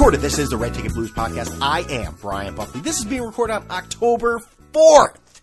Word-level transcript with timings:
live 0.00 0.12
pre-recorded. 0.12 0.20
This 0.22 0.38
is 0.38 0.48
the 0.48 0.56
Red 0.56 0.72
Ticket 0.72 0.94
Blues 0.94 1.10
podcast. 1.10 1.58
I 1.60 1.80
am 1.80 2.16
Brian 2.22 2.54
Buckley. 2.54 2.80
This 2.80 2.98
is 2.98 3.04
being 3.04 3.22
recorded 3.22 3.52
on 3.52 3.66
October 3.70 4.40
4th. 4.72 5.42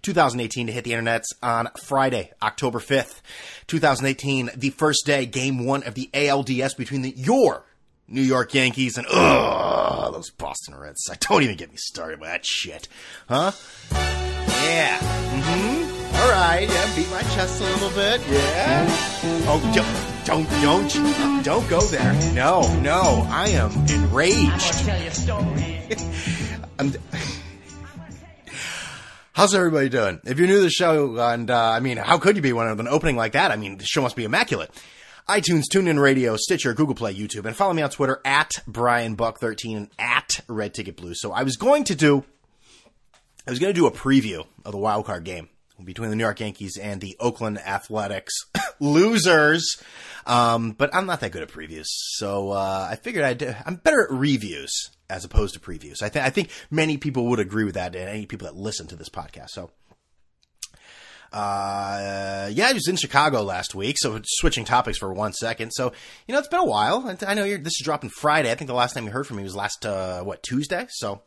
2018 0.00 0.68
to 0.68 0.72
hit 0.72 0.84
the 0.84 0.92
internets 0.92 1.26
on 1.42 1.68
Friday, 1.82 2.32
October 2.40 2.78
5th, 2.78 3.20
2018, 3.66 4.50
the 4.56 4.70
first 4.70 5.04
day, 5.04 5.26
game 5.26 5.66
one 5.66 5.82
of 5.82 5.94
the 5.94 6.08
ALDS 6.14 6.76
between 6.76 7.02
the, 7.02 7.10
your 7.10 7.66
New 8.08 8.22
York 8.22 8.54
Yankees 8.54 8.96
and, 8.96 9.06
ugh, 9.10 10.12
those 10.14 10.30
Boston 10.30 10.74
Reds. 10.74 11.10
I 11.10 11.16
don't 11.20 11.42
even 11.42 11.56
get 11.56 11.70
me 11.70 11.76
started 11.76 12.18
with 12.20 12.30
that 12.30 12.46
shit. 12.46 12.88
Huh? 13.28 13.52
Yeah. 13.92 14.98
Mm-hmm. 14.98 16.16
All 16.16 16.30
right. 16.30 16.66
Yeah, 16.66 16.96
beat 16.96 17.10
my 17.10 17.22
chest 17.34 17.60
a 17.60 17.64
little 17.64 17.90
bit. 17.90 18.22
Yeah. 18.30 18.86
Oh, 19.48 20.15
don't, 20.26 20.50
don't, 20.60 21.44
don't, 21.44 21.68
go 21.70 21.80
there. 21.82 22.12
No, 22.32 22.62
no. 22.80 23.24
I 23.30 23.50
am 23.50 23.70
enraged. 23.88 24.88
I'm. 26.80 26.92
How's 29.32 29.54
everybody 29.54 29.88
doing? 29.88 30.20
If 30.24 30.38
you're 30.38 30.48
new 30.48 30.56
to 30.56 30.62
the 30.62 30.70
show, 30.70 31.16
and 31.18 31.48
uh, 31.48 31.70
I 31.70 31.78
mean, 31.78 31.98
how 31.98 32.18
could 32.18 32.34
you 32.34 32.42
be 32.42 32.52
one 32.52 32.66
of 32.66 32.80
an 32.80 32.88
opening 32.88 33.14
like 33.16 33.32
that? 33.32 33.52
I 33.52 33.56
mean, 33.56 33.78
the 33.78 33.84
show 33.84 34.02
must 34.02 34.16
be 34.16 34.24
immaculate. 34.24 34.70
iTunes, 35.28 35.64
TuneIn 35.72 36.00
Radio, 36.00 36.36
Stitcher, 36.36 36.74
Google 36.74 36.96
Play, 36.96 37.14
YouTube, 37.14 37.44
and 37.44 37.54
follow 37.54 37.72
me 37.72 37.82
on 37.82 37.90
Twitter 37.90 38.20
at 38.24 38.50
Brian 38.66 39.14
Buck 39.14 39.38
13 39.38 39.76
and 39.76 39.90
at 39.98 40.40
Red 40.48 40.74
Ticket 40.74 40.96
Blue. 40.96 41.14
So 41.14 41.30
I 41.30 41.44
was 41.44 41.56
going 41.56 41.84
to 41.84 41.94
do, 41.94 42.24
I 43.46 43.50
was 43.50 43.60
going 43.60 43.72
to 43.72 43.80
do 43.80 43.86
a 43.86 43.92
preview 43.92 44.44
of 44.64 44.72
the 44.72 44.78
wild 44.78 45.04
card 45.04 45.22
game 45.22 45.50
between 45.84 46.10
the 46.10 46.16
New 46.16 46.24
York 46.24 46.40
Yankees 46.40 46.76
and 46.76 47.00
the 47.00 47.16
Oakland 47.20 47.58
Athletics 47.58 48.34
losers. 48.80 49.80
Um, 50.26 50.72
but 50.72 50.94
I'm 50.94 51.06
not 51.06 51.20
that 51.20 51.32
good 51.32 51.42
at 51.42 51.48
previews, 51.48 51.86
so 51.86 52.50
uh, 52.50 52.88
I 52.90 52.96
figured 52.96 53.24
I'd 53.24 53.56
I'm 53.64 53.76
better 53.76 54.02
at 54.02 54.10
reviews 54.10 54.90
as 55.08 55.24
opposed 55.24 55.54
to 55.54 55.60
previews. 55.60 56.02
I 56.02 56.08
think 56.08 56.24
I 56.24 56.30
think 56.30 56.50
many 56.70 56.96
people 56.96 57.26
would 57.26 57.38
agree 57.38 57.64
with 57.64 57.74
that, 57.74 57.94
and 57.94 58.08
any 58.08 58.26
people 58.26 58.46
that 58.46 58.56
listen 58.56 58.86
to 58.88 58.96
this 58.96 59.08
podcast. 59.08 59.50
So. 59.50 59.70
Uh, 61.32 62.48
yeah, 62.52 62.68
I 62.68 62.72
was 62.72 62.88
in 62.88 62.96
Chicago 62.96 63.42
last 63.42 63.74
week, 63.74 63.96
so 63.98 64.18
switching 64.24 64.64
topics 64.64 64.96
for 64.96 65.12
one 65.12 65.32
second. 65.34 65.70
So, 65.72 65.92
you 66.26 66.32
know, 66.32 66.38
it's 66.38 66.48
been 66.48 66.60
a 66.60 66.64
while. 66.64 67.14
I 67.26 67.34
know 67.34 67.42
this 67.44 67.74
is 67.78 67.82
dropping 67.82 68.10
Friday. 68.10 68.50
I 68.50 68.54
think 68.54 68.68
the 68.68 68.74
last 68.74 68.94
time 68.94 69.04
you 69.04 69.10
heard 69.10 69.26
from 69.26 69.36
me 69.36 69.42
was 69.42 69.56
last, 69.56 69.84
uh, 69.84 70.22
what, 70.22 70.42
Tuesday? 70.42 70.86
So, 70.88 71.20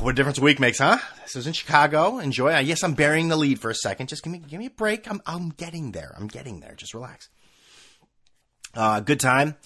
what 0.00 0.10
a 0.10 0.12
difference 0.14 0.38
a 0.38 0.42
week 0.42 0.60
makes, 0.60 0.78
huh? 0.78 0.98
This 1.22 1.36
is 1.36 1.46
in 1.46 1.52
Chicago. 1.52 2.18
Enjoy. 2.18 2.54
Uh, 2.54 2.58
yes, 2.58 2.82
I'm 2.82 2.94
burying 2.94 3.28
the 3.28 3.36
lead 3.36 3.60
for 3.60 3.70
a 3.70 3.74
second. 3.74 4.08
Just 4.08 4.22
give 4.22 4.32
me 4.32 4.38
give 4.38 4.58
me 4.58 4.66
a 4.66 4.70
break. 4.70 5.10
I'm 5.10 5.20
I'm 5.26 5.50
getting 5.50 5.92
there. 5.92 6.14
I'm 6.16 6.26
getting 6.26 6.60
there. 6.60 6.74
Just 6.74 6.94
relax. 6.94 7.28
Uh, 8.74 9.00
good 9.00 9.20
time. 9.20 9.56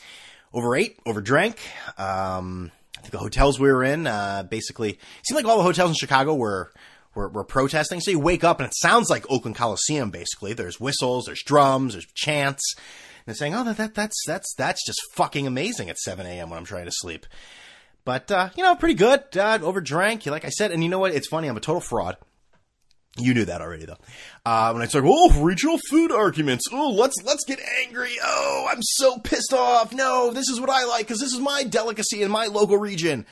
Over 0.53 0.77
ate, 0.77 0.99
over 1.07 1.21
drank. 1.21 1.59
Um, 1.99 2.73
I 2.97 3.01
think 3.01 3.13
the 3.13 3.19
hotels 3.19 3.59
we 3.59 3.73
were 3.73 3.83
in, 3.83 4.07
uh, 4.07 4.43
basically, 4.43 4.99
seemed 5.23 5.37
like 5.37 5.47
all 5.47 5.57
the 5.57 5.65
hotels 5.65 5.91
in 5.91 5.95
Chicago 5.95 6.35
were, 6.35 6.71
were, 7.15 7.29
were 7.29 7.45
protesting. 7.45 8.01
So 8.01 8.11
you 8.11 8.19
wake 8.21 8.45
up 8.45 8.61
and 8.61 8.67
it 8.67 8.75
sounds 8.77 9.09
like 9.09 9.25
Oakland 9.31 9.57
Coliseum, 9.57 10.11
basically. 10.11 10.53
There's 10.53 10.79
whistles, 10.79 11.25
there's 11.27 11.43
drums, 11.43 11.95
there's 11.95 12.07
chants. 12.15 12.75
And 12.77 13.27
they're 13.27 13.35
saying, 13.35 13.55
oh, 13.55 13.65
that, 13.65 13.79
that, 13.79 13.95
that's, 13.95 14.17
that's, 14.27 14.55
that's 14.57 14.85
just 14.85 15.01
fucking 15.15 15.47
amazing 15.47 15.89
at 15.89 15.99
7 15.99 16.27
a.m. 16.27 16.51
when 16.51 16.59
I'm 16.59 16.65
trying 16.65 16.87
to 16.87 16.93
sleep. 16.93 17.27
But, 18.11 18.29
uh, 18.33 18.49
you 18.57 18.65
know, 18.65 18.75
pretty 18.75 18.97
good. 18.97 19.21
Uh, 19.37 19.61
overdrank, 19.61 20.29
like 20.29 20.45
I 20.45 20.49
said. 20.49 20.73
And 20.73 20.83
you 20.83 20.89
know 20.89 20.99
what? 20.99 21.15
It's 21.15 21.29
funny. 21.29 21.47
I'm 21.47 21.57
a 21.57 21.61
total 21.61 21.81
fraud. 21.81 22.17
You 23.17 23.35
knew 23.35 23.45
that 23.45 23.61
already, 23.61 23.85
though. 23.85 23.99
Uh, 24.45 24.73
when 24.73 24.83
I 24.83 24.87
start, 24.87 25.05
oh, 25.07 25.41
regional 25.41 25.79
food 25.89 26.11
arguments. 26.11 26.65
Oh, 26.73 26.91
let's 26.91 27.15
let's 27.23 27.45
get 27.45 27.61
angry. 27.87 28.11
Oh, 28.21 28.67
I'm 28.69 28.83
so 28.83 29.19
pissed 29.19 29.53
off. 29.53 29.93
No, 29.93 30.33
this 30.33 30.49
is 30.49 30.61
what 30.61 30.71
I 30.71 30.87
like 30.87 31.07
because 31.07 31.21
this 31.21 31.33
is 31.33 31.39
my 31.39 31.63
delicacy 31.63 32.21
in 32.23 32.33
my 32.33 32.47
local 32.47 32.79
region. 32.79 33.27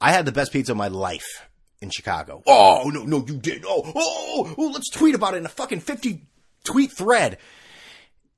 I 0.00 0.12
had 0.12 0.24
the 0.24 0.30
best 0.30 0.52
pizza 0.52 0.70
of 0.70 0.78
my 0.78 0.86
life 0.86 1.48
in 1.80 1.90
Chicago. 1.90 2.44
Oh 2.46 2.92
no, 2.94 3.02
no, 3.02 3.26
you 3.26 3.38
did. 3.38 3.64
Oh, 3.66 3.82
oh, 3.92 4.54
oh, 4.56 4.66
let's 4.68 4.88
tweet 4.88 5.16
about 5.16 5.34
it 5.34 5.38
in 5.38 5.46
a 5.46 5.48
fucking 5.48 5.80
fifty 5.80 6.28
tweet 6.62 6.92
thread. 6.92 7.38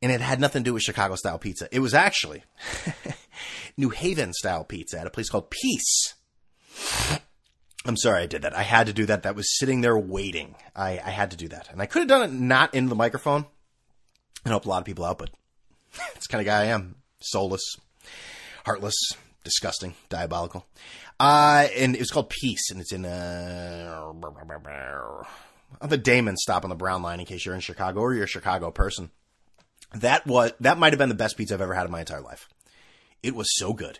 And 0.00 0.10
it 0.10 0.22
had 0.22 0.40
nothing 0.40 0.64
to 0.64 0.70
do 0.70 0.72
with 0.72 0.82
Chicago 0.82 1.14
style 1.14 1.38
pizza. 1.38 1.68
It 1.70 1.80
was 1.80 1.92
actually 1.92 2.42
New 3.76 3.90
Haven 3.90 4.32
style 4.32 4.64
pizza 4.64 5.00
at 5.00 5.06
a 5.06 5.10
place 5.10 5.28
called 5.28 5.50
Piece. 5.50 6.14
I'm 7.86 7.96
sorry 7.96 8.22
I 8.22 8.26
did 8.26 8.42
that. 8.42 8.56
I 8.56 8.62
had 8.62 8.86
to 8.88 8.92
do 8.92 9.06
that. 9.06 9.22
That 9.22 9.34
was 9.34 9.58
sitting 9.58 9.80
there 9.80 9.96
waiting. 9.96 10.54
I, 10.76 11.00
I 11.04 11.10
had 11.10 11.30
to 11.30 11.36
do 11.36 11.48
that. 11.48 11.70
And 11.72 11.80
I 11.80 11.86
could 11.86 12.00
have 12.00 12.08
done 12.08 12.22
it 12.22 12.32
not 12.32 12.74
in 12.74 12.88
the 12.88 12.94
microphone 12.94 13.46
and 14.44 14.50
help 14.52 14.66
a 14.66 14.68
lot 14.68 14.78
of 14.78 14.84
people 14.84 15.04
out, 15.04 15.18
but 15.18 15.30
it's 16.14 16.26
kind 16.26 16.40
of 16.40 16.46
guy 16.46 16.62
I 16.62 16.66
am. 16.66 16.96
Soulless, 17.20 17.76
heartless, 18.64 18.96
disgusting, 19.44 19.94
diabolical. 20.08 20.66
Uh, 21.18 21.68
and 21.76 21.94
it 21.94 21.98
was 21.98 22.10
called 22.10 22.30
Piece, 22.30 22.70
and 22.70 22.80
it's 22.80 22.92
in 22.92 23.04
uh, 23.04 24.12
the 25.82 25.98
Damen 25.98 26.36
stop 26.36 26.64
on 26.64 26.70
the 26.70 26.76
Brown 26.76 27.02
Line 27.02 27.20
in 27.20 27.26
case 27.26 27.44
you're 27.44 27.54
in 27.54 27.60
Chicago 27.60 28.00
or 28.00 28.14
you're 28.14 28.24
a 28.24 28.28
Chicago 28.28 28.70
person. 28.70 29.10
That 29.94 30.26
was 30.26 30.52
that 30.60 30.78
might 30.78 30.92
have 30.92 30.98
been 30.98 31.08
the 31.08 31.14
best 31.14 31.36
pizza 31.36 31.54
I've 31.54 31.60
ever 31.60 31.74
had 31.74 31.84
in 31.84 31.92
my 31.92 32.00
entire 32.00 32.20
life. 32.20 32.48
It 33.22 33.34
was 33.34 33.48
so 33.56 33.72
good. 33.72 33.98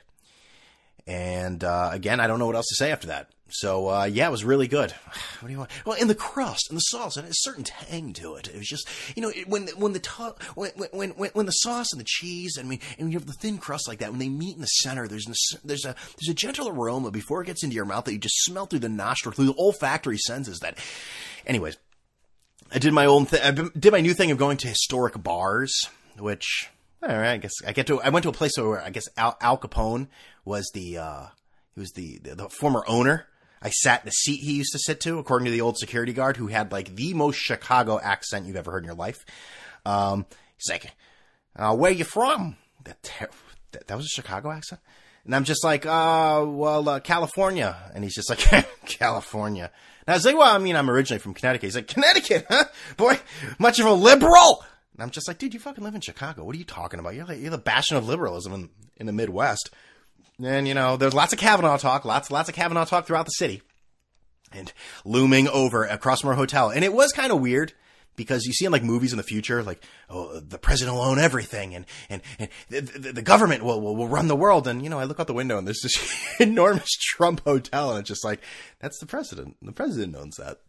And 1.06 1.64
uh, 1.64 1.90
again, 1.92 2.20
I 2.20 2.26
don't 2.26 2.38
know 2.38 2.46
what 2.46 2.56
else 2.56 2.68
to 2.68 2.76
say 2.76 2.92
after 2.92 3.08
that. 3.08 3.30
So 3.52 3.88
uh, 3.88 4.04
yeah, 4.04 4.28
it 4.28 4.30
was 4.30 4.44
really 4.44 4.68
good. 4.68 4.92
What 5.40 5.48
do 5.48 5.52
you 5.52 5.58
want? 5.58 5.70
Well, 5.86 5.96
in 5.96 6.06
the 6.06 6.14
crust 6.14 6.66
and 6.68 6.76
the 6.76 6.82
sauce, 6.82 7.16
and 7.16 7.26
a 7.26 7.32
certain 7.32 7.64
tang 7.64 8.12
to 8.12 8.34
it. 8.34 8.48
It 8.48 8.58
was 8.58 8.66
just 8.66 8.86
you 9.16 9.22
know 9.22 9.32
when 9.46 9.68
when 9.68 9.94
the 9.94 9.98
to- 9.98 10.34
when, 10.54 10.70
when 10.92 11.10
when 11.12 11.30
when 11.30 11.46
the 11.46 11.52
sauce 11.52 11.92
and 11.92 12.00
the 12.00 12.06
cheese 12.06 12.58
and 12.58 12.66
I 12.66 12.68
mean 12.68 12.80
and 12.98 13.10
you 13.10 13.18
have 13.18 13.26
the 13.26 13.32
thin 13.32 13.56
crust 13.56 13.88
like 13.88 14.00
that 14.00 14.10
when 14.10 14.18
they 14.18 14.28
meet 14.28 14.54
in 14.54 14.60
the 14.60 14.66
center, 14.66 15.08
there's 15.08 15.26
a, 15.26 15.66
there's 15.66 15.86
a 15.86 15.94
there's 16.18 16.28
a 16.28 16.34
gentle 16.34 16.68
aroma 16.68 17.10
before 17.10 17.40
it 17.40 17.46
gets 17.46 17.64
into 17.64 17.74
your 17.74 17.86
mouth 17.86 18.04
that 18.04 18.12
you 18.12 18.18
just 18.18 18.44
smell 18.44 18.66
through 18.66 18.80
the 18.80 18.88
nostril 18.90 19.32
through 19.32 19.46
the 19.46 19.54
olfactory 19.58 20.18
senses. 20.18 20.58
That, 20.58 20.76
anyways, 21.46 21.78
I 22.70 22.78
did 22.78 22.92
my 22.92 23.06
own 23.06 23.24
thing. 23.24 23.40
I 23.42 23.50
did 23.50 23.92
my 23.92 24.02
new 24.02 24.12
thing 24.12 24.30
of 24.30 24.36
going 24.36 24.58
to 24.58 24.68
historic 24.68 25.20
bars, 25.22 25.74
which 26.18 26.68
all 27.02 27.08
right, 27.08 27.32
I 27.32 27.36
guess 27.38 27.52
I 27.66 27.72
get 27.72 27.86
to. 27.86 28.00
I 28.00 28.10
went 28.10 28.24
to 28.24 28.28
a 28.28 28.32
place 28.32 28.52
where 28.56 28.82
I 28.82 28.90
guess 28.90 29.08
Al, 29.16 29.36
Al 29.40 29.58
Capone 29.58 30.08
was 30.44 30.70
the 30.74 30.98
uh, 30.98 31.26
he 31.74 31.80
was 31.80 31.92
the, 31.92 32.18
the, 32.18 32.34
the 32.34 32.48
former 32.48 32.84
owner. 32.86 33.26
I 33.62 33.70
sat 33.70 34.02
in 34.02 34.06
the 34.06 34.12
seat 34.12 34.42
he 34.42 34.52
used 34.52 34.72
to 34.72 34.78
sit 34.78 35.00
to, 35.00 35.18
according 35.18 35.46
to 35.46 35.50
the 35.50 35.60
old 35.60 35.78
security 35.78 36.12
guard, 36.12 36.36
who 36.36 36.48
had 36.48 36.72
like 36.72 36.96
the 36.96 37.14
most 37.14 37.36
Chicago 37.36 37.98
accent 38.00 38.46
you've 38.46 38.56
ever 38.56 38.70
heard 38.70 38.82
in 38.82 38.86
your 38.86 38.94
life. 38.94 39.24
Um, 39.84 40.26
he's 40.56 40.70
like, 40.70 40.92
uh, 41.56 41.74
"Where 41.74 41.90
you 41.90 42.04
from?" 42.04 42.56
That, 42.84 43.02
that, 43.72 43.86
that 43.86 43.96
was 43.96 44.06
a 44.06 44.08
Chicago 44.08 44.50
accent, 44.50 44.80
and 45.24 45.34
I'm 45.34 45.44
just 45.44 45.64
like, 45.64 45.86
"Uh, 45.86 46.44
well, 46.46 46.86
uh, 46.88 47.00
California," 47.00 47.76
and 47.94 48.04
he's 48.04 48.14
just 48.14 48.28
like, 48.28 48.40
"California." 48.86 49.70
And 50.06 50.12
I 50.12 50.16
was 50.16 50.26
like, 50.26 50.36
"Well, 50.36 50.54
I 50.54 50.58
mean, 50.58 50.76
I'm 50.76 50.90
originally 50.90 51.20
from 51.20 51.32
Connecticut." 51.34 51.66
He's 51.66 51.76
like, 51.76 51.88
"Connecticut, 51.88 52.46
huh? 52.48 52.64
Boy, 52.96 53.18
much 53.58 53.78
of 53.78 53.86
a 53.86 53.92
liberal." 53.92 54.64
And 54.94 55.02
I'm 55.02 55.10
just 55.10 55.28
like, 55.28 55.38
dude, 55.38 55.54
you 55.54 55.60
fucking 55.60 55.84
live 55.84 55.94
in 55.94 56.00
Chicago. 56.00 56.44
What 56.44 56.54
are 56.54 56.58
you 56.58 56.64
talking 56.64 57.00
about? 57.00 57.14
You're 57.14 57.26
like, 57.26 57.40
you're 57.40 57.50
the 57.50 57.58
bastion 57.58 57.96
of 57.96 58.06
liberalism 58.06 58.52
in, 58.52 58.70
in 58.96 59.06
the 59.06 59.12
Midwest. 59.12 59.70
And, 60.42 60.66
you 60.66 60.74
know, 60.74 60.96
there's 60.96 61.14
lots 61.14 61.32
of 61.32 61.38
Kavanaugh 61.38 61.76
talk, 61.76 62.04
lots, 62.04 62.30
lots 62.30 62.48
of 62.48 62.54
Kavanaugh 62.54 62.84
talk 62.84 63.06
throughout 63.06 63.26
the 63.26 63.30
city. 63.32 63.62
And 64.52 64.72
looming 65.04 65.46
over 65.48 65.84
across 65.84 66.22
from 66.22 66.30
our 66.30 66.36
hotel. 66.36 66.70
And 66.70 66.84
it 66.84 66.92
was 66.92 67.12
kind 67.12 67.30
of 67.30 67.40
weird 67.40 67.72
because 68.16 68.44
you 68.44 68.52
see 68.52 68.64
in 68.66 68.72
like 68.72 68.82
movies 68.82 69.12
in 69.12 69.16
the 69.16 69.22
future, 69.22 69.62
like, 69.62 69.82
oh, 70.08 70.40
the 70.40 70.58
president 70.58 70.96
will 70.96 71.04
own 71.04 71.18
everything 71.18 71.74
and, 71.74 71.86
and, 72.08 72.20
and 72.38 72.48
the, 72.68 72.80
the, 72.80 73.12
the, 73.12 73.22
government 73.22 73.62
will, 73.62 73.80
will, 73.80 73.96
will 73.96 74.08
run 74.08 74.28
the 74.28 74.36
world. 74.36 74.66
And, 74.66 74.82
you 74.82 74.90
know, 74.90 74.98
I 74.98 75.04
look 75.04 75.20
out 75.20 75.26
the 75.26 75.32
window 75.32 75.56
and 75.56 75.66
there's 75.66 75.80
this 75.82 76.36
enormous 76.40 76.90
Trump 77.00 77.42
hotel 77.44 77.90
and 77.90 78.00
it's 78.00 78.08
just 78.08 78.24
like, 78.24 78.40
that's 78.80 78.98
the 78.98 79.06
president. 79.06 79.56
The 79.62 79.72
president 79.72 80.16
owns 80.16 80.36
that. 80.36 80.60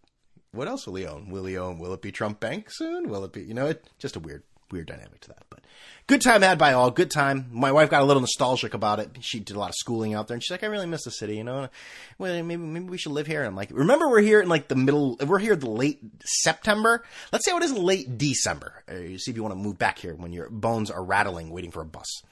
What 0.52 0.68
else 0.68 0.86
will 0.86 0.96
he 0.96 1.08
own? 1.08 1.30
Will 1.30 1.46
he 1.46 1.58
own, 1.58 1.80
will 1.80 1.94
it 1.94 2.02
be 2.02 2.12
Trump 2.12 2.40
Bank 2.40 2.70
soon? 2.70 3.10
Will 3.10 3.24
it 3.24 3.32
be, 3.32 3.42
you 3.42 3.54
know, 3.54 3.68
it, 3.68 3.90
just 4.00 4.18
a 4.18 4.20
weird, 4.20 4.44
weird 4.70 4.88
dynamic 4.88 5.22
to 5.22 5.30
that, 5.30 5.44
but 5.50 5.62
good 6.08 6.22
time 6.22 6.42
had 6.42 6.58
by 6.58 6.74
all. 6.74 6.92
Good 6.92 7.10
time. 7.10 7.48
My 7.52 7.72
wife 7.72 7.90
got 7.90 8.02
a 8.02 8.06
little 8.06 8.22
nostalgic 8.22 8.74
about 8.74 9.00
it. 9.00 9.18
She 9.22 9.40
did 9.40 9.56
a 9.56 9.60
lot 9.60 9.70
of 9.70 9.76
schooling 9.76 10.14
out 10.14 10.28
there, 10.28 10.36
and 10.36 10.44
she's 10.44 10.52
like, 10.52 10.64
"I 10.64 10.68
really 10.68 10.88
miss 10.88 11.06
the 11.06 11.12
city. 11.12 11.38
You 11.38 11.46
know, 11.46 11.70
well, 12.18 12.44
maybe 12.44 12.62
maybe 12.62 12.86
we 12.86 12.98
should 12.98 13.14
live 13.14 13.28
here." 13.28 13.40
And 13.40 13.48
I'm 13.48 13.56
like, 13.56 13.70
"Remember, 13.72 14.10
we're 14.10 14.22
here 14.22 14.42
in 14.42 14.50
like 14.50 14.68
the 14.68 14.76
middle. 14.76 15.18
We're 15.26 15.40
here 15.40 15.56
the 15.56 15.70
late 15.70 16.02
September. 16.24 17.04
Let's 17.32 17.46
say 17.46 17.56
it 17.56 17.64
is 17.64 17.74
late 17.74 18.18
December. 18.18 18.84
Uh, 18.92 18.96
you 18.96 19.20
see 19.20 19.32
if 19.32 19.38
you 19.38 19.44
want 19.44 19.56
to 19.56 19.62
move 19.62 19.78
back 19.78 20.00
here 20.00 20.16
when 20.16 20.34
your 20.34 20.50
bones 20.50 20.92
are 20.92 21.04
rattling, 21.04 21.50
waiting 21.50 21.72
for 21.72 21.82
a 21.82 21.86
bus." 21.86 22.24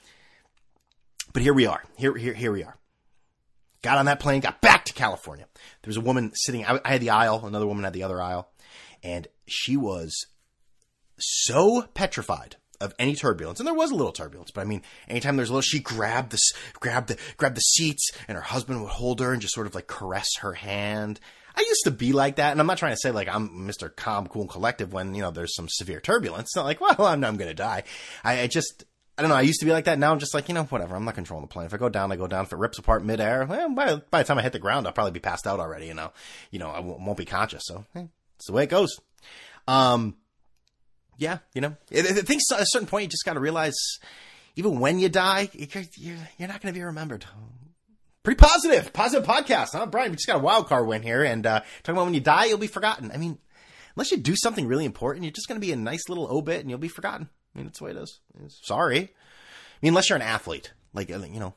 But 1.32 1.42
here 1.42 1.54
we 1.54 1.68
are. 1.68 1.84
Here, 1.96 2.16
here, 2.16 2.34
here 2.34 2.52
we 2.52 2.64
are. 2.64 2.76
Got 3.82 3.98
on 3.98 4.06
that 4.06 4.20
plane, 4.20 4.42
got 4.42 4.62
back 4.62 4.86
to 4.86 4.94
California. 4.94 5.46
There 5.82 5.90
was 5.90 5.98
a 5.98 6.02
woman 6.02 6.32
sitting. 6.34 6.66
I, 6.66 6.80
I 6.84 6.94
had 6.94 7.02
the 7.02 7.12
aisle. 7.12 7.46
Another 7.46 7.68
woman 7.68 7.84
had 7.84 7.94
the 7.94 8.04
other 8.04 8.22
aisle, 8.22 8.50
and 9.04 9.28
she 9.48 9.78
was 9.78 10.26
so 11.18 11.84
petrified 11.94 12.58
of 12.82 12.94
any 12.98 13.16
turbulence, 13.16 13.60
and 13.60 13.68
there 13.68 13.74
was 13.74 13.92
a 13.92 13.96
little 13.96 14.12
turbulence, 14.12 14.52
but 14.52 14.62
I 14.62 14.64
mean, 14.64 14.82
anytime 15.08 15.36
there's 15.36 15.50
a 15.50 15.54
little, 15.54 15.62
she 15.62 15.80
grabbed 15.80 16.32
this, 16.32 16.54
grabbed 16.80 17.10
the, 17.10 17.18
grabbed 17.36 17.58
the 17.58 17.62
seats, 17.62 18.10
and 18.28 18.38
her 18.38 18.42
husband 18.42 18.82
would 18.82 18.92
hold 18.92 19.20
her 19.20 19.34
and 19.34 19.42
just 19.42 19.54
sort 19.54 19.68
of 19.68 19.76
like 19.76 19.88
caress 19.88 20.28
her 20.40 20.54
hand. 20.54 21.20
I 21.56 21.62
used 21.62 21.84
to 21.86 21.92
be 21.92 22.14
like 22.14 22.38
that, 22.38 22.52
and 22.52 22.62
I'm 22.62 22.68
not 22.68 22.78
trying 22.78 22.94
to 22.94 23.00
say 23.02 23.12
like 23.12 23.28
I'm 23.28 23.68
Mr. 23.68 23.94
Calm, 23.94 24.28
Cool, 24.28 24.44
and 24.44 24.52
Collective 24.52 24.94
when 24.94 25.14
you 25.14 25.22
know 25.22 25.32
there's 25.32 25.56
some 25.56 25.68
severe 25.68 26.00
turbulence. 26.00 26.50
It's 26.50 26.56
not 26.56 26.66
like, 26.66 26.80
well, 27.00 27.06
I'm, 27.06 27.24
I'm 27.24 27.38
going 27.38 27.50
to 27.50 27.56
die. 27.56 27.84
I, 28.24 28.42
I 28.42 28.48
just, 28.48 28.86
I 29.20 29.22
don't 29.22 29.32
know. 29.32 29.36
I 29.36 29.42
used 29.42 29.60
to 29.60 29.66
be 29.66 29.74
like 29.74 29.84
that. 29.84 30.00
Now 30.00 30.14
I'm 30.14 30.20
just 30.20 30.34
like, 30.34 30.48
you 30.48 30.54
know, 30.56 30.64
whatever. 30.64 30.96
I'm 30.96 31.04
not 31.04 31.14
controlling 31.14 31.46
the 31.46 31.52
plane. 31.52 31.66
If 31.66 31.74
I 31.74 31.78
go 31.78 31.90
down, 31.90 32.10
I 32.10 32.16
go 32.16 32.26
down. 32.26 32.46
If 32.46 32.54
it 32.54 32.58
rips 32.58 32.78
apart 32.78 33.04
midair, 33.04 33.46
well, 33.46 33.70
by, 33.70 33.96
by 34.10 34.24
the 34.24 34.28
time 34.28 34.38
I 34.38 34.42
hit 34.42 34.54
the 34.54 34.60
ground, 34.60 34.88
I'll 34.88 34.94
probably 34.94 35.12
be 35.12 35.20
passed 35.20 35.46
out 35.46 35.60
already. 35.60 35.88
You 35.88 35.94
know, 35.94 36.14
you 36.52 36.60
know, 36.60 36.70
I 36.70 36.80
won't 36.80 37.18
be 37.18 37.26
conscious. 37.26 37.64
So 37.66 37.84
eh, 37.98 38.06
it's 38.38 38.48
the 38.48 38.54
way 38.54 38.64
it 38.64 38.70
goes. 38.70 38.98
Um, 39.68 40.16
yeah, 41.18 41.40
you 41.54 41.60
know, 41.60 41.76
I, 41.94 42.00
I 42.00 42.02
think 42.02 42.42
at 42.54 42.62
a 42.62 42.66
certain 42.66 42.88
point 42.88 43.04
you 43.04 43.10
just 43.10 43.26
got 43.26 43.34
to 43.34 43.42
realize, 43.42 43.76
even 44.56 44.80
when 44.80 45.00
you 45.00 45.10
die, 45.10 45.50
you're, 45.54 46.16
you're 46.38 46.48
not 46.48 46.62
going 46.62 46.74
to 46.74 46.80
be 46.80 46.82
remembered. 46.82 47.26
Pretty 48.24 48.40
positive, 48.40 48.94
positive 48.94 49.28
podcast, 49.28 49.74
huh, 49.74 49.86
Brian? 49.88 50.12
We 50.12 50.16
just 50.16 50.28
got 50.28 50.38
a 50.38 50.40
wild 50.40 50.70
card 50.70 50.88
win 50.88 51.04
here, 51.04 51.26
and 51.26 51.46
uh, 51.46 51.60
talking 51.84 51.96
about 51.96 52.06
when 52.06 52.14
you 52.14 52.22
die, 52.22 52.46
you'll 52.46 52.58
be 52.58 52.68
forgotten. 52.68 53.12
I 53.12 53.18
mean, 53.18 53.38
unless 53.98 54.12
you 54.12 54.18
do 54.18 54.38
something 54.38 54.66
really 54.66 54.86
important, 54.86 55.26
you're 55.26 55.34
just 55.34 55.50
going 55.50 55.60
to 55.60 55.66
be 55.66 55.74
a 55.74 55.76
nice 55.76 56.08
little 56.08 56.32
obit, 56.32 56.62
and 56.62 56.70
you'll 56.70 56.80
be 56.80 56.88
forgotten. 56.88 57.28
Mean, 57.60 57.68
that's 57.68 57.80
the 57.80 57.86
way 57.86 57.92
it 57.92 57.98
is. 57.98 58.20
Sorry. 58.64 59.00
I 59.00 59.78
mean, 59.82 59.90
unless 59.90 60.10
you're 60.10 60.16
an 60.16 60.22
athlete, 60.22 60.72
like, 60.94 61.12
uh, 61.12 61.20
you 61.20 61.42
know, 61.42 61.54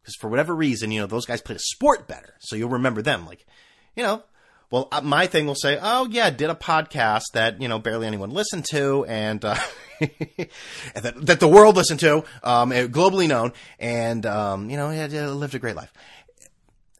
because 0.00 0.14
for 0.16 0.30
whatever 0.30 0.54
reason, 0.54 0.90
you 0.90 1.00
know, 1.00 1.06
those 1.06 1.26
guys 1.26 1.42
played 1.42 1.56
a 1.56 1.60
sport 1.60 2.08
better. 2.08 2.34
So 2.40 2.56
you'll 2.56 2.70
remember 2.70 3.02
them. 3.02 3.26
Like, 3.26 3.46
you 3.94 4.02
know, 4.02 4.22
well, 4.70 4.88
uh, 4.90 5.02
my 5.02 5.26
thing 5.26 5.46
will 5.46 5.54
say, 5.54 5.78
oh, 5.80 6.08
yeah, 6.10 6.30
did 6.30 6.48
a 6.48 6.54
podcast 6.54 7.24
that, 7.34 7.60
you 7.60 7.68
know, 7.68 7.78
barely 7.78 8.06
anyone 8.06 8.30
listened 8.30 8.64
to 8.70 9.04
and, 9.04 9.44
uh, 9.44 9.56
that, 10.00 11.14
that 11.26 11.40
the 11.40 11.48
world 11.48 11.76
listened 11.76 12.00
to, 12.00 12.24
um, 12.42 12.70
globally 12.70 13.28
known. 13.28 13.52
And, 13.78 14.24
um, 14.24 14.70
you 14.70 14.78
know, 14.78 14.90
yeah, 14.90 15.28
lived 15.28 15.54
a 15.54 15.58
great 15.58 15.76
life. 15.76 15.92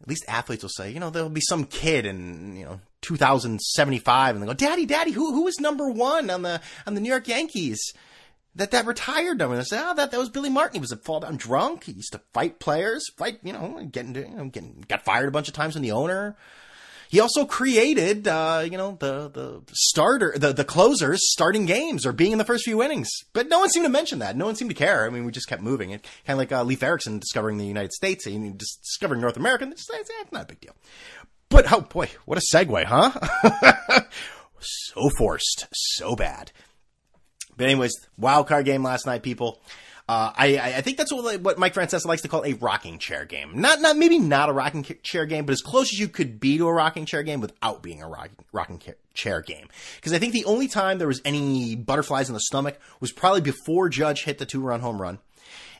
At 0.02 0.08
least 0.08 0.26
athletes 0.28 0.62
will 0.62 0.70
say, 0.70 0.90
you 0.90 1.00
know, 1.00 1.08
there'll 1.08 1.30
be 1.30 1.40
some 1.40 1.64
kid 1.64 2.04
in, 2.04 2.56
you 2.56 2.66
know, 2.66 2.80
2075 3.00 4.34
and 4.34 4.42
they 4.42 4.46
go, 4.46 4.52
daddy, 4.52 4.84
daddy, 4.84 5.12
who, 5.12 5.32
who 5.32 5.44
was 5.44 5.58
number 5.60 5.88
one 5.88 6.28
on 6.28 6.42
the, 6.42 6.60
on 6.86 6.94
the 6.94 7.00
New 7.00 7.08
York 7.08 7.26
Yankees? 7.26 7.94
That 8.56 8.70
that 8.70 8.86
retired 8.86 9.38
number. 9.38 9.56
I 9.56 9.62
said, 9.62 9.82
oh, 9.84 9.94
that, 9.94 10.10
that 10.10 10.18
was 10.18 10.28
Billy 10.28 10.50
Martin. 10.50 10.74
He 10.76 10.80
was 10.80 10.92
a 10.92 10.96
fall 10.96 11.20
down 11.20 11.36
drunk. 11.36 11.84
He 11.84 11.92
used 11.92 12.12
to 12.12 12.20
fight 12.32 12.60
players, 12.60 13.04
fight, 13.16 13.40
you 13.42 13.52
know, 13.52 13.86
getting, 13.90 14.14
you 14.14 14.28
know, 14.28 14.44
getting, 14.46 14.84
got 14.88 15.04
fired 15.04 15.28
a 15.28 15.32
bunch 15.32 15.48
of 15.48 15.54
times 15.54 15.74
from 15.74 15.82
the 15.82 15.92
owner. 15.92 16.36
He 17.08 17.20
also 17.20 17.44
created, 17.44 18.26
uh, 18.26 18.62
you 18.64 18.76
know, 18.76 18.96
the, 18.98 19.28
the 19.30 19.62
starter, 19.72 20.34
the, 20.36 20.52
the 20.52 20.64
closers 20.64 21.20
starting 21.30 21.66
games 21.66 22.06
or 22.06 22.12
being 22.12 22.32
in 22.32 22.38
the 22.38 22.44
first 22.44 22.64
few 22.64 22.82
innings. 22.82 23.08
But 23.32 23.48
no 23.48 23.60
one 23.60 23.70
seemed 23.70 23.86
to 23.86 23.90
mention 23.90 24.18
that. 24.20 24.36
No 24.36 24.46
one 24.46 24.56
seemed 24.56 24.70
to 24.70 24.76
care. 24.76 25.06
I 25.06 25.10
mean, 25.10 25.24
we 25.24 25.30
just 25.30 25.48
kept 25.48 25.62
moving. 25.62 25.90
It 25.90 26.04
kind 26.26 26.34
of 26.34 26.38
like, 26.38 26.52
uh, 26.52 26.64
Leif 26.64 26.82
Erikson 26.82 27.18
discovering 27.18 27.58
the 27.58 27.66
United 27.66 27.92
States 27.92 28.26
and 28.26 28.58
discovering 28.58 29.20
North 29.20 29.36
America. 29.36 29.68
It's, 29.70 29.86
it's 29.92 30.32
not 30.32 30.42
a 30.42 30.46
big 30.46 30.60
deal. 30.60 30.74
But, 31.48 31.70
oh 31.72 31.82
boy, 31.82 32.08
what 32.24 32.38
a 32.38 32.56
segue, 32.56 32.84
huh? 32.84 34.00
so 34.60 35.08
forced. 35.10 35.66
So 35.72 36.16
bad. 36.16 36.50
But 37.56 37.64
anyways, 37.64 37.92
wild 38.18 38.48
card 38.48 38.64
game 38.64 38.82
last 38.82 39.06
night, 39.06 39.22
people. 39.22 39.60
Uh, 40.06 40.32
I, 40.36 40.58
I 40.58 40.80
think 40.82 40.98
that's 40.98 41.10
what, 41.10 41.40
what 41.40 41.58
Mike 41.58 41.72
Francesa 41.72 42.04
likes 42.04 42.20
to 42.22 42.28
call 42.28 42.44
a 42.44 42.52
rocking 42.54 42.98
chair 42.98 43.24
game. 43.24 43.52
Not, 43.54 43.80
not, 43.80 43.96
maybe 43.96 44.18
not 44.18 44.50
a 44.50 44.52
rocking 44.52 44.84
chair 45.02 45.24
game, 45.24 45.46
but 45.46 45.52
as 45.52 45.62
close 45.62 45.94
as 45.94 45.98
you 45.98 46.08
could 46.08 46.38
be 46.38 46.58
to 46.58 46.68
a 46.68 46.72
rocking 46.72 47.06
chair 47.06 47.22
game 47.22 47.40
without 47.40 47.82
being 47.82 48.02
a 48.02 48.08
rocking, 48.08 48.36
rocking 48.52 48.82
chair 49.14 49.40
game. 49.40 49.68
Because 49.96 50.12
I 50.12 50.18
think 50.18 50.34
the 50.34 50.44
only 50.44 50.68
time 50.68 50.98
there 50.98 51.08
was 51.08 51.22
any 51.24 51.74
butterflies 51.74 52.28
in 52.28 52.34
the 52.34 52.40
stomach 52.40 52.78
was 53.00 53.12
probably 53.12 53.40
before 53.40 53.88
Judge 53.88 54.24
hit 54.24 54.36
the 54.36 54.44
two 54.44 54.60
run 54.60 54.80
home 54.80 55.00
run. 55.00 55.20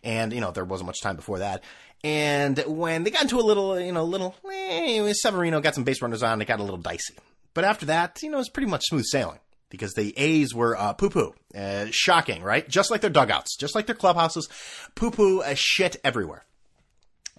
And, 0.02 0.32
you 0.32 0.40
know, 0.40 0.52
there 0.52 0.64
wasn't 0.64 0.86
much 0.86 1.02
time 1.02 1.16
before 1.16 1.40
that. 1.40 1.62
And 2.02 2.58
when 2.66 3.04
they 3.04 3.10
got 3.10 3.22
into 3.22 3.38
a 3.38 3.42
little, 3.42 3.78
you 3.78 3.92
know, 3.92 4.04
little, 4.04 4.34
eh, 4.50 5.12
Severino 5.14 5.60
got 5.60 5.74
some 5.74 5.84
base 5.84 6.00
runners 6.00 6.22
on, 6.22 6.40
it 6.40 6.46
got 6.46 6.60
a 6.60 6.62
little 6.62 6.78
dicey. 6.78 7.14
But 7.52 7.64
after 7.64 7.86
that, 7.86 8.18
you 8.22 8.30
know, 8.30 8.38
it 8.38 8.40
was 8.40 8.48
pretty 8.48 8.70
much 8.70 8.84
smooth 8.86 9.04
sailing 9.04 9.38
because 9.74 9.94
the 9.94 10.16
A's 10.16 10.54
were 10.54 10.76
uh, 10.76 10.92
poo 10.92 11.10
poo. 11.10 11.34
Uh, 11.56 11.86
shocking, 11.90 12.42
right? 12.42 12.68
Just 12.68 12.90
like 12.90 13.00
their 13.00 13.10
dugouts, 13.10 13.56
just 13.56 13.74
like 13.74 13.86
their 13.86 13.94
clubhouses, 13.94 14.48
poo 14.94 15.10
poo 15.10 15.42
as 15.42 15.58
shit 15.58 15.96
everywhere. 16.04 16.44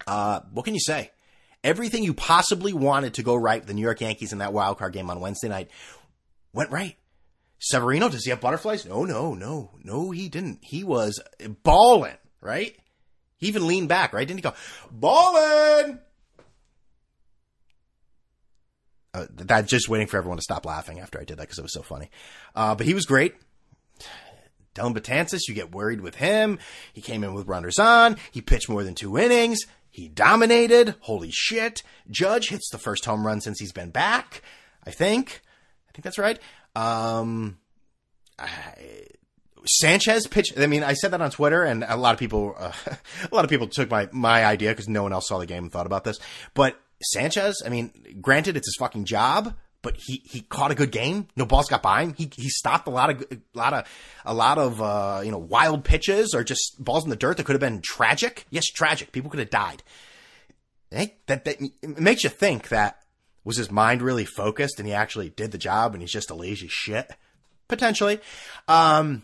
Uh, 0.06 0.40
what 0.52 0.64
can 0.64 0.74
you 0.74 0.80
say? 0.80 1.10
Everything 1.64 2.02
you 2.02 2.14
possibly 2.14 2.72
wanted 2.72 3.14
to 3.14 3.22
go 3.22 3.34
right 3.34 3.60
with 3.60 3.68
the 3.68 3.74
New 3.74 3.82
York 3.82 4.00
Yankees 4.00 4.32
in 4.32 4.38
that 4.38 4.52
wild 4.52 4.78
card 4.78 4.92
game 4.92 5.10
on 5.10 5.20
Wednesday 5.20 5.48
night 5.48 5.70
went 6.52 6.70
right. 6.70 6.96
Severino, 7.58 8.08
does 8.08 8.24
he 8.24 8.30
have 8.30 8.40
butterflies? 8.40 8.84
No, 8.84 9.04
no, 9.04 9.34
no, 9.34 9.70
no, 9.82 10.10
he 10.10 10.28
didn't. 10.28 10.60
He 10.62 10.84
was 10.84 11.20
balling, 11.62 12.16
right? 12.40 12.76
He 13.38 13.48
even 13.48 13.66
leaned 13.66 13.88
back, 13.88 14.12
right? 14.12 14.26
Didn't 14.26 14.38
he 14.38 14.42
go, 14.42 14.54
balling? 14.90 15.98
Uh, 19.16 19.26
that 19.30 19.66
just 19.66 19.88
waiting 19.88 20.06
for 20.06 20.18
everyone 20.18 20.36
to 20.36 20.42
stop 20.42 20.66
laughing 20.66 21.00
after 21.00 21.18
I 21.18 21.24
did 21.24 21.38
that 21.38 21.42
because 21.44 21.58
it 21.58 21.62
was 21.62 21.72
so 21.72 21.82
funny. 21.82 22.10
Uh, 22.54 22.74
but 22.74 22.86
he 22.86 22.94
was 22.94 23.06
great. 23.06 23.34
Dellin 24.74 24.94
Betances, 24.94 25.48
you 25.48 25.54
get 25.54 25.74
worried 25.74 26.02
with 26.02 26.16
him. 26.16 26.58
He 26.92 27.00
came 27.00 27.24
in 27.24 27.32
with 27.32 27.48
runners 27.48 27.78
on. 27.78 28.16
He 28.30 28.42
pitched 28.42 28.68
more 28.68 28.84
than 28.84 28.94
two 28.94 29.16
innings. 29.16 29.60
He 29.90 30.08
dominated. 30.08 30.96
Holy 31.00 31.30
shit. 31.32 31.82
Judge 32.10 32.50
hits 32.50 32.68
the 32.70 32.76
first 32.76 33.06
home 33.06 33.26
run 33.26 33.40
since 33.40 33.58
he's 33.58 33.72
been 33.72 33.90
back. 33.90 34.42
I 34.84 34.90
think. 34.90 35.40
I 35.88 35.92
think 35.92 36.04
that's 36.04 36.18
right. 36.18 36.38
Um, 36.74 37.56
I, 38.38 38.50
Sanchez 39.66 40.26
pitched. 40.26 40.58
I 40.58 40.66
mean, 40.66 40.84
I 40.84 40.92
said 40.92 41.12
that 41.12 41.22
on 41.22 41.30
Twitter, 41.30 41.64
and 41.64 41.82
a 41.82 41.96
lot 41.96 42.12
of 42.12 42.18
people, 42.18 42.54
uh, 42.58 42.72
a 43.32 43.34
lot 43.34 43.44
of 43.44 43.50
people 43.50 43.66
took 43.68 43.90
my 43.90 44.08
my 44.12 44.44
idea 44.44 44.70
because 44.70 44.88
no 44.88 45.02
one 45.02 45.14
else 45.14 45.28
saw 45.28 45.38
the 45.38 45.46
game 45.46 45.64
and 45.64 45.72
thought 45.72 45.86
about 45.86 46.04
this. 46.04 46.18
But 46.52 46.78
Sanchez, 47.02 47.62
I 47.64 47.68
mean, 47.68 47.92
granted 48.20 48.56
it's 48.56 48.66
his 48.66 48.76
fucking 48.78 49.04
job, 49.04 49.54
but 49.82 49.96
he, 49.96 50.22
he 50.24 50.40
caught 50.40 50.70
a 50.70 50.74
good 50.74 50.90
game. 50.90 51.28
No 51.36 51.46
balls 51.46 51.68
got 51.68 51.82
by 51.82 52.02
him. 52.02 52.14
He, 52.14 52.30
he 52.34 52.48
stopped 52.48 52.88
a 52.88 52.90
lot 52.90 53.10
of, 53.10 53.24
a 53.30 53.38
lot 53.54 53.72
of, 53.74 53.88
a 54.24 54.34
lot 54.34 54.58
of, 54.58 54.82
uh, 54.82 55.20
you 55.24 55.30
know, 55.30 55.38
wild 55.38 55.84
pitches 55.84 56.34
or 56.34 56.42
just 56.42 56.82
balls 56.82 57.04
in 57.04 57.10
the 57.10 57.16
dirt 57.16 57.36
that 57.36 57.44
could 57.44 57.54
have 57.54 57.60
been 57.60 57.82
tragic. 57.84 58.46
Yes, 58.50 58.66
tragic. 58.66 59.12
People 59.12 59.30
could 59.30 59.40
have 59.40 59.50
died. 59.50 59.82
Hey, 60.90 61.16
that, 61.26 61.44
that 61.44 61.60
makes 61.82 62.24
you 62.24 62.30
think 62.30 62.68
that 62.68 63.02
was 63.44 63.56
his 63.56 63.70
mind 63.70 64.02
really 64.02 64.24
focused 64.24 64.78
and 64.78 64.88
he 64.88 64.94
actually 64.94 65.28
did 65.30 65.52
the 65.52 65.58
job 65.58 65.94
and 65.94 66.02
he's 66.02 66.12
just 66.12 66.30
a 66.30 66.34
lazy 66.34 66.68
shit? 66.68 67.10
Potentially. 67.68 68.20
Um, 68.68 69.22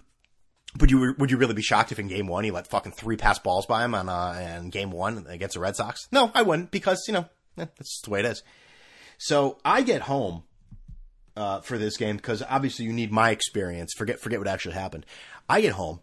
would 0.81 0.91
you 0.91 1.15
would 1.19 1.31
you 1.31 1.37
really 1.37 1.55
be 1.55 1.63
shocked 1.63 1.93
if 1.93 1.99
in 1.99 2.09
game 2.09 2.27
one 2.27 2.45
he 2.45 2.51
let 2.51 2.67
fucking 2.67 2.93
three 2.93 3.17
pass 3.17 3.39
balls 3.39 3.67
by 3.67 3.85
him 3.85 3.95
on 3.95 4.09
uh 4.09 4.59
in 4.59 4.71
game 4.71 4.91
one 4.91 5.27
against 5.29 5.55
the 5.55 5.61
Red 5.61 5.77
Sox? 5.77 6.09
No, 6.11 6.31
I 6.35 6.43
wouldn't 6.43 6.71
because 6.71 7.05
you 7.07 7.13
know 7.13 7.29
eh, 7.59 7.67
that's 7.77 8.01
the 8.03 8.11
way 8.11 8.21
it 8.21 8.27
is. 8.27 8.43
So 9.19 9.59
I 9.65 9.83
get 9.83 10.03
home 10.03 10.45
uh, 11.37 11.61
for 11.61 11.79
this 11.79 11.97
game 11.97 12.17
because 12.17 12.43
obviously 12.49 12.85
you 12.85 12.93
need 12.93 13.13
my 13.13 13.31
experience. 13.31 13.93
Forget 13.97 14.21
forget 14.21 14.39
what 14.39 14.49
actually 14.49 14.75
happened. 14.75 15.07
I 15.49 15.61
get 15.61 15.73
home. 15.73 16.01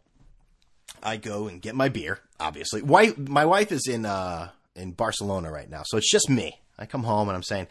I 1.03 1.17
go 1.17 1.47
and 1.47 1.61
get 1.61 1.75
my 1.75 1.89
beer. 1.89 2.19
Obviously, 2.39 2.81
wife, 2.81 3.17
my 3.17 3.45
wife 3.45 3.71
is 3.71 3.87
in 3.87 4.05
uh, 4.05 4.49
in 4.75 4.91
Barcelona 4.91 5.51
right 5.51 5.69
now, 5.69 5.83
so 5.85 5.97
it's 5.97 6.11
just 6.11 6.29
me. 6.29 6.61
I 6.77 6.85
come 6.85 7.03
home 7.03 7.27
and 7.29 7.35
I'm 7.35 7.43
saying, 7.43 7.67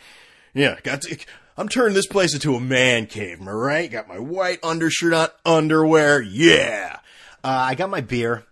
"Yeah, 0.55 0.79
got 0.83 1.03
to, 1.03 1.19
I'm 1.57 1.69
turning 1.69 1.95
this 1.95 2.07
place 2.07 2.35
into 2.35 2.55
a 2.55 2.61
man 2.61 3.07
cave." 3.07 3.41
Am 3.41 3.49
I 3.49 3.53
right? 3.53 3.91
Got 3.91 4.09
my 4.09 4.19
white 4.19 4.63
undershirt 4.63 5.13
on, 5.13 5.29
underwear. 5.45 6.21
Yeah. 6.21 6.99
Uh, 7.43 7.49
I 7.49 7.75
got 7.75 7.91
my 7.91 8.01
beer. 8.01 8.45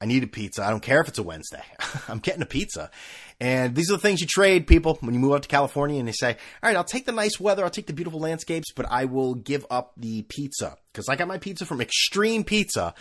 I 0.00 0.06
need 0.06 0.22
a 0.22 0.26
pizza. 0.26 0.64
I 0.64 0.70
don't 0.70 0.82
care 0.82 1.00
if 1.00 1.08
it's 1.08 1.18
a 1.18 1.22
Wednesday. 1.22 1.62
I'm 2.08 2.20
getting 2.20 2.42
a 2.42 2.46
pizza. 2.46 2.90
And 3.40 3.74
these 3.74 3.90
are 3.90 3.94
the 3.94 4.02
things 4.02 4.20
you 4.20 4.26
trade 4.26 4.66
people 4.66 4.98
when 5.00 5.14
you 5.14 5.20
move 5.20 5.32
out 5.32 5.42
to 5.44 5.48
California 5.48 5.98
and 5.98 6.06
they 6.06 6.12
say, 6.12 6.32
all 6.32 6.68
right, 6.68 6.76
I'll 6.76 6.84
take 6.84 7.06
the 7.06 7.12
nice 7.12 7.40
weather. 7.40 7.64
I'll 7.64 7.70
take 7.70 7.86
the 7.86 7.94
beautiful 7.94 8.20
landscapes, 8.20 8.70
but 8.72 8.86
I 8.90 9.06
will 9.06 9.34
give 9.34 9.64
up 9.70 9.92
the 9.96 10.22
pizza 10.22 10.76
because 10.92 11.08
I 11.08 11.16
got 11.16 11.26
my 11.26 11.38
pizza 11.38 11.64
from 11.64 11.80
Extreme 11.80 12.44
Pizza. 12.44 12.94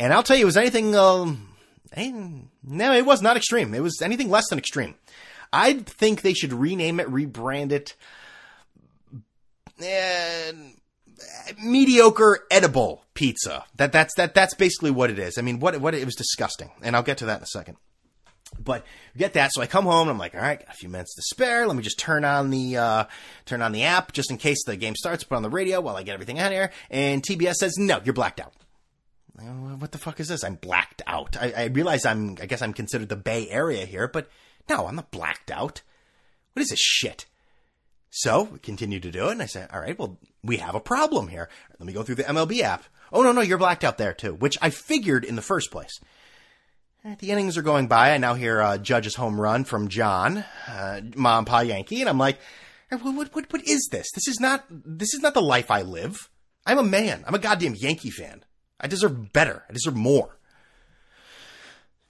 And 0.00 0.12
I'll 0.12 0.24
tell 0.24 0.36
you, 0.36 0.42
it 0.42 0.46
was 0.46 0.56
anything, 0.56 0.96
um, 0.96 1.48
no, 1.96 2.92
it 2.92 3.06
was 3.06 3.22
not 3.22 3.36
extreme. 3.36 3.72
It 3.72 3.82
was 3.82 4.02
anything 4.02 4.30
less 4.30 4.48
than 4.50 4.58
extreme. 4.58 4.96
I 5.52 5.74
think 5.74 6.22
they 6.22 6.34
should 6.34 6.52
rename 6.52 6.98
it, 6.98 7.06
rebrand 7.08 7.70
it, 7.70 7.94
and 9.80 10.74
mediocre 11.62 12.40
edible 12.50 13.04
pizza. 13.14 13.64
That 13.76 13.92
that's 13.92 14.14
that 14.16 14.34
that's 14.34 14.54
basically 14.54 14.90
what 14.90 15.10
it 15.10 15.18
is. 15.20 15.38
I 15.38 15.42
mean, 15.42 15.60
what 15.60 15.80
what 15.80 15.94
it 15.94 16.04
was 16.04 16.16
disgusting, 16.16 16.72
and 16.82 16.96
I'll 16.96 17.04
get 17.04 17.18
to 17.18 17.26
that 17.26 17.38
in 17.38 17.42
a 17.44 17.46
second. 17.46 17.76
But 18.62 18.84
get 19.16 19.34
that. 19.34 19.52
So 19.52 19.62
I 19.62 19.66
come 19.66 19.84
home 19.84 20.02
and 20.02 20.10
I'm 20.10 20.18
like, 20.18 20.34
all 20.34 20.40
right, 20.40 20.58
got 20.58 20.74
a 20.74 20.76
few 20.76 20.88
minutes 20.88 21.14
to 21.16 21.22
spare. 21.22 21.66
Let 21.66 21.76
me 21.76 21.82
just 21.82 21.98
turn 21.98 22.24
on 22.24 22.50
the 22.50 22.76
uh, 22.76 23.04
turn 23.46 23.62
on 23.62 23.72
the 23.72 23.84
app 23.84 24.12
just 24.12 24.30
in 24.30 24.36
case 24.38 24.64
the 24.64 24.76
game 24.76 24.94
starts. 24.96 25.24
Put 25.24 25.36
on 25.36 25.42
the 25.42 25.50
radio 25.50 25.80
while 25.80 25.96
I 25.96 26.02
get 26.02 26.14
everything 26.14 26.38
out 26.38 26.52
here. 26.52 26.70
And 26.90 27.22
TBS 27.22 27.54
says, 27.54 27.76
no, 27.78 28.00
you're 28.04 28.14
blacked 28.14 28.40
out. 28.40 28.52
What 29.36 29.90
the 29.90 29.98
fuck 29.98 30.20
is 30.20 30.28
this? 30.28 30.44
I'm 30.44 30.54
blacked 30.54 31.02
out. 31.06 31.36
I, 31.36 31.52
I 31.56 31.64
realize 31.64 32.06
I'm. 32.06 32.36
I 32.40 32.46
guess 32.46 32.62
I'm 32.62 32.72
considered 32.72 33.08
the 33.08 33.16
Bay 33.16 33.48
Area 33.50 33.84
here, 33.84 34.06
but 34.06 34.28
no, 34.68 34.86
I'm 34.86 34.94
not 34.94 35.10
blacked 35.10 35.50
out. 35.50 35.82
What 36.52 36.62
is 36.62 36.68
this 36.68 36.80
shit? 36.80 37.26
So 38.10 38.44
we 38.44 38.60
continue 38.60 39.00
to 39.00 39.10
do 39.10 39.28
it, 39.28 39.32
and 39.32 39.42
I 39.42 39.46
say, 39.46 39.66
all 39.72 39.80
right, 39.80 39.98
well, 39.98 40.20
we 40.44 40.58
have 40.58 40.76
a 40.76 40.80
problem 40.80 41.26
here. 41.26 41.48
Let 41.80 41.86
me 41.86 41.92
go 41.92 42.04
through 42.04 42.14
the 42.14 42.22
MLB 42.22 42.60
app. 42.60 42.84
Oh 43.12 43.22
no, 43.22 43.32
no, 43.32 43.40
you're 43.40 43.58
blacked 43.58 43.82
out 43.82 43.98
there 43.98 44.14
too, 44.14 44.34
which 44.34 44.56
I 44.62 44.70
figured 44.70 45.24
in 45.24 45.34
the 45.34 45.42
first 45.42 45.72
place. 45.72 45.98
The 47.04 47.30
innings 47.30 47.58
are 47.58 47.62
going 47.62 47.86
by. 47.86 48.12
I 48.12 48.18
now 48.18 48.32
hear 48.32 48.62
uh, 48.62 48.78
Judge's 48.78 49.14
home 49.14 49.38
run 49.38 49.64
from 49.64 49.88
John, 49.88 50.42
uh, 50.66 51.02
Mom 51.14 51.44
Pa 51.44 51.60
Yankee, 51.60 52.00
and 52.00 52.08
I'm 52.08 52.16
like, 52.16 52.38
what, 52.88 53.34
what, 53.34 53.52
what 53.52 53.68
is 53.68 53.88
this? 53.92 54.10
This 54.12 54.26
is 54.26 54.40
not 54.40 54.64
this 54.70 55.12
is 55.12 55.20
not 55.20 55.34
the 55.34 55.42
life 55.42 55.70
I 55.70 55.82
live. 55.82 56.30
I'm 56.64 56.78
a 56.78 56.82
man. 56.82 57.22
I'm 57.26 57.34
a 57.34 57.38
goddamn 57.38 57.74
Yankee 57.74 58.10
fan. 58.10 58.42
I 58.80 58.86
deserve 58.86 59.34
better. 59.34 59.64
I 59.68 59.74
deserve 59.74 59.96
more. 59.96 60.38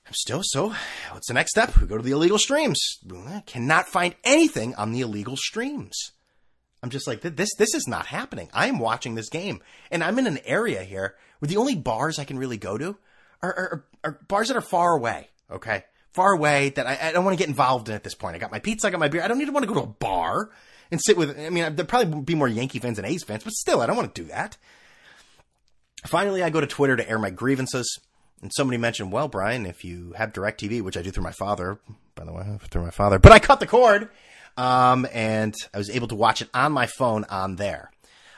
I'm 0.07 0.15
still 0.15 0.43
so. 0.45 0.75
What's 1.11 1.27
the 1.27 1.35
next 1.35 1.51
step? 1.51 1.77
We 1.77 1.89
go 1.89 1.97
to 1.97 2.03
the 2.03 2.13
illegal 2.13 2.39
streams. 2.39 2.79
I 3.11 3.43
cannot 3.47 3.89
find 3.89 4.15
anything 4.23 4.77
on 4.77 4.93
the 4.93 5.01
illegal 5.01 5.37
streams. 5.37 6.13
I'm 6.85 6.91
just 6.91 7.09
like 7.09 7.23
this. 7.23 7.53
This 7.57 7.75
is 7.75 7.89
not 7.89 8.07
happening. 8.07 8.49
I 8.55 8.69
am 8.69 8.79
watching 8.79 9.17
this 9.17 9.29
game, 9.29 9.61
and 9.91 10.05
I'm 10.05 10.21
in 10.21 10.29
an 10.29 10.39
area 10.45 10.85
here 10.85 11.17
where 11.41 11.49
the 11.49 11.57
only 11.57 11.75
bars 11.75 12.21
I 12.21 12.25
can 12.25 12.39
really 12.39 12.59
go 12.59 12.79
to 12.79 12.97
are, 13.45 13.57
are, 13.57 13.85
are 14.05 14.21
bars 14.29 14.49
that 14.49 14.57
are 14.57 14.63
far 14.63 14.97
away. 14.97 15.29
Okay, 15.51 15.85
far 16.13 16.33
away 16.33 16.71
that 16.71 16.87
I, 16.87 16.99
I 17.09 17.13
don't 17.13 17.25
want 17.25 17.37
to 17.37 17.43
get 17.43 17.49
involved 17.49 17.89
in 17.89 17.95
at 17.95 18.03
this 18.03 18.15
point. 18.15 18.37
I 18.37 18.39
got 18.39 18.51
my 18.51 18.59
pizza, 18.59 18.89
I 18.89 18.91
got 18.91 19.01
my 19.01 19.09
beer. 19.09 19.23
I 19.23 19.29
don't 19.29 19.39
need 19.39 19.47
to 19.47 19.53
want 19.53 19.65
to 19.65 19.73
go 19.73 19.81
to 19.81 19.87
a 19.87 19.87
bar 19.87 20.51
and 20.91 21.01
sit 21.01 21.17
with. 21.17 21.39
I 21.39 21.51
mean, 21.51 21.77
there'd 21.77 21.89
probably 21.89 22.23
be 22.23 22.35
more 22.35 22.49
Yankee 22.49 22.79
fans 22.79 22.97
than 22.97 23.05
A's 23.05 23.25
fans, 23.25 23.45
but 23.45 23.53
still, 23.53 23.81
I 23.81 23.87
don't 23.87 23.97
want 23.97 24.15
to 24.15 24.23
do 24.23 24.29
that. 24.29 24.57
Finally, 26.07 26.43
I 26.43 26.51
go 26.51 26.61
to 26.61 26.67
Twitter 26.67 26.97
to 26.97 27.09
air 27.09 27.19
my 27.19 27.31
grievances. 27.31 27.99
And 28.43 28.53
somebody 28.55 28.77
mentioned, 28.77 29.11
well, 29.11 29.27
Brian, 29.27 29.65
if 29.65 29.85
you 29.85 30.13
have 30.19 30.35
DirecTV, 30.35 30.83
which 30.83 30.99
I 30.99 31.03
do 31.03 31.11
through 31.11 31.23
my 31.25 31.33
father, 31.33 31.79
by 32.15 32.25
the 32.25 32.33
way, 32.33 32.45
through 32.69 32.83
my 32.83 32.91
father, 32.91 33.19
but 33.19 33.33
I 33.33 33.39
cut 33.39 33.59
the 33.59 33.67
cord, 33.67 34.11
um, 34.59 35.07
and 35.15 35.55
I 35.73 35.79
was 35.79 35.89
able 35.89 36.09
to 36.09 36.15
watch 36.15 36.43
it 36.43 36.51
on 36.53 36.71
my 36.71 36.85
phone 36.85 37.25
on 37.31 37.57
there. 37.57 37.91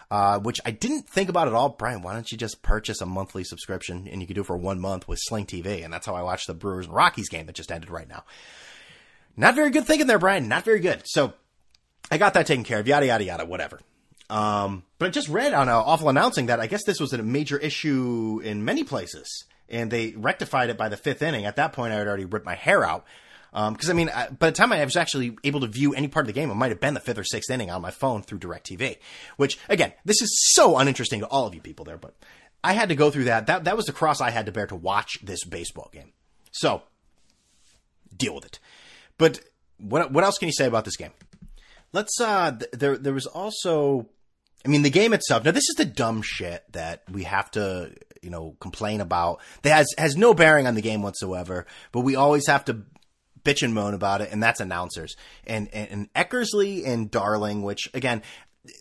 Uh, 0.08 0.38
which 0.38 0.60
I 0.64 0.70
didn't 0.70 1.08
think 1.08 1.28
about 1.28 1.48
at 1.48 1.54
all. 1.54 1.70
Brian, 1.70 2.00
why 2.00 2.12
don't 2.12 2.30
you 2.30 2.38
just 2.38 2.62
purchase 2.62 3.00
a 3.00 3.06
monthly 3.06 3.42
subscription 3.42 4.06
and 4.06 4.20
you 4.20 4.26
can 4.28 4.36
do 4.36 4.42
it 4.42 4.46
for 4.46 4.56
one 4.56 4.78
month 4.78 5.08
with 5.08 5.18
Sling 5.20 5.46
TV? 5.46 5.84
And 5.84 5.92
that's 5.92 6.06
how 6.06 6.14
I 6.14 6.22
watched 6.22 6.46
the 6.46 6.54
Brewers 6.54 6.86
and 6.86 6.94
Rockies 6.94 7.28
game 7.28 7.46
that 7.46 7.56
just 7.56 7.72
ended 7.72 7.90
right 7.90 8.08
now. 8.08 8.22
Not 9.36 9.56
very 9.56 9.70
good 9.70 9.84
thinking 9.84 10.06
there, 10.06 10.20
Brian. 10.20 10.46
Not 10.46 10.64
very 10.64 10.78
good. 10.78 11.02
So 11.06 11.34
I 12.10 12.18
got 12.18 12.34
that 12.34 12.46
taken 12.46 12.64
care 12.64 12.78
of. 12.78 12.86
Yada 12.86 13.06
yada 13.06 13.24
yada. 13.24 13.44
Whatever. 13.44 13.80
Um, 14.30 14.84
but 14.98 15.06
I 15.06 15.10
just 15.10 15.28
read 15.28 15.52
on 15.52 15.68
an 15.68 15.74
awful 15.74 16.08
announcing 16.08 16.46
that 16.46 16.60
I 16.60 16.66
guess 16.66 16.84
this 16.84 17.00
was 17.00 17.12
a 17.12 17.22
major 17.22 17.58
issue 17.58 18.40
in 18.42 18.64
many 18.64 18.82
places, 18.82 19.44
and 19.68 19.90
they 19.90 20.12
rectified 20.16 20.70
it 20.70 20.78
by 20.78 20.88
the 20.88 20.96
fifth 20.96 21.22
inning. 21.22 21.44
At 21.46 21.56
that 21.56 21.72
point, 21.72 21.92
I 21.92 21.96
had 21.96 22.06
already 22.08 22.24
ripped 22.24 22.46
my 22.46 22.54
hair 22.54 22.84
out. 22.84 23.04
Because 23.56 23.88
um, 23.88 23.90
I 23.90 23.92
mean, 23.94 24.10
I, 24.10 24.28
by 24.28 24.50
the 24.50 24.56
time 24.56 24.70
I 24.70 24.84
was 24.84 24.96
actually 24.96 25.38
able 25.42 25.60
to 25.60 25.66
view 25.66 25.94
any 25.94 26.08
part 26.08 26.24
of 26.24 26.26
the 26.26 26.34
game, 26.34 26.50
it 26.50 26.56
might 26.56 26.70
have 26.70 26.80
been 26.80 26.92
the 26.92 27.00
fifth 27.00 27.16
or 27.16 27.24
sixth 27.24 27.50
inning 27.50 27.70
on 27.70 27.80
my 27.80 27.90
phone 27.90 28.22
through 28.22 28.40
DirecTV. 28.40 28.98
Which, 29.38 29.58
again, 29.70 29.94
this 30.04 30.20
is 30.20 30.52
so 30.52 30.76
uninteresting 30.76 31.20
to 31.20 31.26
all 31.26 31.46
of 31.46 31.54
you 31.54 31.62
people 31.62 31.86
there, 31.86 31.96
but 31.96 32.14
I 32.62 32.74
had 32.74 32.90
to 32.90 32.94
go 32.94 33.10
through 33.10 33.24
that. 33.24 33.46
That 33.46 33.64
that 33.64 33.74
was 33.76 33.86
the 33.86 33.92
cross 33.92 34.20
I 34.20 34.30
had 34.30 34.44
to 34.44 34.52
bear 34.52 34.66
to 34.66 34.76
watch 34.76 35.18
this 35.22 35.42
baseball 35.44 35.88
game. 35.90 36.12
So, 36.52 36.82
deal 38.14 38.34
with 38.34 38.44
it. 38.44 38.58
But 39.16 39.40
what 39.78 40.12
what 40.12 40.22
else 40.22 40.36
can 40.36 40.48
you 40.48 40.54
say 40.54 40.66
about 40.66 40.84
this 40.84 40.96
game? 40.96 41.12
Let's. 41.92 42.20
Uh, 42.20 42.52
th- 42.52 42.70
there 42.72 42.98
there 42.98 43.14
was 43.14 43.26
also 43.26 44.10
I 44.66 44.68
mean, 44.68 44.82
the 44.82 44.90
game 44.90 45.12
itself. 45.12 45.44
Now, 45.44 45.52
this 45.52 45.68
is 45.68 45.76
the 45.76 45.84
dumb 45.84 46.22
shit 46.22 46.64
that 46.72 47.04
we 47.10 47.22
have 47.22 47.50
to, 47.52 47.92
you 48.20 48.30
know, 48.30 48.56
complain 48.58 49.00
about. 49.00 49.40
That 49.62 49.76
has 49.76 49.86
has 49.96 50.16
no 50.16 50.34
bearing 50.34 50.66
on 50.66 50.74
the 50.74 50.82
game 50.82 51.02
whatsoever. 51.02 51.66
But 51.92 52.00
we 52.00 52.16
always 52.16 52.48
have 52.48 52.64
to 52.66 52.82
bitch 53.46 53.62
and 53.62 53.72
moan 53.72 53.94
about 53.94 54.20
it, 54.20 54.30
and 54.32 54.42
that's 54.42 54.60
announcers 54.60 55.16
and 55.46 55.68
and, 55.72 55.88
and 55.90 56.12
Eckersley 56.14 56.86
and 56.86 57.10
Darling. 57.10 57.62
Which 57.62 57.88
again, 57.94 58.22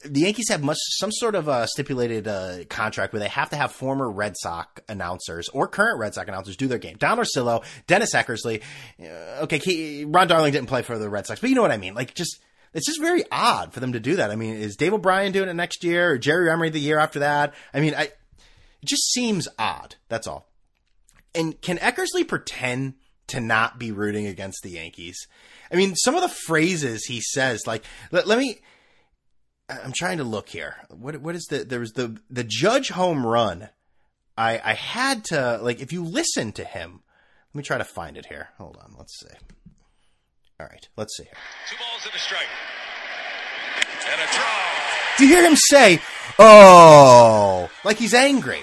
the 0.04 0.22
Yankees 0.22 0.50
have 0.50 0.64
much 0.64 0.78
some 0.98 1.12
sort 1.12 1.36
of 1.36 1.48
a 1.48 1.68
stipulated 1.68 2.28
uh, 2.28 2.66
contract 2.70 3.14
where 3.14 3.20
they 3.20 3.30
have 3.30 3.50
to 3.52 3.56
have 3.56 3.72
former 3.72 4.10
Red 4.10 4.36
Sox 4.38 4.82
announcers 4.90 5.50
or 5.50 5.68
current 5.68 6.00
Red 6.00 6.14
Sox 6.14 6.28
announcers 6.28 6.58
do 6.58 6.68
their 6.68 6.80
game. 6.80 6.98
Don 6.98 7.18
Orsillo, 7.18 7.64
Dennis 7.88 8.14
Eckersley. 8.14 8.62
Uh, 9.00 9.44
okay, 9.44 9.60
he, 9.60 10.06
Ron 10.06 10.28
Darling 10.28 10.52
didn't 10.52 10.68
play 10.68 10.82
for 10.82 10.98
the 10.98 11.10
Red 11.10 11.26
Sox, 11.26 11.40
but 11.40 11.50
you 11.50 11.56
know 11.56 11.62
what 11.62 11.72
I 11.72 11.78
mean. 11.78 11.94
Like 11.94 12.14
just 12.14 12.40
it's 12.74 12.88
just 12.88 13.00
very 13.00 13.24
odd 13.32 13.74
for 13.74 13.80
them 13.80 13.94
to 13.94 14.00
do 14.00 14.18
that. 14.18 14.32
I 14.32 14.36
mean, 14.36 14.56
is 14.56 14.76
Dave 14.76 14.94
O'Brien 14.94 15.32
doing 15.32 15.50
it 15.50 15.54
next 15.54 15.84
year 15.84 16.12
or 16.12 16.18
Jerry 16.18 16.48
Remy 16.48 16.70
the 16.70 16.80
year 16.80 17.00
after 17.00 17.20
that? 17.20 17.54
I 17.74 17.80
mean, 17.80 17.96
I, 17.96 18.04
it 18.04 18.18
just 18.84 19.12
seems 19.14 19.48
odd. 19.58 19.96
That's 20.10 20.28
all. 20.28 20.50
And 21.34 21.60
can 21.62 21.78
Eckersley 21.78 22.28
pretend 22.28 22.96
to 23.28 23.40
not 23.40 23.80
be 23.80 23.92
rooting 23.92 24.28
against 24.28 24.62
the 24.64 24.72
Yankees? 24.72 25.28
I 25.72 25.76
mean, 25.76 25.96
some 25.96 26.16
of 26.16 26.22
the 26.22 26.30
phrases 26.30 27.06
he 27.06 27.22
says, 27.22 27.66
like, 27.66 27.84
let, 28.12 28.28
let 28.28 28.38
me, 28.38 28.60
I'm 29.70 29.94
trying 29.94 30.18
to 30.20 30.24
look 30.24 30.50
here. 30.50 30.76
What, 30.90 31.18
what 31.18 31.36
is 31.36 31.46
the, 31.46 31.64
there 31.64 31.80
was 31.80 31.94
the, 31.94 32.20
the 32.30 32.44
judge 32.44 32.90
home 32.90 33.26
run. 33.26 33.70
I, 34.38 34.62
I 34.64 34.74
had 34.74 35.24
to, 35.26 35.60
like, 35.62 35.80
if 35.80 35.94
you 35.94 36.04
listen 36.04 36.52
to 36.54 36.64
him, 36.64 37.02
let 37.54 37.58
me 37.58 37.64
try 37.64 37.78
to 37.78 37.86
find 37.86 38.18
it 38.18 38.26
here. 38.26 38.50
Hold 38.58 38.78
on. 38.78 38.96
Let's 38.98 39.18
see. 39.20 39.36
All 40.60 40.68
right, 40.68 40.88
let's 40.98 41.18
see. 41.18 41.24
Here. 41.24 41.34
Two 41.70 41.78
balls 41.78 42.06
and 42.06 42.14
a 42.14 42.20
strike. 42.20 42.48
And 44.12 44.22
a 44.22 44.34
draw. 44.34 45.18
Do 45.18 45.26
you 45.26 45.34
hear 45.34 45.50
him 45.50 45.56
say, 45.56 46.02
oh, 46.38 47.70
like 47.84 47.98
he's 47.98 48.14
angry? 48.14 48.60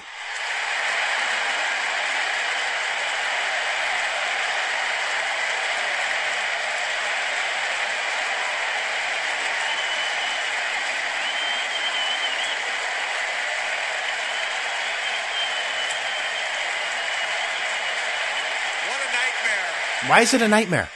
Why 20.13 20.21
is 20.21 20.35
it 20.35 20.43
a 20.43 20.47
nightmare? 20.47 20.91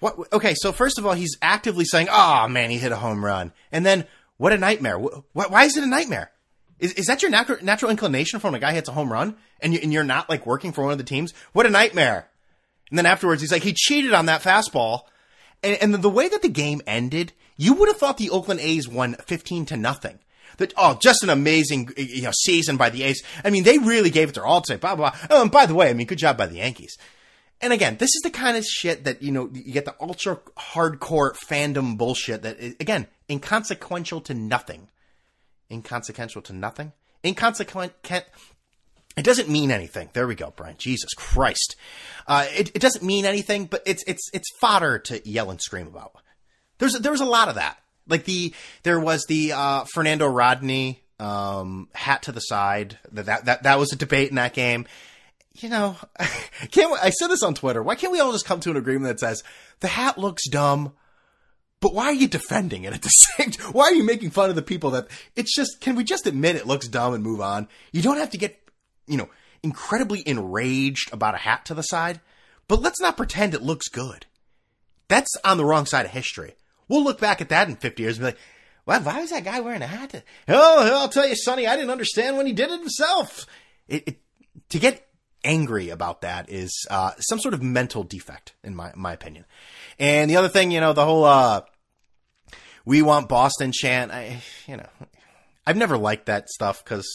What? 0.00 0.30
Okay, 0.34 0.52
so 0.54 0.72
first 0.72 0.98
of 0.98 1.06
all, 1.06 1.14
he's 1.14 1.38
actively 1.40 1.86
saying, 1.86 2.08
"Oh 2.10 2.48
man, 2.48 2.68
he 2.68 2.76
hit 2.76 2.92
a 2.92 2.96
home 2.96 3.24
run," 3.24 3.54
and 3.72 3.86
then 3.86 4.04
what 4.36 4.52
a 4.52 4.58
nightmare! 4.58 4.98
Why 4.98 5.64
is 5.64 5.78
it 5.78 5.84
a 5.84 5.86
nightmare? 5.86 6.32
Is, 6.78 6.92
is 6.92 7.06
that 7.06 7.22
your 7.22 7.30
natural, 7.30 7.64
natural 7.64 7.90
inclination 7.90 8.38
from 8.38 8.54
a 8.54 8.58
guy 8.58 8.74
hits 8.74 8.90
a 8.90 8.92
home 8.92 9.10
run 9.10 9.38
and, 9.60 9.72
you, 9.72 9.80
and 9.82 9.90
you're 9.90 10.04
not 10.04 10.28
like 10.28 10.44
working 10.44 10.72
for 10.72 10.82
one 10.82 10.92
of 10.92 10.98
the 10.98 11.04
teams? 11.04 11.32
What 11.54 11.64
a 11.64 11.70
nightmare! 11.70 12.28
And 12.90 12.98
then 12.98 13.06
afterwards, 13.06 13.40
he's 13.40 13.52
like, 13.52 13.62
he 13.62 13.72
cheated 13.72 14.12
on 14.12 14.26
that 14.26 14.42
fastball, 14.42 15.04
and, 15.62 15.78
and 15.80 15.94
the 15.94 16.10
way 16.10 16.28
that 16.28 16.42
the 16.42 16.50
game 16.50 16.82
ended, 16.86 17.32
you 17.56 17.72
would 17.72 17.88
have 17.88 17.96
thought 17.96 18.18
the 18.18 18.28
Oakland 18.28 18.60
A's 18.60 18.86
won 18.86 19.14
fifteen 19.14 19.64
to 19.64 19.78
nothing 19.78 20.18
that 20.58 20.72
oh, 20.76 20.98
just 21.00 21.22
an 21.22 21.30
amazing 21.30 21.90
you 21.96 22.22
know 22.22 22.32
season 22.32 22.76
by 22.76 22.90
the 22.90 23.02
A's. 23.02 23.22
I 23.44 23.50
mean, 23.50 23.64
they 23.64 23.78
really 23.78 24.10
gave 24.10 24.28
it 24.28 24.34
their 24.34 24.46
all 24.46 24.60
to 24.60 24.66
say 24.66 24.76
blah 24.76 24.96
blah. 24.96 25.16
Oh, 25.30 25.42
and 25.42 25.50
by 25.50 25.66
the 25.66 25.74
way, 25.74 25.90
I 25.90 25.94
mean, 25.94 26.06
good 26.06 26.18
job 26.18 26.36
by 26.36 26.46
the 26.46 26.56
Yankees. 26.56 26.96
And 27.60 27.72
again, 27.72 27.96
this 27.98 28.10
is 28.14 28.20
the 28.22 28.30
kind 28.30 28.56
of 28.56 28.64
shit 28.64 29.04
that, 29.04 29.22
you 29.22 29.32
know, 29.32 29.48
you 29.52 29.72
get 29.72 29.86
the 29.86 29.94
ultra 29.98 30.36
hardcore 30.58 31.34
fandom 31.34 31.96
bullshit 31.96 32.42
that, 32.42 32.60
again, 32.60 33.06
inconsequential 33.30 34.20
to 34.22 34.34
nothing. 34.34 34.88
Inconsequential 35.70 36.42
to 36.42 36.52
nothing? 36.52 36.92
Inconsequent, 37.24 37.94
it 39.16 39.24
doesn't 39.24 39.48
mean 39.48 39.70
anything. 39.70 40.10
There 40.12 40.26
we 40.26 40.34
go, 40.34 40.52
Brian. 40.54 40.76
Jesus 40.76 41.14
Christ. 41.14 41.76
Uh, 42.26 42.46
it, 42.54 42.70
it 42.74 42.80
doesn't 42.80 43.04
mean 43.04 43.24
anything, 43.24 43.64
but 43.64 43.82
it's, 43.86 44.04
it's, 44.06 44.28
it's 44.34 44.48
fodder 44.60 44.98
to 44.98 45.26
yell 45.26 45.50
and 45.50 45.60
scream 45.60 45.86
about. 45.86 46.12
There's, 46.78 46.98
there 46.98 47.12
was 47.12 47.20
a 47.20 47.24
lot 47.24 47.48
of 47.48 47.54
that. 47.54 47.78
Like 48.06 48.24
the, 48.24 48.52
there 48.82 49.00
was 49.00 49.24
the, 49.28 49.52
uh, 49.52 49.84
Fernando 49.92 50.26
Rodney, 50.26 51.02
um, 51.18 51.88
hat 51.94 52.22
to 52.24 52.32
the 52.32 52.40
side. 52.40 52.98
That, 53.12 53.26
that, 53.26 53.44
that 53.44 53.62
that 53.62 53.78
was 53.78 53.92
a 53.92 53.96
debate 53.96 54.30
in 54.30 54.36
that 54.36 54.52
game 54.52 54.86
you 55.56 55.68
know, 55.68 55.96
can't 56.70 56.92
I 57.02 57.10
said 57.10 57.28
this 57.28 57.42
on 57.42 57.54
Twitter. 57.54 57.82
Why 57.82 57.94
can't 57.94 58.12
we 58.12 58.20
all 58.20 58.32
just 58.32 58.46
come 58.46 58.60
to 58.60 58.70
an 58.70 58.76
agreement 58.76 59.04
that 59.04 59.20
says 59.20 59.42
the 59.80 59.88
hat 59.88 60.18
looks 60.18 60.48
dumb, 60.48 60.92
but 61.80 61.94
why 61.94 62.06
are 62.06 62.14
you 62.14 62.28
defending 62.28 62.84
it 62.84 62.92
at 62.92 63.02
the 63.02 63.08
same? 63.36 63.50
time? 63.52 63.72
Why 63.72 63.84
are 63.84 63.94
you 63.94 64.04
making 64.04 64.30
fun 64.30 64.50
of 64.50 64.56
the 64.56 64.62
people 64.62 64.90
that 64.92 65.08
it's 65.36 65.54
just? 65.54 65.80
Can 65.80 65.94
we 65.94 66.04
just 66.04 66.26
admit 66.26 66.56
it 66.56 66.66
looks 66.66 66.88
dumb 66.88 67.14
and 67.14 67.22
move 67.22 67.40
on? 67.40 67.68
You 67.92 68.02
don't 68.02 68.18
have 68.18 68.30
to 68.30 68.38
get, 68.38 68.60
you 69.06 69.16
know, 69.16 69.28
incredibly 69.62 70.26
enraged 70.26 71.12
about 71.12 71.34
a 71.34 71.38
hat 71.38 71.64
to 71.66 71.74
the 71.74 71.82
side, 71.82 72.20
but 72.68 72.82
let's 72.82 73.00
not 73.00 73.16
pretend 73.16 73.54
it 73.54 73.62
looks 73.62 73.88
good. 73.88 74.26
That's 75.08 75.30
on 75.44 75.56
the 75.56 75.64
wrong 75.64 75.86
side 75.86 76.06
of 76.06 76.12
history. 76.12 76.56
We'll 76.88 77.04
look 77.04 77.20
back 77.20 77.40
at 77.40 77.48
that 77.48 77.68
in 77.68 77.76
50 77.76 78.02
years 78.02 78.18
and 78.18 78.22
be 78.22 78.26
like, 78.26 78.38
why 78.84 79.20
was 79.20 79.30
that 79.30 79.44
guy 79.44 79.60
wearing 79.60 79.82
a 79.82 79.86
hat? 79.86 80.22
Oh, 80.46 81.00
I'll 81.00 81.08
tell 81.08 81.26
you, 81.26 81.34
Sonny, 81.36 81.66
I 81.66 81.76
didn't 81.76 81.90
understand 81.90 82.36
when 82.36 82.46
he 82.46 82.52
did 82.52 82.70
it 82.70 82.80
himself. 82.80 83.46
It, 83.88 84.04
it, 84.06 84.20
to 84.70 84.78
get 84.78 85.06
angry 85.42 85.90
about 85.90 86.22
that 86.22 86.50
is 86.50 86.86
uh, 86.90 87.12
some 87.18 87.38
sort 87.38 87.54
of 87.54 87.62
mental 87.62 88.02
defect, 88.02 88.54
in 88.62 88.74
my 88.74 88.92
my 88.94 89.12
opinion. 89.12 89.44
And 89.98 90.30
the 90.30 90.36
other 90.36 90.48
thing, 90.48 90.70
you 90.70 90.80
know, 90.80 90.92
the 90.92 91.04
whole 91.04 91.24
uh, 91.24 91.62
"We 92.84 93.02
want 93.02 93.28
Boston" 93.28 93.72
chant. 93.72 94.12
I, 94.12 94.42
you 94.66 94.76
know, 94.76 94.88
I've 95.66 95.76
never 95.76 95.96
liked 95.96 96.26
that 96.26 96.48
stuff 96.48 96.84
because 96.84 97.06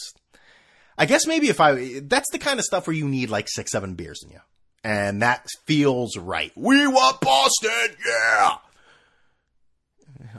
I 0.98 1.06
guess 1.06 1.26
maybe 1.26 1.48
if 1.48 1.60
I 1.60 2.00
that's 2.00 2.30
the 2.30 2.38
kind 2.38 2.58
of 2.58 2.64
stuff 2.64 2.86
where 2.86 2.96
you 2.96 3.08
need 3.08 3.30
like 3.30 3.48
six, 3.48 3.70
seven 3.72 3.94
beers 3.94 4.22
in 4.24 4.30
you, 4.30 4.40
and 4.82 5.22
that 5.22 5.46
feels 5.66 6.16
right. 6.16 6.52
We 6.56 6.86
want 6.86 7.20
Boston, 7.20 7.96
yeah. 8.06 8.56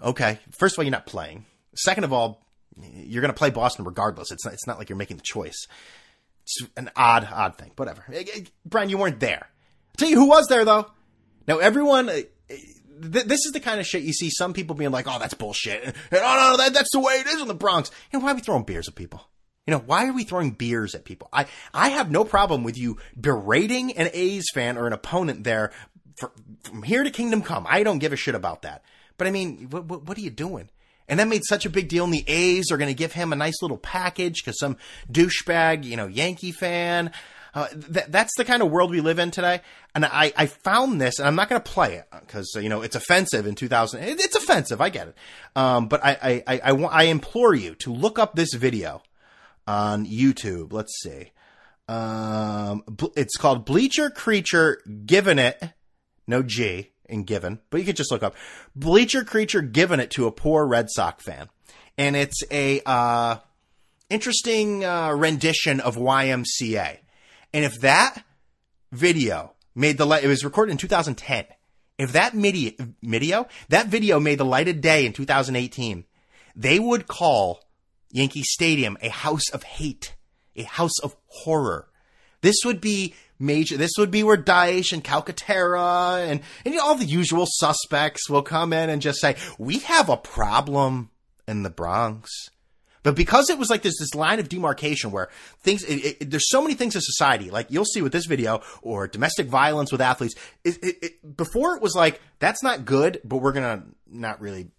Okay, 0.03 0.39
first 0.51 0.75
of 0.75 0.79
all, 0.79 0.83
you're 0.83 0.91
not 0.91 1.05
playing. 1.05 1.45
Second 1.75 2.03
of 2.03 2.13
all, 2.13 2.45
you're 2.79 3.21
going 3.21 3.33
to 3.33 3.37
play 3.37 3.49
Boston 3.49 3.85
regardless. 3.85 4.31
It's 4.31 4.45
not, 4.45 4.53
it's 4.53 4.67
not 4.67 4.77
like 4.77 4.89
you're 4.89 4.97
making 4.97 5.17
the 5.17 5.23
choice. 5.23 5.67
It's 6.43 6.61
an 6.77 6.89
odd, 6.95 7.27
odd 7.31 7.57
thing. 7.57 7.71
Whatever. 7.75 8.03
Eh, 8.11 8.23
eh, 8.35 8.41
Brian, 8.65 8.89
you 8.89 8.97
weren't 8.97 9.19
there. 9.19 9.47
I'll 9.47 9.97
tell 9.97 10.09
you 10.09 10.17
who 10.17 10.27
was 10.29 10.47
there 10.47 10.65
though. 10.65 10.87
Now 11.47 11.57
everyone, 11.59 12.09
eh, 12.09 12.23
th- 12.49 13.25
this 13.25 13.45
is 13.45 13.51
the 13.53 13.59
kind 13.59 13.79
of 13.79 13.85
shit 13.85 14.03
you 14.03 14.13
see 14.13 14.29
some 14.29 14.53
people 14.53 14.75
being 14.75 14.91
like, 14.91 15.05
"Oh, 15.07 15.19
that's 15.19 15.33
bullshit," 15.33 15.83
and, 15.83 15.95
"Oh 16.13 16.51
no, 16.51 16.57
that, 16.57 16.73
that's 16.73 16.91
the 16.91 16.99
way 16.99 17.15
it 17.15 17.27
is 17.27 17.41
in 17.41 17.47
the 17.47 17.53
Bronx." 17.53 17.91
You 18.11 18.19
know, 18.19 18.25
why 18.25 18.31
are 18.31 18.35
we 18.35 18.41
throwing 18.41 18.63
beers 18.63 18.87
at 18.87 18.95
people? 18.95 19.21
You 19.67 19.71
know, 19.71 19.83
why 19.85 20.07
are 20.07 20.13
we 20.13 20.23
throwing 20.23 20.51
beers 20.51 20.95
at 20.95 21.05
people? 21.05 21.29
I 21.31 21.45
I 21.73 21.89
have 21.89 22.09
no 22.09 22.23
problem 22.23 22.63
with 22.63 22.77
you 22.77 22.97
berating 23.19 23.91
an 23.93 24.09
A's 24.13 24.45
fan 24.53 24.77
or 24.77 24.87
an 24.87 24.93
opponent 24.93 25.43
there 25.43 25.71
for, 26.17 26.31
from 26.63 26.83
here 26.83 27.03
to 27.03 27.11
Kingdom 27.11 27.41
Come. 27.41 27.65
I 27.69 27.83
don't 27.83 27.99
give 27.99 28.13
a 28.13 28.17
shit 28.17 28.35
about 28.35 28.63
that. 28.63 28.83
But 29.21 29.27
I 29.27 29.31
mean, 29.31 29.67
what, 29.69 29.85
what, 29.85 30.07
what 30.07 30.17
are 30.17 30.21
you 30.21 30.31
doing? 30.31 30.67
And 31.07 31.19
that 31.19 31.27
made 31.27 31.43
such 31.47 31.67
a 31.67 31.69
big 31.69 31.89
deal. 31.89 32.05
And 32.05 32.11
the 32.11 32.23
A's 32.27 32.71
are 32.71 32.77
going 32.77 32.89
to 32.89 32.95
give 32.95 33.13
him 33.13 33.31
a 33.31 33.35
nice 33.35 33.61
little 33.61 33.77
package 33.77 34.43
because 34.43 34.57
some 34.57 34.77
douchebag, 35.11 35.83
you 35.83 35.95
know, 35.95 36.07
Yankee 36.07 36.51
fan. 36.51 37.11
Uh, 37.53 37.67
th- 37.67 38.07
that's 38.07 38.35
the 38.35 38.43
kind 38.43 38.63
of 38.63 38.71
world 38.71 38.89
we 38.89 38.99
live 38.99 39.19
in 39.19 39.29
today. 39.29 39.61
And 39.93 40.05
I, 40.05 40.33
I 40.35 40.47
found 40.47 40.99
this, 40.99 41.19
and 41.19 41.27
I'm 41.27 41.35
not 41.35 41.49
going 41.49 41.61
to 41.61 41.71
play 41.71 41.97
it 41.97 42.07
because 42.21 42.51
you 42.55 42.67
know 42.67 42.81
it's 42.81 42.95
offensive 42.95 43.45
in 43.45 43.53
2000. 43.53 44.01
It, 44.01 44.19
it's 44.19 44.35
offensive, 44.35 44.81
I 44.81 44.89
get 44.89 45.09
it. 45.09 45.15
Um, 45.55 45.87
but 45.87 46.03
I, 46.03 46.17
I, 46.23 46.43
I, 46.47 46.59
I, 46.71 46.71
I 46.71 47.03
implore 47.03 47.53
you 47.53 47.75
to 47.75 47.93
look 47.93 48.17
up 48.17 48.33
this 48.33 48.55
video 48.55 49.03
on 49.67 50.07
YouTube. 50.07 50.73
Let's 50.73 50.99
see. 50.99 51.31
Um, 51.87 52.83
it's 53.15 53.37
called 53.37 53.65
Bleacher 53.65 54.09
Creature 54.09 54.81
Giving 55.05 55.37
It, 55.37 55.61
no 56.25 56.41
G 56.41 56.90
given, 57.23 57.59
but 57.69 57.79
you 57.79 57.85
could 57.85 57.95
just 57.95 58.11
look 58.11 58.23
up 58.23 58.35
Bleacher 58.75 59.23
Creature 59.23 59.63
giving 59.63 59.99
it 59.99 60.11
to 60.11 60.27
a 60.27 60.31
poor 60.31 60.65
Red 60.65 60.89
Sox 60.89 61.23
fan. 61.23 61.49
And 61.97 62.15
it's 62.15 62.41
a, 62.49 62.81
uh, 62.85 63.37
interesting, 64.09 64.83
uh, 64.83 65.11
rendition 65.11 65.79
of 65.79 65.95
YMCA. 65.95 66.97
And 67.53 67.65
if 67.65 67.79
that 67.81 68.23
video 68.91 69.53
made 69.75 69.97
the 69.97 70.05
light, 70.05 70.23
it 70.23 70.27
was 70.27 70.43
recorded 70.43 70.71
in 70.71 70.77
2010. 70.77 71.45
If 71.97 72.13
that 72.13 72.33
midi- 72.33 72.77
video, 73.03 73.47
that 73.69 73.87
video 73.87 74.19
made 74.19 74.39
the 74.39 74.45
light 74.45 74.67
of 74.67 74.81
day 74.81 75.05
in 75.05 75.13
2018, 75.13 76.05
they 76.55 76.79
would 76.79 77.07
call 77.07 77.61
Yankee 78.11 78.43
Stadium 78.43 78.97
a 79.01 79.09
house 79.09 79.49
of 79.49 79.63
hate, 79.63 80.15
a 80.55 80.63
house 80.63 80.99
of 81.03 81.15
horror. 81.27 81.87
This 82.41 82.57
would 82.65 82.81
be 82.81 83.13
major. 83.41 83.77
This 83.77 83.91
would 83.97 84.11
be 84.11 84.23
where 84.23 84.37
Deitsch 84.37 84.93
and 84.93 85.03
Calcaterra 85.03 86.25
and, 86.27 86.41
and 86.65 86.73
you 86.73 86.79
know, 86.79 86.85
all 86.85 86.95
the 86.95 87.05
usual 87.05 87.45
suspects 87.47 88.29
will 88.29 88.43
come 88.43 88.73
in 88.73 88.89
and 88.89 89.01
just 89.01 89.19
say, 89.19 89.35
we 89.57 89.79
have 89.79 90.09
a 90.09 90.17
problem 90.17 91.09
in 91.47 91.63
the 91.63 91.69
Bronx. 91.69 92.49
But 93.03 93.15
because 93.15 93.49
it 93.49 93.57
was 93.57 93.69
like 93.69 93.81
this 93.81 93.97
this 93.99 94.13
line 94.13 94.39
of 94.39 94.47
demarcation 94.47 95.11
where 95.11 95.29
things, 95.61 95.83
it, 95.83 96.17
it, 96.21 96.29
there's 96.29 96.49
so 96.49 96.61
many 96.61 96.75
things 96.75 96.95
in 96.95 97.01
society, 97.01 97.49
like 97.49 97.67
you'll 97.69 97.85
see 97.85 98.01
with 98.01 98.11
this 98.11 98.25
video 98.25 98.61
or 98.81 99.07
domestic 99.07 99.47
violence 99.47 99.91
with 99.91 100.01
athletes. 100.01 100.35
It, 100.63 101.35
before 101.35 101.75
it 101.75 101.81
was 101.81 101.95
like 101.95 102.21
that's 102.39 102.61
not 102.61 102.85
good, 102.85 103.19
but 103.23 103.37
we're 103.37 103.53
gonna 103.53 103.83
not 104.07 104.39
really 104.39 104.69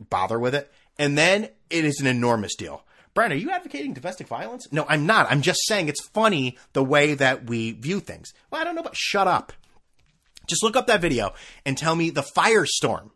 bother 0.00 0.40
with 0.40 0.54
it, 0.54 0.72
and 0.98 1.16
then 1.16 1.48
it 1.70 1.84
is 1.84 2.00
an 2.00 2.06
enormous 2.08 2.56
deal. 2.56 2.84
Brian, 3.14 3.32
are 3.32 3.36
you 3.36 3.50
advocating 3.50 3.92
domestic 3.92 4.26
violence? 4.26 4.66
No, 4.72 4.86
I'm 4.88 5.06
not. 5.06 5.30
I'm 5.30 5.42
just 5.42 5.66
saying 5.66 5.88
it's 5.88 6.06
funny 6.08 6.56
the 6.72 6.84
way 6.84 7.14
that 7.14 7.44
we 7.48 7.72
view 7.72 8.00
things. 8.00 8.32
Well, 8.50 8.60
I 8.60 8.64
don't 8.64 8.74
know, 8.74 8.82
but 8.82 8.96
shut 8.96 9.28
up. 9.28 9.52
Just 10.46 10.62
look 10.62 10.76
up 10.76 10.86
that 10.86 11.00
video 11.00 11.34
and 11.64 11.76
tell 11.76 11.94
me 11.94 12.10
the 12.10 12.22
firestorm 12.22 13.10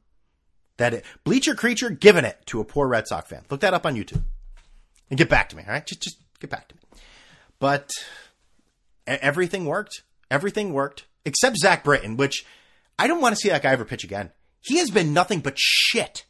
that 0.77 0.95
it, 0.95 1.05
Bleacher 1.25 1.55
Creature 1.55 1.91
giving 1.91 2.25
it 2.25 2.39
to 2.47 2.61
a 2.61 2.65
poor 2.65 2.87
Red 2.87 3.09
Sox 3.09 3.29
fan. 3.29 3.45
Look 3.51 3.61
that 3.61 3.75
up 3.75 3.87
on 3.87 3.97
YouTube 3.97 4.23
and 5.11 5.19
get 5.19 5.29
back 5.29 5.49
to 5.49 5.57
me. 5.57 5.65
All 5.67 5.73
right, 5.73 5.87
just 5.87 6.03
just 6.03 6.19
get 6.41 6.51
back 6.51 6.69
to 6.69 6.75
me. 6.75 6.83
But 7.59 7.91
everything 9.07 9.65
worked. 9.65 10.03
Everything 10.31 10.73
worked 10.73 11.07
except 11.25 11.57
Zach 11.57 11.85
Britton, 11.85 12.17
which 12.17 12.45
I 12.99 13.07
don't 13.07 13.21
want 13.21 13.35
to 13.35 13.41
see 13.41 13.49
that 13.49 13.63
guy 13.63 13.73
ever 13.73 13.85
pitch 13.85 14.05
again. 14.05 14.31
He 14.61 14.79
has 14.79 14.91
been 14.91 15.13
nothing 15.13 15.41
but 15.41 15.55
shit 15.57 16.25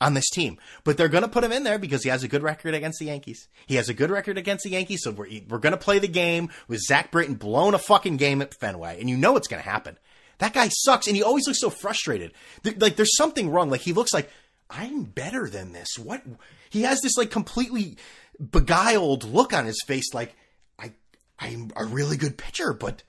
on 0.00 0.14
this 0.14 0.30
team. 0.30 0.58
But 0.84 0.96
they're 0.96 1.08
going 1.08 1.22
to 1.22 1.28
put 1.28 1.44
him 1.44 1.52
in 1.52 1.64
there 1.64 1.78
because 1.78 2.02
he 2.02 2.08
has 2.08 2.22
a 2.22 2.28
good 2.28 2.42
record 2.42 2.74
against 2.74 2.98
the 2.98 3.06
Yankees. 3.06 3.48
He 3.66 3.76
has 3.76 3.88
a 3.88 3.94
good 3.94 4.10
record 4.10 4.38
against 4.38 4.64
the 4.64 4.70
Yankees, 4.70 5.02
so 5.02 5.10
we're, 5.10 5.28
we're 5.48 5.58
going 5.58 5.72
to 5.72 5.76
play 5.76 5.98
the 5.98 6.08
game 6.08 6.50
with 6.68 6.80
Zach 6.80 7.10
Britton 7.10 7.34
blowing 7.34 7.74
a 7.74 7.78
fucking 7.78 8.16
game 8.16 8.42
at 8.42 8.54
Fenway, 8.54 8.98
and 9.00 9.10
you 9.10 9.16
know 9.16 9.36
it's 9.36 9.48
going 9.48 9.62
to 9.62 9.68
happen. 9.68 9.98
That 10.38 10.54
guy 10.54 10.68
sucks, 10.68 11.06
and 11.06 11.14
he 11.16 11.22
always 11.22 11.46
looks 11.46 11.60
so 11.60 11.70
frustrated. 11.70 12.32
like 12.64 12.96
there's 12.96 13.16
something 13.16 13.50
wrong. 13.50 13.70
Like 13.70 13.82
he 13.82 13.92
looks 13.92 14.14
like 14.14 14.30
I'm 14.70 15.02
better 15.04 15.48
than 15.48 15.72
this. 15.72 15.98
What? 15.98 16.22
He 16.70 16.82
has 16.82 17.00
this 17.02 17.16
like 17.16 17.30
completely 17.30 17.98
beguiled 18.50 19.24
look 19.24 19.52
on 19.52 19.66
his 19.66 19.82
face, 19.86 20.14
like 20.14 20.34
I 20.78 20.92
I'm 21.38 21.70
a 21.76 21.84
really 21.84 22.16
good 22.16 22.38
pitcher, 22.38 22.72
but 22.72 23.02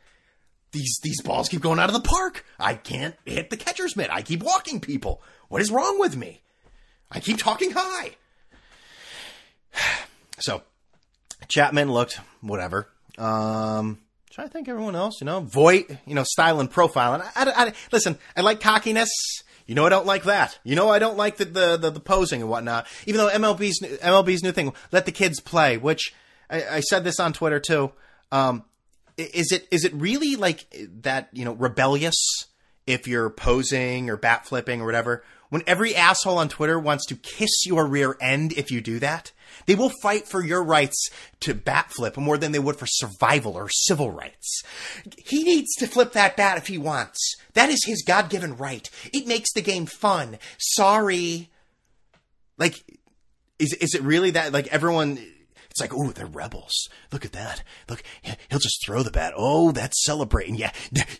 these 0.71 0.99
these 1.03 1.21
balls 1.21 1.47
keep 1.47 1.61
going 1.61 1.79
out 1.79 1.89
of 1.89 1.93
the 1.93 2.07
park. 2.07 2.45
I 2.59 2.73
can't 2.73 3.15
hit 3.25 3.49
the 3.49 3.57
catcher's 3.57 3.95
mitt. 3.95 4.11
I 4.11 4.23
keep 4.23 4.43
walking 4.43 4.81
people. 4.81 5.21
What 5.47 5.61
is 5.61 5.71
wrong 5.71 5.99
with 5.99 6.17
me? 6.17 6.41
I 7.11 7.19
keep 7.19 7.37
talking 7.37 7.71
high. 7.75 8.11
So 10.39 10.63
Chapman 11.49 11.91
looked 11.91 12.19
whatever. 12.41 12.87
Um, 13.19 13.99
trying 14.31 14.49
to 14.49 14.57
everyone 14.57 14.95
else, 14.95 15.21
you 15.21 15.25
know, 15.25 15.41
Voit, 15.41 15.85
you 16.07 16.15
know, 16.15 16.23
style 16.23 16.59
and 16.59 16.71
profile. 16.71 17.13
And 17.13 17.21
I, 17.21 17.29
I, 17.35 17.65
I, 17.67 17.73
listen, 17.91 18.17
I 18.35 18.41
like 18.41 18.59
cockiness. 18.59 19.09
You 19.67 19.75
know, 19.75 19.85
I 19.85 19.89
don't 19.89 20.07
like 20.07 20.23
that. 20.23 20.57
You 20.63 20.75
know, 20.75 20.89
I 20.89 20.97
don't 20.97 21.17
like 21.17 21.37
the, 21.37 21.45
the, 21.45 21.77
the, 21.77 21.91
the 21.91 21.99
posing 21.99 22.41
and 22.41 22.49
whatnot. 22.49 22.87
Even 23.05 23.19
though 23.19 23.29
MLB's, 23.29 23.79
MLB's 23.99 24.41
new 24.41 24.51
thing, 24.51 24.73
let 24.91 25.05
the 25.05 25.11
kids 25.11 25.39
play, 25.39 25.77
which 25.77 26.13
I, 26.49 26.63
I 26.77 26.79
said 26.79 27.03
this 27.03 27.19
on 27.19 27.33
Twitter 27.33 27.59
too. 27.59 27.91
Um, 28.31 28.63
is 29.17 29.51
it, 29.51 29.67
is 29.69 29.85
it 29.85 29.93
really 29.93 30.35
like 30.35 30.65
that, 31.03 31.29
you 31.33 31.45
know, 31.45 31.53
rebellious 31.53 32.15
if 32.87 33.07
you're 33.07 33.29
posing 33.29 34.09
or 34.09 34.17
bat 34.17 34.47
flipping 34.47 34.81
or 34.81 34.85
whatever? 34.85 35.23
When 35.51 35.63
every 35.67 35.93
asshole 35.93 36.37
on 36.37 36.47
Twitter 36.47 36.79
wants 36.79 37.05
to 37.07 37.15
kiss 37.15 37.65
your 37.65 37.85
rear 37.85 38.15
end 38.21 38.53
if 38.53 38.71
you 38.71 38.79
do 38.79 38.99
that, 38.99 39.33
they 39.65 39.75
will 39.75 39.91
fight 40.01 40.25
for 40.25 40.41
your 40.41 40.63
rights 40.63 41.09
to 41.41 41.53
bat 41.53 41.91
flip 41.91 42.15
more 42.15 42.37
than 42.37 42.53
they 42.53 42.59
would 42.59 42.77
for 42.77 42.85
survival 42.87 43.57
or 43.57 43.67
civil 43.69 44.09
rights. 44.09 44.63
He 45.17 45.43
needs 45.43 45.75
to 45.75 45.87
flip 45.87 46.13
that 46.13 46.37
bat 46.37 46.57
if 46.57 46.67
he 46.67 46.77
wants. 46.77 47.35
That 47.53 47.69
is 47.69 47.83
his 47.85 48.01
God 48.01 48.29
given 48.29 48.55
right. 48.55 48.89
It 49.11 49.27
makes 49.27 49.51
the 49.51 49.61
game 49.61 49.85
fun. 49.85 50.39
Sorry. 50.57 51.49
Like, 52.57 52.81
is, 53.59 53.73
is 53.73 53.93
it 53.93 54.03
really 54.03 54.31
that, 54.31 54.53
like, 54.53 54.67
everyone, 54.67 55.19
it's 55.71 55.79
like, 55.79 55.93
oh, 55.93 56.11
they're 56.11 56.25
rebels. 56.25 56.89
Look 57.13 57.23
at 57.23 57.31
that. 57.31 57.63
Look, 57.87 58.03
he'll 58.21 58.59
just 58.59 58.85
throw 58.85 59.03
the 59.03 59.09
bat. 59.09 59.33
Oh, 59.37 59.71
that's 59.71 60.03
celebrating. 60.03 60.55
Yeah, 60.55 60.71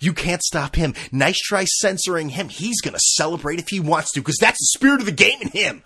you 0.01 0.11
can't 0.11 0.43
stop 0.43 0.75
him. 0.75 0.93
Nice 1.11 1.39
try 1.39 1.63
censoring 1.63 2.29
him. 2.29 2.49
He's 2.49 2.81
going 2.81 2.93
to 2.93 2.99
celebrate 2.99 3.59
if 3.59 3.69
he 3.69 3.79
wants 3.79 4.11
to 4.11 4.19
because 4.19 4.37
that's 4.37 4.59
the 4.59 4.77
spirit 4.77 4.99
of 4.99 5.05
the 5.05 5.13
game 5.13 5.41
in 5.41 5.47
him. 5.49 5.83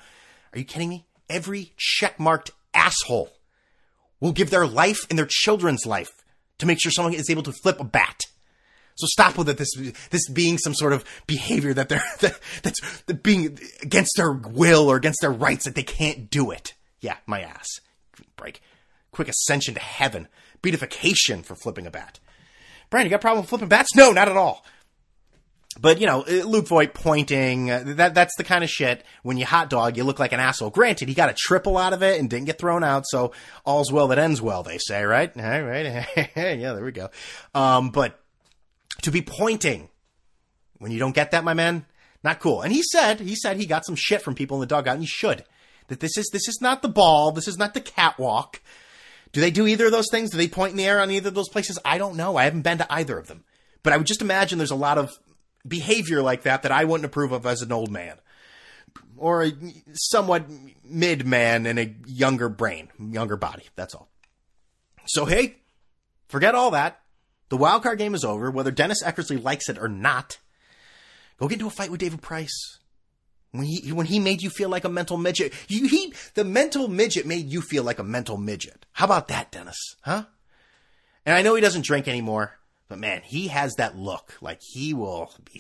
Are 0.52 0.60
you 0.60 0.66
kidding 0.66 0.90
me? 0.90 1.06
Every 1.30 1.74
checkmarked 1.78 2.50
asshole 2.74 3.32
will 4.20 4.32
give 4.32 4.50
their 4.50 4.66
life 4.66 5.06
and 5.12 5.20
their 5.20 5.28
children's 5.30 5.86
life 5.86 6.24
to 6.58 6.66
make 6.66 6.82
sure 6.82 6.92
someone 6.92 7.14
is 7.14 7.30
able 7.30 7.44
to 7.44 7.52
flip 7.52 7.80
a 7.80 7.84
bat. 7.84 8.22
So 8.96 9.06
stop 9.08 9.38
with 9.38 9.50
it. 9.50 9.58
This 9.58 9.74
this 10.10 10.28
being 10.30 10.58
some 10.58 10.74
sort 10.74 10.94
of 10.94 11.04
behavior 11.28 11.74
that 11.76 11.90
they're 11.90 12.04
that, 12.22 12.40
that's 12.64 13.02
being 13.22 13.60
against 13.84 14.14
their 14.16 14.32
will 14.32 14.90
or 14.90 14.96
against 14.96 15.22
their 15.22 15.32
rights 15.32 15.66
that 15.66 15.76
they 15.76 15.84
can't 15.84 16.32
do 16.32 16.50
it. 16.50 16.74
Yeah, 17.00 17.18
my 17.28 17.42
ass 17.42 17.68
break. 18.36 18.62
Quick 19.12 19.30
ascension 19.30 19.74
to 19.74 19.80
heaven. 19.80 20.28
Beatification 20.62 21.44
for 21.44 21.56
flipping 21.56 21.88
a 21.88 21.92
bat. 21.92 22.20
Brian, 22.90 23.06
you 23.06 23.10
got 23.10 23.18
a 23.18 23.20
problem 23.20 23.42
with 23.42 23.50
flipping 23.50 23.68
bats? 23.68 23.96
No, 23.96 24.12
not 24.12 24.30
at 24.30 24.38
all. 24.38 24.66
But 25.80 26.00
you 26.00 26.08
know, 26.08 26.22
uh, 26.22 26.46
Luke 26.46 26.68
Voit 26.68 26.94
pointing, 26.94 27.70
uh, 27.70 27.84
that 27.86 28.14
that's 28.14 28.36
the 28.38 28.44
kind 28.44 28.64
of 28.64 28.70
shit 28.70 29.04
when 29.24 29.38
you 29.38 29.46
hot 29.46 29.70
dog, 29.70 29.98
you 29.98 30.04
look 30.04 30.20
like 30.20 30.32
an 30.32 30.40
asshole. 30.40 30.70
Granted, 30.70 31.10
he 31.10 31.14
got 31.14 31.30
a 31.30 31.36
triple 31.38 31.78
out 31.78 31.94
of 31.94 32.02
it 32.02 32.20
and 32.20 32.30
didn't 32.30 32.46
get 32.46 32.58
thrown 32.58 32.84
out, 32.84 33.04
so 33.06 33.34
all's 33.66 33.92
well 33.92 34.08
that 34.08 34.20
ends 34.20 34.42
well, 34.42 34.64
they 34.64 34.78
say, 34.78 35.04
right? 35.04 35.32
All 35.38 35.62
right. 35.62 36.08
yeah, 36.36 36.74
there 36.74 36.84
we 36.84 36.92
go. 36.92 37.10
Um, 37.54 37.90
but 37.90 38.20
to 39.02 39.12
be 39.12 39.22
pointing 39.22 39.90
when 40.78 40.92
you 40.92 41.00
don't 41.00 41.16
get 41.16 41.32
that, 41.32 41.44
my 41.44 41.54
man, 41.54 41.86
not 42.24 42.40
cool. 42.40 42.62
And 42.62 42.72
he 42.72 42.82
said, 42.82 43.20
he 43.20 43.36
said 43.36 43.58
he 43.58 43.66
got 43.66 43.86
some 43.86 43.96
shit 43.96 44.22
from 44.22 44.36
people 44.36 44.58
in 44.58 44.62
the 44.62 44.68
dugout, 44.68 44.96
and 44.96 45.04
he 45.04 45.08
should 45.08 45.44
that 45.88 46.00
this 46.00 46.18
is 46.18 46.30
this 46.32 46.48
is 46.48 46.60
not 46.62 46.82
the 46.82 46.90
ball, 46.90 47.32
this 47.32 47.48
is 47.48 47.58
not 47.58 47.74
the 47.74 47.82
catwalk. 47.82 48.62
Do 49.32 49.42
they 49.42 49.52
do 49.52 49.68
either 49.68 49.88
of 49.88 49.92
those 49.92 50.10
things? 50.10 50.32
Do 50.32 50.38
they 50.38 50.48
point 50.48 50.72
in 50.72 50.78
the 50.78 50.86
air 50.86 51.02
on 51.02 51.12
either 51.12 51.28
of 51.28 51.36
those 51.36 51.50
places? 51.50 51.78
I 51.84 51.98
don't 51.98 52.16
know. 52.16 52.38
I 52.38 52.46
haven't 52.46 52.62
been 52.62 52.78
to 52.78 52.94
either 52.94 53.18
of 53.18 53.28
them. 53.28 53.44
But 53.84 53.92
I 53.92 53.98
would 53.98 54.08
just 54.08 54.22
imagine 54.22 54.58
there's 54.58 54.72
a 54.72 54.76
lot 54.76 54.98
of 54.98 55.12
behavior 55.68 56.22
like 56.22 56.44
that 56.44 56.64
that 56.64 56.72
I 56.72 56.86
wouldn't 56.86 57.06
approve 57.06 57.32
of 57.34 57.46
as 57.46 57.62
an 57.62 57.72
old 57.72 57.92
man. 57.92 58.18
Or 59.18 59.44
a 59.44 59.52
somewhat 59.94 60.46
mid 60.84 61.26
man 61.26 61.66
in 61.66 61.78
a 61.78 61.96
younger 62.08 62.48
brain, 62.48 62.90
younger 62.98 63.36
body. 63.36 63.66
That's 63.76 63.94
all. 63.94 64.10
So 65.06 65.26
hey, 65.26 65.58
forget 66.30 66.56
all 66.56 66.72
that. 66.72 67.02
The 67.50 67.58
wild 67.58 67.84
card 67.84 68.00
game 68.00 68.16
is 68.16 68.24
over, 68.24 68.50
whether 68.50 68.72
Dennis 68.72 69.04
Eckersley 69.04 69.42
likes 69.42 69.70
it 69.70 69.78
or 69.78 69.88
not. 69.88 70.40
Go 71.38 71.48
get 71.48 71.56
into 71.56 71.68
a 71.68 71.72
fight 71.72 71.92
with 71.92 72.00
David 72.00 72.22
Price. 72.22 72.80
When 73.58 73.66
he 73.66 73.92
when 73.92 74.06
he 74.06 74.20
made 74.20 74.42
you 74.42 74.50
feel 74.50 74.70
like 74.70 74.84
a 74.84 74.90
mental 74.90 75.18
midget, 75.18 75.54
you, 75.68 75.88
he 75.88 76.14
the 76.34 76.44
mental 76.44 76.88
midget 76.88 77.26
made 77.26 77.50
you 77.52 77.62
feel 77.62 77.84
like 77.84 78.00
a 78.00 78.04
mental 78.04 78.38
midget. 78.38 78.86
How 78.94 79.06
about 79.06 79.28
that, 79.30 79.52
Dennis? 79.52 79.78
Huh? 80.02 80.26
And 81.26 81.36
I 81.36 81.42
know 81.42 81.56
he 81.56 81.62
doesn't 81.62 81.86
drink 81.86 82.08
anymore, 82.08 82.60
But 82.88 83.00
man, 83.00 83.22
he 83.24 83.48
has 83.48 83.74
that 83.76 83.98
look. 83.98 84.34
Like 84.42 84.60
he 84.62 84.94
will 84.94 85.32
be, 85.52 85.60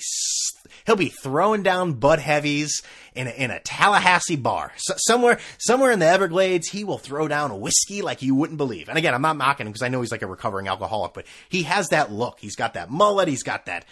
he'll 0.85 0.95
be 0.95 1.09
throwing 1.09 1.63
down 1.63 1.93
butt 1.93 2.19
heavies 2.19 2.83
in 3.15 3.25
a, 3.25 3.31
in 3.31 3.49
a 3.49 3.59
Tallahassee 3.59 4.35
bar. 4.35 4.73
So, 4.77 4.93
somewhere, 4.97 5.39
somewhere 5.57 5.91
in 5.91 5.97
the 5.97 6.05
Everglades, 6.05 6.69
he 6.69 6.83
will 6.83 6.99
throw 6.99 7.27
down 7.27 7.49
a 7.49 7.57
whiskey 7.57 8.03
like 8.03 8.21
you 8.21 8.35
wouldn't 8.35 8.57
believe. 8.57 8.89
And 8.89 8.97
again, 8.97 9.15
I'm 9.15 9.23
not 9.23 9.37
mocking 9.37 9.65
him 9.65 9.73
because 9.73 9.81
I 9.81 9.87
know 9.87 10.01
he's 10.01 10.11
like 10.11 10.21
a 10.21 10.27
recovering 10.27 10.67
alcoholic, 10.67 11.13
but 11.13 11.25
he 11.49 11.63
has 11.63 11.87
that 11.87 12.11
look. 12.11 12.39
He's 12.39 12.55
got 12.55 12.75
that 12.75 12.91
mullet. 12.91 13.27
He's 13.27 13.43
got 13.43 13.65
that, 13.65 13.85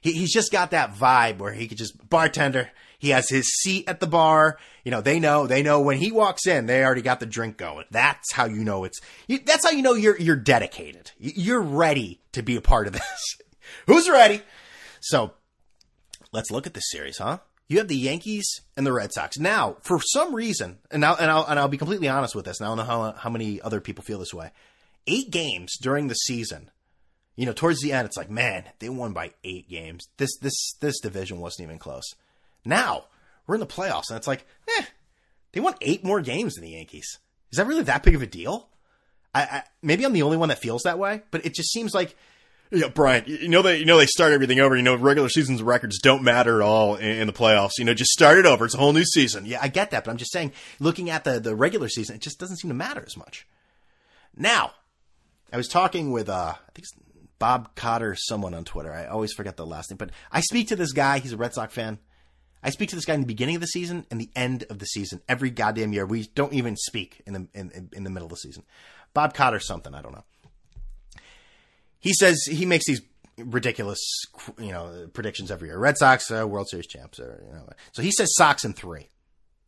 he, 0.00 0.12
he's 0.12 0.32
just 0.32 0.52
got 0.52 0.70
that 0.70 0.94
vibe 0.94 1.38
where 1.38 1.52
he 1.52 1.66
could 1.66 1.78
just 1.78 2.08
bartender. 2.08 2.70
He 2.98 3.10
has 3.10 3.28
his 3.28 3.46
seat 3.60 3.88
at 3.88 4.00
the 4.00 4.06
bar. 4.06 4.58
You 4.84 4.90
know, 4.90 5.00
they 5.00 5.20
know, 5.20 5.46
they 5.46 5.62
know 5.62 5.80
when 5.80 5.98
he 5.98 6.12
walks 6.12 6.46
in, 6.46 6.66
they 6.66 6.84
already 6.84 7.02
got 7.02 7.20
the 7.20 7.26
drink 7.26 7.56
going. 7.56 7.84
That's 7.90 8.32
how 8.32 8.46
you 8.46 8.64
know 8.64 8.84
it's, 8.84 9.00
that's 9.44 9.64
how 9.64 9.70
you 9.70 9.82
know 9.82 9.94
you're, 9.94 10.18
you're 10.18 10.36
dedicated. 10.36 11.12
You're 11.18 11.62
ready 11.62 12.20
to 12.32 12.42
be 12.42 12.56
a 12.56 12.60
part 12.60 12.86
of 12.86 12.92
this. 12.92 13.36
Who's 13.86 14.08
ready? 14.08 14.42
So 15.00 15.32
let's 16.32 16.50
look 16.50 16.66
at 16.66 16.74
this 16.74 16.90
series, 16.90 17.18
huh? 17.18 17.38
You 17.68 17.78
have 17.78 17.88
the 17.88 17.96
Yankees 17.96 18.60
and 18.76 18.86
the 18.86 18.92
Red 18.92 19.12
Sox. 19.12 19.38
Now, 19.38 19.76
for 19.82 20.00
some 20.00 20.34
reason, 20.34 20.78
and 20.90 21.04
I'll, 21.04 21.16
and 21.16 21.30
I'll, 21.30 21.44
and 21.46 21.58
I'll 21.58 21.68
be 21.68 21.78
completely 21.78 22.08
honest 22.08 22.34
with 22.34 22.44
this, 22.44 22.60
and 22.60 22.66
I 22.66 22.70
don't 22.70 22.78
know 22.78 22.84
how, 22.84 23.12
how 23.12 23.30
many 23.30 23.60
other 23.60 23.80
people 23.80 24.04
feel 24.04 24.20
this 24.20 24.32
way. 24.32 24.52
Eight 25.08 25.30
games 25.30 25.76
during 25.80 26.06
the 26.06 26.14
season 26.14 26.70
you 27.36 27.44
know, 27.44 27.52
towards 27.52 27.80
the 27.82 27.92
end, 27.92 28.06
it's 28.06 28.16
like, 28.16 28.30
man, 28.30 28.64
they 28.78 28.88
won 28.88 29.12
by 29.12 29.32
eight 29.44 29.68
games. 29.68 30.08
This 30.16 30.36
this 30.38 30.74
this 30.80 30.98
division 31.00 31.38
wasn't 31.38 31.66
even 31.66 31.78
close. 31.78 32.14
Now 32.66 33.04
we're 33.46 33.54
in 33.54 33.60
the 33.60 33.66
playoffs, 33.66 34.10
and 34.10 34.16
it's 34.16 34.26
like, 34.26 34.46
eh, 34.76 34.84
they 35.52 35.60
won 35.60 35.74
eight 35.80 36.04
more 36.04 36.20
games 36.20 36.54
than 36.54 36.64
the 36.64 36.70
Yankees. 36.70 37.18
Is 37.50 37.58
that 37.58 37.66
really 37.66 37.84
that 37.84 38.02
big 38.02 38.14
of 38.14 38.22
a 38.22 38.26
deal? 38.26 38.68
I, 39.34 39.42
I 39.42 39.62
maybe 39.82 40.04
I'm 40.04 40.12
the 40.12 40.22
only 40.22 40.36
one 40.36 40.48
that 40.48 40.58
feels 40.58 40.82
that 40.82 40.98
way, 40.98 41.22
but 41.30 41.46
it 41.46 41.54
just 41.54 41.72
seems 41.72 41.94
like. 41.94 42.16
Yeah, 42.72 42.88
Brian, 42.88 43.22
you 43.26 43.46
know 43.46 43.62
they 43.62 43.78
you 43.78 43.84
know 43.84 43.96
they 43.96 44.06
start 44.06 44.32
everything 44.32 44.58
over. 44.58 44.76
You 44.76 44.82
know 44.82 44.96
regular 44.96 45.28
season's 45.28 45.62
records 45.62 46.00
don't 46.00 46.24
matter 46.24 46.60
at 46.60 46.66
all 46.66 46.96
in, 46.96 47.20
in, 47.20 47.26
the 47.28 47.32
playoffs. 47.32 47.78
You 47.78 47.84
know, 47.84 47.94
just 47.94 48.10
start 48.10 48.38
it 48.38 48.46
over. 48.46 48.64
It's 48.64 48.74
a 48.74 48.78
whole 48.78 48.92
new 48.92 49.04
season. 49.04 49.46
Yeah, 49.46 49.60
I 49.62 49.68
get 49.68 49.92
that, 49.92 50.04
but 50.04 50.10
I'm 50.10 50.16
just 50.16 50.32
saying, 50.32 50.52
looking 50.80 51.08
at 51.08 51.22
the 51.22 51.38
the 51.38 51.54
regular 51.54 51.88
season, 51.88 52.16
it 52.16 52.22
just 52.22 52.40
doesn't 52.40 52.56
seem 52.56 52.70
to 52.70 52.74
matter 52.74 53.04
as 53.06 53.16
much. 53.16 53.46
Now, 54.36 54.72
I 55.52 55.56
was 55.56 55.68
talking 55.68 56.10
with 56.10 56.28
uh, 56.28 56.54
I 56.56 56.72
think 56.74 56.88
Bob 57.38 57.74
Cotter, 57.76 58.16
someone 58.16 58.52
on 58.52 58.64
Twitter. 58.64 58.92
I 58.92 59.06
always 59.06 59.32
forget 59.32 59.56
the 59.56 59.66
last 59.66 59.90
name, 59.90 59.98
but 59.98 60.10
I 60.32 60.40
speak 60.40 60.68
to 60.68 60.76
this 60.76 60.92
guy. 60.92 61.20
He's 61.20 61.32
a 61.32 61.36
Red 61.36 61.54
Sox 61.54 61.72
fan. 61.72 61.98
I 62.62 62.70
speak 62.70 62.88
to 62.90 62.96
this 62.96 63.04
guy 63.04 63.14
in 63.14 63.20
the 63.20 63.26
beginning 63.26 63.54
of 63.54 63.60
the 63.60 63.66
season 63.68 64.06
and 64.10 64.20
the 64.20 64.30
end 64.34 64.64
of 64.70 64.78
the 64.78 64.86
season 64.86 65.20
every 65.28 65.50
goddamn 65.50 65.92
year. 65.92 66.06
We 66.06 66.28
don't 66.34 66.52
even 66.52 66.76
speak 66.76 67.22
in 67.26 67.32
the 67.32 67.48
in, 67.54 67.90
in 67.92 68.04
the 68.04 68.10
middle 68.10 68.26
of 68.26 68.30
the 68.30 68.36
season. 68.36 68.64
Bob 69.14 69.34
Cotter, 69.34 69.60
something 69.60 69.94
I 69.94 70.02
don't 70.02 70.12
know. 70.12 70.24
He 71.98 72.12
says 72.12 72.44
he 72.44 72.66
makes 72.66 72.86
these 72.86 73.02
ridiculous, 73.38 74.00
you 74.58 74.72
know, 74.72 75.08
predictions 75.12 75.50
every 75.50 75.68
year. 75.68 75.78
Red 75.78 75.98
Sox 75.98 76.30
uh, 76.30 76.46
World 76.46 76.68
Series 76.68 76.86
champs, 76.86 77.18
or 77.20 77.42
you 77.46 77.52
know. 77.52 77.68
So 77.92 78.02
he 78.02 78.10
says 78.10 78.34
Sox 78.34 78.64
in 78.64 78.72
three, 78.72 79.08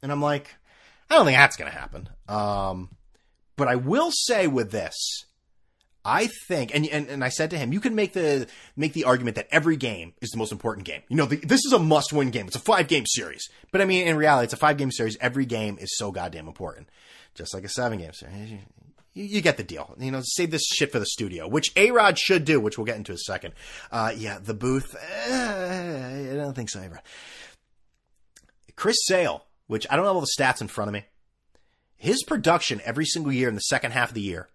and 0.02 0.12
I'm 0.12 0.22
like, 0.22 0.54
I 1.10 1.16
don't 1.16 1.26
think 1.26 1.36
that's 1.36 1.56
going 1.56 1.70
to 1.70 1.76
happen. 1.76 2.08
Um, 2.28 2.90
but 3.56 3.68
I 3.68 3.76
will 3.76 4.10
say 4.12 4.46
with 4.46 4.70
this 4.70 5.24
I 6.08 6.28
think, 6.46 6.74
and, 6.74 6.86
and 6.88 7.08
and 7.08 7.22
I 7.22 7.28
said 7.28 7.50
to 7.50 7.58
him, 7.58 7.70
you 7.70 7.80
can 7.80 7.94
make 7.94 8.14
the 8.14 8.46
make 8.76 8.94
the 8.94 9.04
argument 9.04 9.36
that 9.36 9.46
every 9.50 9.76
game 9.76 10.14
is 10.22 10.30
the 10.30 10.38
most 10.38 10.52
important 10.52 10.86
game. 10.86 11.02
You 11.08 11.16
know, 11.16 11.26
the, 11.26 11.36
this 11.36 11.66
is 11.66 11.72
a 11.74 11.78
must 11.78 12.14
win 12.14 12.30
game. 12.30 12.46
It's 12.46 12.56
a 12.56 12.60
five 12.60 12.88
game 12.88 13.04
series, 13.06 13.46
but 13.72 13.82
I 13.82 13.84
mean, 13.84 14.06
in 14.08 14.16
reality, 14.16 14.44
it's 14.44 14.54
a 14.54 14.56
five 14.58 14.78
game 14.78 14.90
series. 14.90 15.18
Every 15.20 15.44
game 15.44 15.76
is 15.78 15.94
so 15.98 16.10
goddamn 16.10 16.48
important, 16.48 16.88
just 17.34 17.52
like 17.52 17.64
a 17.64 17.68
seven 17.68 17.98
game 17.98 18.14
series. 18.14 18.52
You, 19.12 19.24
you 19.24 19.40
get 19.42 19.58
the 19.58 19.62
deal. 19.62 19.94
You 19.98 20.10
know, 20.10 20.22
save 20.24 20.50
this 20.50 20.64
shit 20.64 20.90
for 20.90 20.98
the 20.98 21.04
studio, 21.04 21.46
which 21.46 21.72
A 21.76 21.90
Rod 21.90 22.18
should 22.18 22.46
do, 22.46 22.58
which 22.58 22.78
we'll 22.78 22.86
get 22.86 22.96
into 22.96 23.12
in 23.12 23.16
a 23.16 23.18
second. 23.18 23.52
Uh, 23.92 24.12
yeah, 24.16 24.38
the 24.42 24.54
booth. 24.54 24.94
Uh, 24.94 26.30
I 26.32 26.36
don't 26.36 26.54
think 26.54 26.70
so, 26.70 26.80
A 26.80 26.88
Rod. 26.88 27.02
Chris 28.76 28.96
Sale, 29.04 29.44
which 29.66 29.86
I 29.90 29.96
don't 29.96 30.06
have 30.06 30.14
all 30.14 30.22
the 30.22 30.34
stats 30.38 30.62
in 30.62 30.68
front 30.68 30.88
of 30.88 30.94
me. 30.94 31.04
His 31.96 32.22
production 32.22 32.80
every 32.84 33.04
single 33.04 33.32
year 33.32 33.50
in 33.50 33.56
the 33.56 33.60
second 33.60 33.90
half 33.90 34.08
of 34.08 34.14
the 34.14 34.22
year 34.22 34.48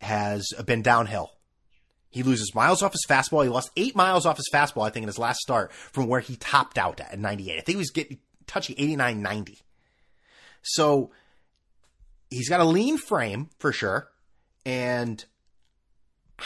has 0.00 0.46
been 0.64 0.82
downhill. 0.82 1.32
He 2.10 2.22
loses 2.22 2.54
miles 2.54 2.82
off 2.82 2.92
his 2.92 3.04
fastball. 3.08 3.42
He 3.42 3.50
lost 3.50 3.70
eight 3.76 3.94
miles 3.94 4.24
off 4.24 4.38
his 4.38 4.48
fastball, 4.52 4.86
I 4.86 4.90
think, 4.90 5.04
in 5.04 5.08
his 5.08 5.18
last 5.18 5.40
start 5.40 5.72
from 5.72 6.06
where 6.06 6.20
he 6.20 6.36
topped 6.36 6.78
out 6.78 7.00
at 7.00 7.18
98. 7.18 7.52
I 7.52 7.54
think 7.56 7.68
he 7.68 7.76
was 7.76 7.90
getting 7.90 8.18
touching 8.46 8.76
89, 8.78 9.20
90. 9.20 9.58
So 10.62 11.10
he's 12.30 12.48
got 12.48 12.60
a 12.60 12.64
lean 12.64 12.96
frame 12.96 13.50
for 13.58 13.72
sure. 13.72 14.08
And 14.64 15.24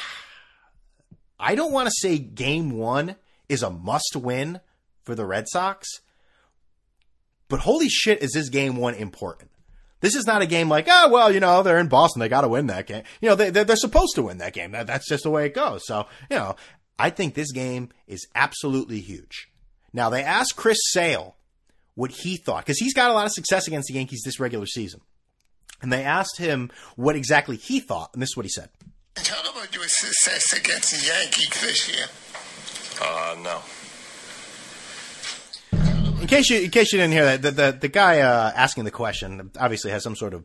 I 1.38 1.54
don't 1.54 1.72
want 1.72 1.88
to 1.88 1.94
say 1.96 2.18
game 2.18 2.72
one 2.72 3.16
is 3.48 3.62
a 3.62 3.70
must 3.70 4.16
win 4.16 4.60
for 5.04 5.14
the 5.14 5.26
Red 5.26 5.48
Sox, 5.48 5.88
but 7.48 7.60
holy 7.60 7.88
shit, 7.88 8.22
is 8.22 8.32
this 8.32 8.48
game 8.48 8.76
one 8.76 8.94
important? 8.94 9.50
This 10.02 10.16
is 10.16 10.26
not 10.26 10.42
a 10.42 10.46
game 10.46 10.68
like, 10.68 10.88
oh, 10.90 11.08
well, 11.08 11.32
you 11.32 11.40
know, 11.40 11.62
they're 11.62 11.78
in 11.78 11.88
Boston. 11.88 12.20
They 12.20 12.28
got 12.28 12.42
to 12.42 12.48
win 12.48 12.66
that 12.66 12.86
game. 12.86 13.04
You 13.22 13.30
know, 13.30 13.34
they, 13.36 13.50
they're, 13.50 13.64
they're 13.64 13.76
supposed 13.76 14.16
to 14.16 14.24
win 14.24 14.38
that 14.38 14.52
game. 14.52 14.72
That, 14.72 14.88
that's 14.88 15.08
just 15.08 15.22
the 15.22 15.30
way 15.30 15.46
it 15.46 15.54
goes. 15.54 15.82
So, 15.86 16.06
you 16.28 16.36
know, 16.36 16.56
I 16.98 17.08
think 17.08 17.34
this 17.34 17.52
game 17.52 17.88
is 18.08 18.26
absolutely 18.34 19.00
huge. 19.00 19.48
Now, 19.92 20.10
they 20.10 20.22
asked 20.24 20.56
Chris 20.56 20.78
Sale 20.90 21.36
what 21.94 22.10
he 22.10 22.36
thought, 22.36 22.66
because 22.66 22.78
he's 22.78 22.94
got 22.94 23.10
a 23.10 23.14
lot 23.14 23.26
of 23.26 23.32
success 23.32 23.68
against 23.68 23.88
the 23.88 23.94
Yankees 23.94 24.22
this 24.24 24.40
regular 24.40 24.66
season. 24.66 25.00
And 25.80 25.92
they 25.92 26.04
asked 26.04 26.36
him 26.36 26.70
what 26.96 27.16
exactly 27.16 27.56
he 27.56 27.80
thought, 27.80 28.10
and 28.12 28.20
this 28.20 28.30
is 28.30 28.36
what 28.36 28.46
he 28.46 28.50
said. 28.50 28.70
Tell 29.14 29.40
about 29.50 29.74
your 29.74 29.84
success 29.86 30.52
against 30.52 30.90
the 30.90 31.06
Yankees 31.06 31.60
this 31.60 31.94
year. 31.94 32.06
Uh, 33.00 33.36
no 33.42 33.60
in 36.22 36.28
case 36.28 36.48
you 36.50 36.60
in 36.60 36.70
case 36.70 36.92
you 36.92 36.98
didn't 36.98 37.12
hear 37.12 37.24
that, 37.24 37.42
the 37.42 37.50
the, 37.50 37.78
the 37.82 37.88
guy 37.88 38.20
uh, 38.20 38.52
asking 38.54 38.84
the 38.84 38.90
question 38.90 39.50
obviously 39.58 39.90
has 39.90 40.04
some 40.04 40.16
sort 40.16 40.34
of 40.34 40.44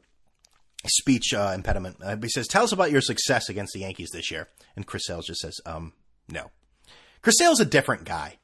speech 0.87 1.33
uh, 1.33 1.51
impediment. 1.53 1.97
Uh, 2.03 2.17
he 2.17 2.29
says, 2.29 2.47
"Tell 2.47 2.63
us 2.63 2.71
about 2.71 2.91
your 2.91 3.01
success 3.01 3.47
against 3.47 3.73
the 3.73 3.81
Yankees 3.81 4.09
this 4.11 4.31
year." 4.31 4.47
And 4.75 4.85
Chris 4.85 5.05
Sales 5.05 5.27
just 5.27 5.39
says, 5.39 5.59
"Um, 5.65 5.93
no." 6.27 6.49
Chris 7.21 7.37
Sales 7.37 7.59
a 7.59 7.65
different 7.65 8.05
guy, 8.05 8.37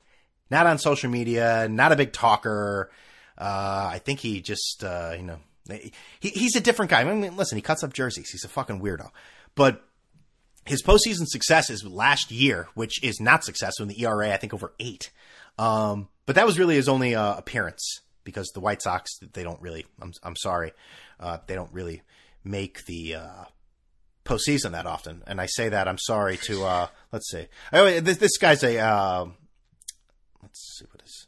not 0.49 0.67
on 0.67 0.77
social 0.77 1.09
media, 1.09 1.67
not 1.69 1.91
a 1.91 1.95
big 1.95 2.13
talker. 2.13 2.91
Uh, 3.37 3.89
I 3.93 3.99
think 3.99 4.19
he 4.19 4.39
just 4.41 4.83
uh, 4.83 5.15
you 5.17 5.23
know 5.23 5.39
he, 5.67 6.29
he's 6.29 6.55
a 6.55 6.61
different 6.61 6.91
guy. 6.91 7.01
I 7.01 7.03
mean, 7.03 7.35
listen, 7.35 7.57
he 7.57 7.61
cuts 7.63 7.83
up 7.83 7.93
jerseys. 7.93 8.29
He's 8.29 8.45
a 8.45 8.49
fucking 8.49 8.79
weirdo, 8.81 9.09
but. 9.55 9.83
His 10.65 10.81
postseason 10.81 11.27
success 11.27 11.69
is 11.69 11.83
last 11.83 12.31
year, 12.31 12.69
which 12.73 13.03
is 13.03 13.19
not 13.19 13.43
successful 13.43 13.83
in 13.83 13.89
the 13.89 14.01
ERA, 14.01 14.31
I 14.31 14.37
think 14.37 14.53
over 14.53 14.73
eight. 14.79 15.11
Um, 15.59 16.07
but 16.25 16.35
that 16.35 16.45
was 16.45 16.59
really 16.59 16.75
his 16.75 16.89
only 16.89 17.15
uh, 17.15 17.35
appearance 17.35 18.01
because 18.23 18.49
the 18.53 18.59
White 18.59 18.81
Sox 18.81 19.17
they 19.33 19.43
don't 19.43 19.61
really. 19.61 19.85
I'm 20.01 20.13
I'm 20.23 20.35
sorry, 20.35 20.73
uh, 21.19 21.39
they 21.47 21.55
don't 21.55 21.71
really 21.73 22.01
make 22.43 22.85
the 22.85 23.15
uh, 23.15 23.43
postseason 24.25 24.71
that 24.71 24.85
often. 24.85 25.23
And 25.27 25.39
I 25.39 25.47
say 25.47 25.69
that 25.69 25.87
I'm 25.87 25.97
sorry 25.97 26.37
to 26.43 26.63
uh, 26.63 26.87
let's 27.11 27.29
see. 27.29 27.47
Oh, 27.71 27.99
this, 27.99 28.17
this 28.17 28.37
guy's 28.37 28.63
a 28.63 28.79
uh, 28.79 29.25
let's 30.41 30.77
see 30.77 30.85
what 30.91 31.03
is. 31.03 31.27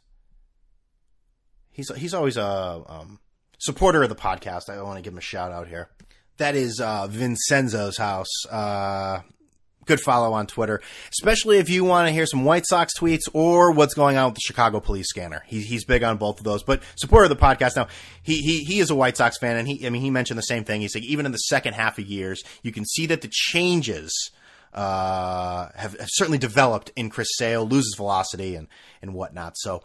He's 1.70 1.94
he's 1.96 2.14
always 2.14 2.36
a 2.36 2.82
um, 2.86 3.20
supporter 3.58 4.02
of 4.02 4.08
the 4.08 4.16
podcast. 4.16 4.68
I 4.70 4.80
want 4.82 4.96
to 4.96 5.02
give 5.02 5.12
him 5.12 5.18
a 5.18 5.22
shout 5.22 5.52
out 5.52 5.68
here. 5.68 5.90
That 6.38 6.54
is 6.54 6.80
uh, 6.80 7.06
Vincenzo's 7.06 7.96
house. 7.96 8.46
Good 9.86 10.00
follow 10.00 10.32
on 10.32 10.46
Twitter, 10.46 10.80
especially 11.10 11.58
if 11.58 11.70
you 11.70 11.84
want 11.84 12.08
to 12.08 12.12
hear 12.12 12.26
some 12.26 12.44
White 12.44 12.66
Sox 12.66 12.92
tweets 12.98 13.28
or 13.32 13.70
what's 13.70 13.94
going 13.94 14.16
on 14.16 14.26
with 14.26 14.34
the 14.34 14.40
Chicago 14.40 14.80
police 14.80 15.08
scanner. 15.08 15.42
He, 15.46 15.60
he's 15.60 15.84
big 15.84 16.02
on 16.02 16.16
both 16.16 16.38
of 16.38 16.44
those, 16.44 16.62
but 16.62 16.82
supporter 16.96 17.24
of 17.24 17.30
the 17.30 17.36
podcast. 17.36 17.76
Now, 17.76 17.86
he, 18.22 18.42
he, 18.42 18.64
he 18.64 18.80
is 18.80 18.90
a 18.90 18.96
White 18.96 19.16
Sox 19.16 19.38
fan 19.38 19.56
and 19.56 19.68
he, 19.68 19.86
I 19.86 19.90
mean, 19.90 20.02
he 20.02 20.10
mentioned 20.10 20.38
the 20.38 20.42
same 20.42 20.64
thing. 20.64 20.80
He's 20.80 20.94
like, 20.94 21.04
even 21.04 21.24
in 21.24 21.32
the 21.32 21.38
second 21.38 21.74
half 21.74 21.98
of 21.98 22.06
years, 22.06 22.42
you 22.62 22.72
can 22.72 22.84
see 22.84 23.06
that 23.06 23.20
the 23.20 23.30
changes, 23.30 24.12
uh, 24.74 25.68
have, 25.76 25.98
have 25.98 26.08
certainly 26.10 26.38
developed 26.38 26.90
in 26.96 27.08
Chris 27.08 27.28
Sale, 27.36 27.66
loses 27.66 27.94
velocity 27.96 28.56
and, 28.56 28.66
and 29.00 29.14
whatnot. 29.14 29.56
So, 29.56 29.82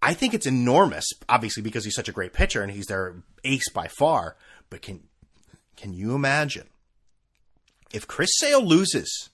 I 0.00 0.14
think 0.14 0.32
it's 0.32 0.46
enormous, 0.46 1.04
obviously, 1.28 1.62
because 1.62 1.84
he's 1.84 1.94
such 1.94 2.08
a 2.08 2.12
great 2.12 2.32
pitcher 2.32 2.62
and 2.62 2.70
he's 2.70 2.86
their 2.86 3.16
ace 3.44 3.68
by 3.70 3.88
far. 3.88 4.36
But 4.70 4.82
can 4.82 5.02
can 5.76 5.92
you 5.92 6.14
imagine 6.14 6.68
if 7.92 8.06
Chris 8.06 8.30
Sale 8.38 8.64
loses, 8.64 9.30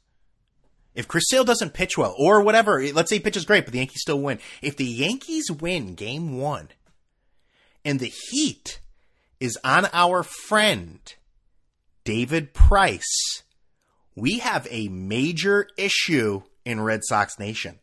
if 0.95 1.09
Chris 1.09 1.25
Sale 1.29 1.45
doesn't 1.45 1.75
pitch 1.75 1.99
well, 1.99 2.15
or 2.19 2.41
whatever, 2.41 2.83
let's 2.93 3.11
say 3.11 3.17
he 3.17 3.23
pitches 3.23 3.45
great, 3.45 3.65
but 3.65 3.73
the 3.73 3.79
Yankees 3.79 4.03
still 4.03 4.21
win. 4.21 4.39
If 4.63 4.77
the 4.77 4.85
Yankees 4.85 5.51
win 5.51 5.95
game 5.95 6.39
one, 6.39 6.69
and 7.85 8.01
the 8.01 8.13
heat 8.31 8.81
is 9.41 9.59
on 9.65 9.89
our 9.93 10.23
friend, 10.23 11.01
David 12.05 12.55
Price, 12.55 13.43
we 14.15 14.39
have 14.39 14.67
a 14.71 14.89
major 14.89 15.67
issue 15.77 16.43
in 16.65 16.81
Red 16.81 17.01
Sox 17.05 17.39
Nation. 17.39 17.79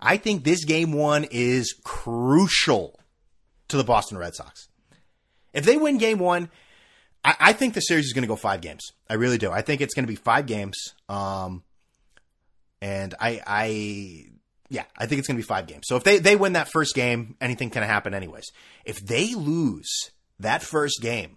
I 0.00 0.16
think 0.16 0.44
this 0.44 0.64
game 0.64 0.92
one 0.92 1.26
is 1.30 1.74
crucial 1.84 2.98
to 3.68 3.76
the 3.76 3.84
Boston 3.84 4.18
Red 4.18 4.34
Sox. 4.34 4.68
If 5.52 5.64
they 5.64 5.76
win 5.76 5.98
game 5.98 6.18
one, 6.18 6.50
I, 7.26 7.34
I 7.40 7.52
think 7.52 7.74
the 7.74 7.80
series 7.80 8.06
is 8.06 8.12
going 8.12 8.22
to 8.22 8.28
go 8.28 8.36
five 8.36 8.60
games. 8.62 8.92
I 9.10 9.14
really 9.14 9.38
do. 9.38 9.50
I 9.50 9.60
think 9.62 9.80
it's 9.80 9.94
going 9.94 10.06
to 10.06 10.12
be 10.12 10.16
five 10.16 10.46
games. 10.46 10.76
Um, 11.08 11.62
And 12.80 13.14
I, 13.20 13.40
I, 13.46 14.26
yeah, 14.68 14.84
I 14.96 15.06
think 15.06 15.18
it's 15.18 15.28
going 15.28 15.36
to 15.36 15.42
be 15.42 15.46
five 15.46 15.66
games. 15.66 15.84
So 15.86 15.96
if 15.96 16.04
they, 16.04 16.18
they 16.18 16.36
win 16.36 16.52
that 16.52 16.70
first 16.70 16.94
game, 16.94 17.36
anything 17.40 17.70
can 17.70 17.82
happen 17.82 18.14
anyways. 18.14 18.44
If 18.84 18.98
they 19.04 19.34
lose 19.34 20.10
that 20.38 20.62
first 20.62 21.00
game, 21.00 21.36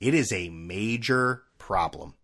it 0.00 0.14
is 0.14 0.32
a 0.32 0.48
major 0.50 1.42
problem. 1.58 2.14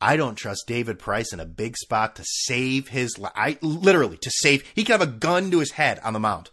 I 0.00 0.16
don't 0.16 0.34
trust 0.34 0.64
David 0.66 0.98
Price 0.98 1.32
in 1.32 1.40
a 1.40 1.46
big 1.46 1.76
spot 1.76 2.16
to 2.16 2.24
save 2.24 2.88
his, 2.88 3.18
li- 3.18 3.30
I 3.34 3.58
literally 3.62 4.18
to 4.18 4.30
save, 4.30 4.62
he 4.74 4.84
could 4.84 4.92
have 4.92 5.00
a 5.00 5.06
gun 5.06 5.50
to 5.52 5.60
his 5.60 5.72
head 5.72 6.00
on 6.04 6.12
the 6.12 6.20
mound. 6.20 6.50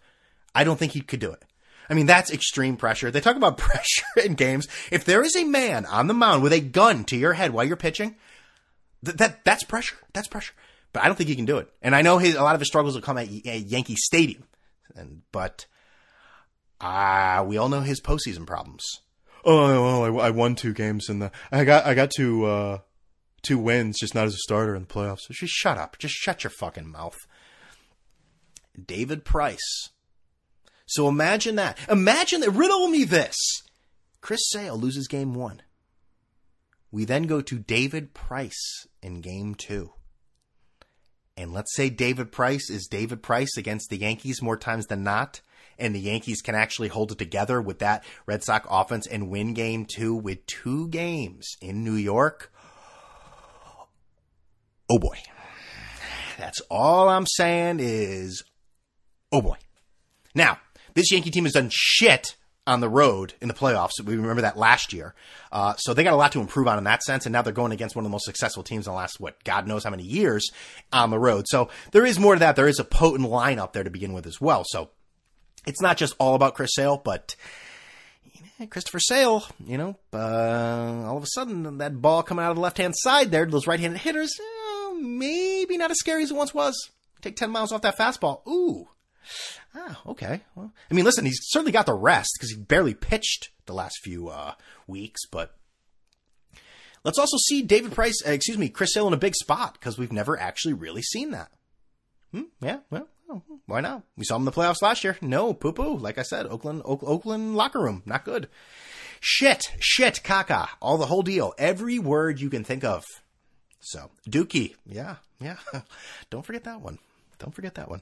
I 0.56 0.64
don't 0.64 0.78
think 0.80 0.94
he 0.94 1.02
could 1.02 1.20
do 1.20 1.32
it. 1.32 1.44
I 1.90 1.94
mean, 1.94 2.06
that's 2.06 2.32
extreme 2.32 2.78
pressure. 2.78 3.12
They 3.12 3.22
talk 3.22 3.36
about 3.36 3.58
pressure 3.58 4.06
in 4.24 4.36
games. 4.36 4.68
If 4.92 5.06
there 5.06 5.24
is 5.24 5.36
a 5.36 5.44
man 5.44 5.86
on 5.86 6.08
the 6.08 6.14
mound 6.14 6.44
with 6.44 6.54
a 6.54 6.60
gun 6.60 7.04
to 7.06 7.18
your 7.18 7.34
head 7.34 7.52
while 7.52 7.66
you're 7.66 7.76
pitching, 7.76 8.16
th- 9.04 9.18
that 9.18 9.44
that's 9.44 9.64
pressure. 9.64 9.98
That's 10.14 10.28
pressure. 10.28 10.54
But 10.94 11.04
I 11.04 11.08
don't 11.08 11.16
think 11.16 11.30
he 11.30 11.36
can 11.36 11.46
do 11.46 11.58
it. 11.58 11.70
And 11.82 11.96
I 11.96 12.04
know 12.04 12.20
his, 12.20 12.36
a 12.36 12.44
lot 12.44 12.56
of 12.56 12.62
his 12.62 12.68
struggles 12.68 12.94
will 12.96 13.02
come 13.02 13.18
at, 13.18 13.28
at 13.28 13.62
Yankee 13.62 13.96
Stadium. 13.96 14.44
And 14.96 15.24
but 15.32 15.66
uh, 16.80 17.44
we 17.48 17.58
all 17.58 17.70
know 17.70 17.82
his 17.82 18.00
postseason 18.02 18.46
problems. 18.46 18.84
Oh, 19.46 19.58
oh 19.58 20.20
I, 20.20 20.28
I 20.28 20.30
won 20.30 20.56
two 20.56 20.74
games 20.74 21.10
in 21.10 21.20
the. 21.20 21.32
I 21.52 21.64
got 21.64 21.86
I 21.86 21.94
got 21.96 22.12
two 22.12 22.46
uh, 22.46 22.80
two 23.42 23.58
wins, 23.58 24.00
just 24.00 24.16
not 24.16 24.26
as 24.26 24.34
a 24.34 24.38
starter 24.38 24.76
in 24.76 24.84
the 24.84 24.88
playoffs. 24.88 25.22
So 25.22 25.34
just 25.34 25.54
shut 25.54 25.78
up. 25.78 25.98
Just 25.98 26.14
shut 26.14 26.44
your 26.44 26.52
fucking 26.60 26.90
mouth. 26.90 27.18
David 28.84 29.26
Price. 29.26 29.90
So 30.86 31.08
imagine 31.08 31.56
that. 31.56 31.78
Imagine 31.90 32.42
that. 32.42 32.52
Riddle 32.52 32.88
me 32.88 33.04
this. 33.04 33.36
Chris 34.22 34.42
Sale 34.50 34.78
loses 34.78 35.08
game 35.08 35.34
one. 35.34 35.62
We 36.92 37.06
then 37.06 37.24
go 37.24 37.42
to 37.42 37.58
David 37.58 38.14
Price 38.14 38.88
in 39.02 39.22
game 39.22 39.56
two. 39.56 39.94
And 41.36 41.52
let's 41.52 41.76
say 41.76 41.90
David 41.90 42.32
Price 42.32 42.70
is 42.70 42.88
David 42.88 43.24
Price 43.24 43.58
against 43.58 43.90
the 43.90 43.98
Yankees 43.98 44.42
more 44.42 44.58
times 44.58 44.86
than 44.88 45.04
not. 45.04 45.42
And 45.80 45.96
the 45.96 46.00
Yankees 46.00 46.42
can 46.42 46.54
actually 46.54 46.90
hold 46.90 47.12
it 47.12 47.18
together 47.18 47.60
with 47.60 47.80
that 47.80 48.04
Red 48.28 48.44
Sox 48.44 48.68
offense 48.70 49.08
and 49.08 49.30
win 49.30 49.56
game 49.56 49.86
two 49.86 50.14
with 50.14 50.46
two 50.46 50.88
games 50.90 51.58
in 51.62 51.84
New 51.84 51.96
York. 51.96 52.54
Oh 54.90 55.00
boy. 55.00 55.18
That's 56.38 56.62
all 56.70 57.10
I'm 57.10 57.26
saying 57.26 57.80
is, 57.80 58.44
oh 59.32 59.42
boy. 59.42 59.58
Now, 60.36 60.60
this 60.94 61.12
Yankee 61.12 61.32
team 61.32 61.46
has 61.46 61.54
done 61.54 61.70
shit 61.72 62.36
on 62.66 62.80
the 62.80 62.90
road 62.90 63.34
in 63.42 63.48
the 63.48 63.54
playoffs. 63.54 64.00
We 64.04 64.16
remember 64.16 64.44
that 64.44 64.58
last 64.58 64.94
year. 64.94 65.14
Uh, 65.52 65.76
so 65.78 65.94
they 65.94 66.04
got 66.04 66.14
a 66.14 66.18
lot 66.18 66.32
to 66.32 66.40
improve 66.40 66.68
on 66.68 66.78
in 66.78 66.86
that 66.86 67.04
sense. 67.04 67.26
And 67.26 67.34
now 67.34 67.42
they're 67.42 67.52
going 67.52 67.74
against 67.74 67.96
one 67.96 68.06
of 68.06 68.10
the 68.10 68.14
most 68.14 68.26
successful 68.26 68.64
teams 68.64 68.88
in 68.88 68.94
the 68.94 68.98
last, 68.98 69.20
what, 69.20 69.44
God 69.44 69.68
knows 69.68 69.84
how 69.84 69.90
many 69.90 70.04
years 70.04 70.50
on 70.92 71.10
the 71.10 71.20
road. 71.20 71.46
So 71.48 71.70
there 71.92 72.06
is 72.06 72.20
more 72.20 72.36
to 72.36 72.40
that. 72.40 72.56
There 72.56 72.68
is 72.68 72.80
a 72.80 72.86
potent 72.86 73.30
lineup 73.30 73.74
there 73.74 73.84
to 73.84 73.90
begin 73.90 74.14
with 74.14 74.26
as 74.26 74.40
well. 74.40 74.64
So 74.66 74.90
it's 75.66 75.82
not 75.82 75.98
just 75.98 76.16
all 76.20 76.36
about 76.36 76.56
Chris 76.56 76.74
Sale, 76.74 77.02
but 77.04 77.36
Christopher 78.70 79.00
Sale, 79.00 79.46
you 79.66 79.78
know, 79.78 79.98
uh, 80.14 81.04
all 81.06 81.18
of 81.18 81.24
a 81.24 81.28
sudden 81.28 81.80
that 81.80 82.02
ball 82.02 82.24
coming 82.24 82.46
out 82.46 82.52
of 82.52 82.56
the 82.56 82.62
left 82.62 82.78
hand 82.78 82.94
side 82.96 83.30
there, 83.30 83.46
those 83.46 83.68
right 83.68 83.80
handed 83.80 84.00
hitters, 84.00 84.34
uh, 84.40 84.94
maybe 84.94 85.78
not 85.78 85.92
as 85.92 86.00
scary 86.00 86.24
as 86.24 86.32
it 86.32 86.38
once 86.38 86.54
was. 86.54 86.76
Take 87.22 87.36
10 87.36 87.52
miles 87.52 87.72
off 87.72 87.82
that 87.82 87.98
fastball. 87.98 88.46
Ooh. 88.48 88.88
Ah, 89.76 90.02
okay. 90.08 90.42
Well, 90.56 90.72
I 90.90 90.94
mean, 90.94 91.06
listen, 91.06 91.26
he's 91.26 91.40
certainly 91.42 91.72
got 91.72 91.86
the 91.86 91.94
rest 91.94 92.32
because 92.36 92.52
he 92.52 92.58
barely 92.58 92.94
pitched 92.94 93.50
the 93.66 93.74
last 93.74 93.98
few 94.04 94.30
uh, 94.30 94.54
weeks, 94.88 95.22
but 95.32 95.56
let's 97.04 97.20
also 97.20 97.38
see 97.38 97.62
David 97.62 97.92
Price, 97.92 98.22
uh, 98.26 98.32
excuse 98.32 98.58
me, 98.58 98.70
Chris 98.70 98.94
Sale 98.94 99.08
in 99.08 99.14
a 99.14 99.18
big 99.18 99.36
spot 99.36 99.74
because 99.74 99.98
we've 99.98 100.14
never 100.14 100.40
actually 100.40 100.74
really 100.74 101.02
seen 101.02 101.32
that. 101.32 101.52
Hmm, 102.32 102.44
yeah, 102.62 102.80
well, 102.90 103.08
why 103.66 103.82
not? 103.82 104.04
We 104.18 104.26
saw 104.26 104.36
him 104.36 104.42
in 104.42 104.46
the 104.46 104.52
playoffs 104.52 104.82
last 104.82 105.04
year. 105.04 105.18
No, 105.22 105.54
poo 105.54 105.72
poo. 105.72 105.98
Like 105.98 106.18
I 106.18 106.24
said, 106.24 106.46
Oakland, 106.48 106.82
Oak, 106.86 107.02
Oakland 107.04 107.56
locker 107.56 107.80
room, 107.80 108.04
not 108.06 108.26
good. 108.26 108.50
Shit, 109.20 109.72
shit, 109.80 110.22
caca, 110.24 110.68
all 110.82 110.98
the 110.98 111.06
whole 111.06 111.22
deal, 111.22 111.54
every 111.58 111.98
word 111.98 112.42
you 112.42 112.50
can 112.50 112.64
think 112.64 112.84
of. 112.84 113.04
So, 113.80 114.12
Dookie, 114.30 114.76
yeah, 114.86 115.16
yeah. 115.40 115.58
Don't 116.30 116.46
forget 116.46 116.66
that 116.66 116.82
one. 116.82 117.00
Don't 117.44 117.54
forget 117.54 117.76
that 117.76 117.90
one. 117.90 118.02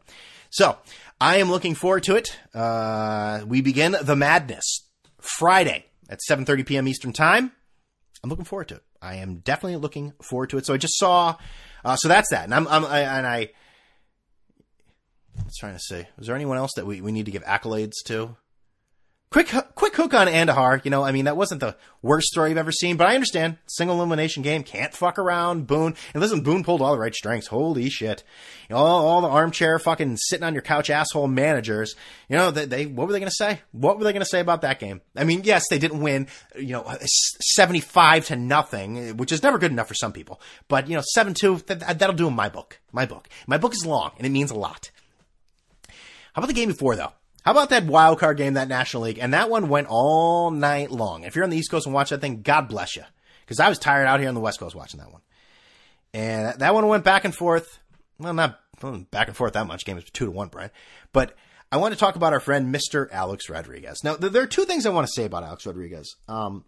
So, 0.51 0.77
I 1.19 1.37
am 1.37 1.49
looking 1.49 1.73
forward 1.73 2.03
to 2.03 2.15
it. 2.15 2.37
Uh, 2.53 3.41
we 3.47 3.61
begin 3.61 3.95
the 3.99 4.15
madness 4.15 4.87
Friday 5.19 5.87
at 6.07 6.19
7:30 6.29 6.63
p.m. 6.63 6.87
Eastern 6.87 7.11
Time. 7.11 7.51
I'm 8.23 8.29
looking 8.29 8.45
forward 8.45 8.67
to 8.67 8.75
it. 8.75 8.83
I 9.01 9.15
am 9.15 9.37
definitely 9.37 9.77
looking 9.77 10.13
forward 10.21 10.51
to 10.51 10.57
it. 10.57 10.67
So 10.67 10.75
I 10.75 10.77
just 10.77 10.95
saw, 10.99 11.37
uh, 11.83 11.95
so 11.95 12.07
that's 12.07 12.29
that, 12.29 12.43
and 12.43 12.53
I'm, 12.53 12.67
I'm 12.67 12.85
I, 12.85 12.99
and 12.99 13.25
I. 13.25 13.49
I 15.39 15.43
was 15.43 15.55
trying 15.59 15.73
to 15.73 15.79
say, 15.79 16.07
is 16.19 16.27
there 16.27 16.35
anyone 16.35 16.57
else 16.57 16.71
that 16.75 16.85
we, 16.85 17.01
we 17.01 17.11
need 17.11 17.25
to 17.25 17.31
give 17.31 17.43
accolades 17.45 17.93
to? 18.05 18.35
Quick, 19.31 19.47
quick 19.75 19.95
hook 19.95 20.13
on 20.13 20.27
Andahar. 20.27 20.83
You 20.83 20.91
know, 20.91 21.05
I 21.05 21.13
mean, 21.13 21.23
that 21.23 21.37
wasn't 21.37 21.61
the 21.61 21.77
worst 22.01 22.27
story 22.27 22.49
you've 22.49 22.57
ever 22.57 22.73
seen, 22.73 22.97
but 22.97 23.07
I 23.07 23.15
understand. 23.15 23.59
Single 23.65 23.95
elimination 23.95 24.43
game, 24.43 24.61
can't 24.61 24.93
fuck 24.93 25.17
around. 25.17 25.67
Boone. 25.67 25.95
And 26.13 26.19
listen, 26.19 26.41
Boone 26.41 26.65
pulled 26.65 26.81
all 26.81 26.91
the 26.91 26.99
right 26.99 27.15
strengths. 27.15 27.47
Holy 27.47 27.89
shit. 27.89 28.25
You 28.67 28.75
know, 28.75 28.81
all, 28.81 29.05
all 29.05 29.21
the 29.21 29.29
armchair 29.29 29.79
fucking 29.79 30.17
sitting 30.17 30.43
on 30.43 30.53
your 30.53 30.61
couch 30.61 30.89
asshole 30.89 31.29
managers. 31.29 31.95
You 32.27 32.35
know, 32.35 32.51
they, 32.51 32.65
they 32.65 32.85
what 32.87 33.07
were 33.07 33.13
they 33.13 33.19
going 33.19 33.29
to 33.29 33.35
say? 33.35 33.61
What 33.71 33.97
were 33.97 34.03
they 34.03 34.11
going 34.11 34.21
to 34.21 34.29
say 34.29 34.41
about 34.41 34.63
that 34.63 34.79
game? 34.79 34.99
I 35.15 35.23
mean, 35.23 35.45
yes, 35.45 35.63
they 35.69 35.79
didn't 35.79 36.01
win, 36.01 36.27
you 36.57 36.73
know, 36.73 36.93
75 36.99 38.25
to 38.25 38.35
nothing, 38.35 39.15
which 39.15 39.31
is 39.31 39.43
never 39.43 39.57
good 39.57 39.71
enough 39.71 39.87
for 39.87 39.95
some 39.95 40.11
people. 40.11 40.41
But, 40.67 40.89
you 40.89 40.97
know, 40.97 41.03
7-2, 41.17 41.67
that, 41.67 41.99
that'll 41.99 42.17
do 42.17 42.27
in 42.27 42.35
my 42.35 42.49
book. 42.49 42.81
My 42.91 43.05
book. 43.05 43.29
My 43.47 43.57
book 43.57 43.71
is 43.71 43.85
long 43.85 44.11
and 44.17 44.27
it 44.27 44.31
means 44.31 44.51
a 44.51 44.55
lot. 44.55 44.91
How 45.87 46.41
about 46.41 46.47
the 46.47 46.53
game 46.53 46.67
before 46.67 46.97
though? 46.97 47.13
How 47.43 47.51
about 47.51 47.69
that 47.69 47.85
wild 47.85 48.19
card 48.19 48.37
game, 48.37 48.53
that 48.53 48.67
National 48.67 49.03
League? 49.03 49.17
And 49.19 49.33
that 49.33 49.49
one 49.49 49.69
went 49.69 49.87
all 49.89 50.51
night 50.51 50.91
long. 50.91 51.23
If 51.23 51.35
you're 51.35 51.43
on 51.43 51.49
the 51.49 51.57
East 51.57 51.71
Coast 51.71 51.87
and 51.87 51.93
watch 51.93 52.11
that 52.11 52.21
thing, 52.21 52.41
God 52.41 52.67
bless 52.67 52.95
you. 52.95 53.03
Because 53.43 53.59
I 53.59 53.67
was 53.67 53.79
tired 53.79 54.05
out 54.05 54.19
here 54.19 54.29
on 54.29 54.35
the 54.35 54.41
West 54.41 54.59
Coast 54.59 54.75
watching 54.75 54.99
that 54.99 55.11
one. 55.11 55.21
And 56.13 56.59
that 56.59 56.73
one 56.73 56.87
went 56.87 57.03
back 57.03 57.25
and 57.25 57.35
forth. 57.35 57.79
Well, 58.19 58.33
not 58.33 58.59
back 59.09 59.27
and 59.27 59.35
forth 59.35 59.53
that 59.53 59.67
much. 59.67 59.85
Game 59.85 59.95
was 59.95 60.05
two 60.05 60.25
to 60.25 60.31
one, 60.31 60.49
Brian. 60.49 60.69
But 61.13 61.35
I 61.71 61.77
want 61.77 61.93
to 61.93 61.99
talk 61.99 62.15
about 62.15 62.33
our 62.33 62.39
friend, 62.39 62.73
Mr. 62.73 63.09
Alex 63.11 63.49
Rodriguez. 63.49 64.03
Now, 64.03 64.15
there 64.15 64.43
are 64.43 64.47
two 64.47 64.65
things 64.65 64.85
I 64.85 64.89
want 64.89 65.07
to 65.07 65.13
say 65.13 65.25
about 65.25 65.43
Alex 65.43 65.65
Rodriguez. 65.65 66.15
Um, 66.27 66.65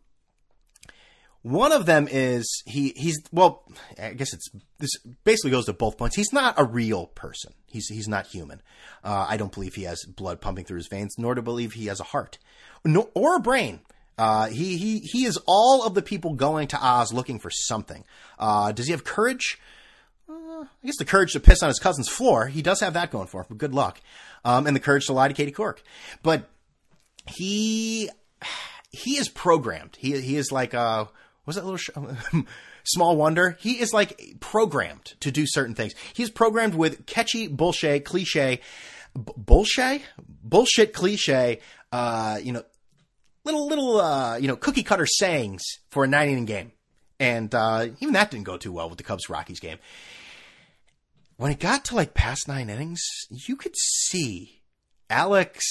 one 1.43 1.73
of 1.73 1.85
them 1.85 2.07
is 2.09 2.63
he 2.65 2.93
he's 2.95 3.21
well, 3.31 3.63
I 4.01 4.13
guess 4.13 4.33
it's 4.33 4.49
this 4.79 4.91
basically 5.25 5.51
goes 5.51 5.65
to 5.65 5.73
both 5.73 5.97
points. 5.97 6.15
He's 6.15 6.33
not 6.33 6.55
a 6.57 6.63
real 6.63 7.07
person. 7.07 7.53
He's 7.67 7.87
he's 7.87 8.07
not 8.07 8.27
human. 8.27 8.61
Uh, 9.03 9.27
I 9.29 9.37
don't 9.37 9.53
believe 9.53 9.75
he 9.75 9.83
has 9.83 10.03
blood 10.05 10.39
pumping 10.39 10.63
through 10.63 10.77
his 10.77 10.87
veins, 10.87 11.15
nor 11.17 11.35
do 11.35 11.41
I 11.41 11.43
believe 11.43 11.73
he 11.73 11.87
has 11.87 11.99
a 11.99 12.05
heart, 12.05 12.37
no, 12.85 13.09
or 13.13 13.35
a 13.35 13.39
brain. 13.41 13.81
Uh, 14.17 14.47
he 14.47 14.77
he 14.77 14.99
he 14.99 15.25
is 15.25 15.37
all 15.45 15.85
of 15.85 15.95
the 15.95 16.01
people 16.01 16.33
going 16.33 16.69
to 16.69 16.77
Oz 16.81 17.11
looking 17.11 17.39
for 17.39 17.49
something. 17.49 18.05
Uh, 18.39 18.71
does 18.71 18.85
he 18.85 18.91
have 18.91 19.03
courage? 19.03 19.59
Uh, 20.29 20.63
I 20.63 20.85
guess 20.85 20.97
the 20.97 21.05
courage 21.05 21.33
to 21.33 21.41
piss 21.41 21.61
on 21.61 21.67
his 21.67 21.79
cousin's 21.79 22.07
floor. 22.07 22.47
He 22.47 22.61
does 22.61 22.79
have 22.79 22.93
that 22.93 23.11
going 23.11 23.27
for 23.27 23.41
him. 23.41 23.47
But 23.49 23.57
good 23.57 23.73
luck, 23.73 23.99
um, 24.45 24.65
and 24.65 24.75
the 24.75 24.79
courage 24.79 25.07
to 25.07 25.13
lie 25.13 25.27
to 25.27 25.33
Katie 25.33 25.51
Couric. 25.51 25.79
But 26.21 26.47
he 27.27 28.09
he 28.91 29.17
is 29.17 29.27
programmed. 29.27 29.97
He 29.99 30.21
he 30.21 30.37
is 30.37 30.49
like 30.51 30.73
uh 30.73 31.05
was 31.45 31.55
that 31.55 31.65
little 31.65 31.77
sh- 31.77 31.89
small 32.83 33.17
wonder? 33.17 33.57
He 33.59 33.73
is 33.73 33.93
like 33.93 34.37
programmed 34.39 35.13
to 35.19 35.31
do 35.31 35.45
certain 35.45 35.75
things. 35.75 35.93
He's 36.13 36.29
programmed 36.29 36.75
with 36.75 37.05
catchy 37.05 37.47
bullshit 37.47 38.05
cliche, 38.05 38.61
b- 39.13 39.33
bullshit, 39.35 40.01
bullshit 40.43 40.93
cliche. 40.93 41.59
Uh, 41.91 42.39
you 42.41 42.53
know, 42.53 42.63
little 43.43 43.67
little 43.67 43.99
uh, 43.99 44.37
you 44.37 44.47
know 44.47 44.55
cookie 44.55 44.83
cutter 44.83 45.05
sayings 45.05 45.61
for 45.89 46.05
a 46.05 46.07
nine 46.07 46.29
inning 46.29 46.45
game, 46.45 46.71
and 47.19 47.53
uh, 47.53 47.87
even 47.99 48.13
that 48.13 48.31
didn't 48.31 48.45
go 48.45 48.57
too 48.57 48.71
well 48.71 48.89
with 48.89 48.97
the 48.97 49.03
Cubs 49.03 49.29
Rockies 49.29 49.59
game. 49.59 49.77
When 51.37 51.51
it 51.51 51.59
got 51.59 51.85
to 51.85 51.95
like 51.95 52.13
past 52.13 52.47
nine 52.47 52.69
innings, 52.69 53.01
you 53.29 53.57
could 53.57 53.75
see 53.75 54.61
Alex. 55.09 55.65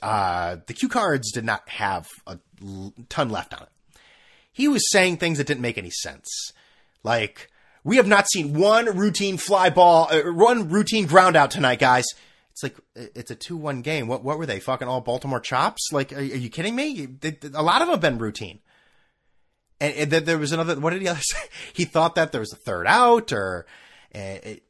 Uh, 0.00 0.58
the 0.66 0.74
cue 0.74 0.88
cards 0.88 1.32
did 1.32 1.44
not 1.44 1.68
have 1.68 2.06
a 2.26 2.38
ton 3.08 3.30
left 3.30 3.54
on 3.54 3.62
it 3.62 3.68
he 4.56 4.68
was 4.68 4.90
saying 4.90 5.18
things 5.18 5.36
that 5.36 5.46
didn't 5.46 5.60
make 5.60 5.76
any 5.76 5.90
sense. 5.90 6.30
Like, 7.04 7.50
we 7.84 7.96
have 7.96 8.06
not 8.06 8.26
seen 8.26 8.58
one 8.58 8.86
routine 8.96 9.36
fly 9.36 9.68
ball, 9.68 10.08
uh, 10.10 10.32
one 10.32 10.70
routine 10.70 11.04
ground 11.04 11.36
out 11.36 11.50
tonight, 11.50 11.78
guys. 11.78 12.06
It's 12.52 12.62
like, 12.62 12.76
it's 12.94 13.30
a 13.30 13.36
2-1 13.36 13.82
game. 13.82 14.08
What, 14.08 14.24
what 14.24 14.38
were 14.38 14.46
they? 14.46 14.58
Fucking 14.58 14.88
all 14.88 15.02
Baltimore 15.02 15.40
chops? 15.40 15.92
Like, 15.92 16.10
are, 16.10 16.20
are 16.20 16.22
you 16.22 16.48
kidding 16.48 16.74
me? 16.74 17.06
A 17.52 17.62
lot 17.62 17.82
of 17.82 17.88
them 17.88 17.92
have 17.96 18.00
been 18.00 18.16
routine. 18.16 18.60
And, 19.78 19.94
and 19.94 20.10
then 20.10 20.24
there 20.24 20.38
was 20.38 20.52
another, 20.52 20.80
what 20.80 20.94
did 20.94 21.02
he 21.02 21.08
other 21.08 21.20
say? 21.22 21.48
He 21.74 21.84
thought 21.84 22.14
that 22.14 22.32
there 22.32 22.40
was 22.40 22.54
a 22.54 22.56
third 22.56 22.86
out 22.86 23.32
or, 23.32 23.66
it, 24.10 24.62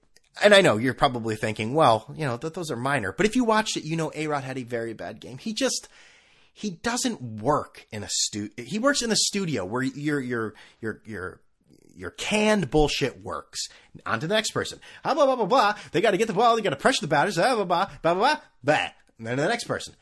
and 0.42 0.52
I 0.52 0.62
know 0.62 0.78
you're 0.78 0.94
probably 0.94 1.36
thinking, 1.36 1.74
well, 1.74 2.12
you 2.16 2.26
know, 2.26 2.36
th- 2.36 2.54
those 2.54 2.72
are 2.72 2.76
minor. 2.76 3.12
But 3.12 3.26
if 3.26 3.36
you 3.36 3.44
watched 3.44 3.76
it, 3.76 3.84
you 3.84 3.94
know 3.94 4.10
A-Rod 4.16 4.42
had 4.42 4.58
a 4.58 4.64
very 4.64 4.94
bad 4.94 5.20
game. 5.20 5.38
He 5.38 5.54
just, 5.54 5.88
he 6.56 6.70
doesn't 6.70 7.20
work 7.20 7.86
in 7.92 8.02
a 8.02 8.08
stu 8.08 8.48
he 8.56 8.78
works 8.78 9.02
in 9.02 9.12
a 9.12 9.16
studio 9.16 9.62
where 9.62 9.82
you're 9.82 10.20
you're 10.20 10.54
you're 10.80 11.02
you're 11.04 11.40
your 11.94 12.10
canned 12.10 12.70
bullshit 12.70 13.22
works. 13.22 13.68
On 14.04 14.20
to 14.20 14.26
the 14.26 14.34
next 14.34 14.50
person. 14.50 14.80
Ah, 15.02 15.14
blah, 15.14 15.24
blah, 15.24 15.36
blah, 15.36 15.46
blah. 15.46 15.74
They 15.92 16.02
got 16.02 16.10
to 16.10 16.18
get 16.18 16.26
the 16.26 16.34
ball. 16.34 16.54
They 16.54 16.60
got 16.60 16.70
to 16.70 16.76
pressure 16.76 17.00
the 17.00 17.06
batters. 17.06 17.36
Blah, 17.36 17.54
blah, 17.54 17.64
blah, 17.64 17.90
blah, 18.02 18.14
blah, 18.14 18.40
blah. 18.62 18.88
And 19.16 19.26
then 19.26 19.38
the 19.38 19.48
next 19.48 19.64
person. 19.64 19.94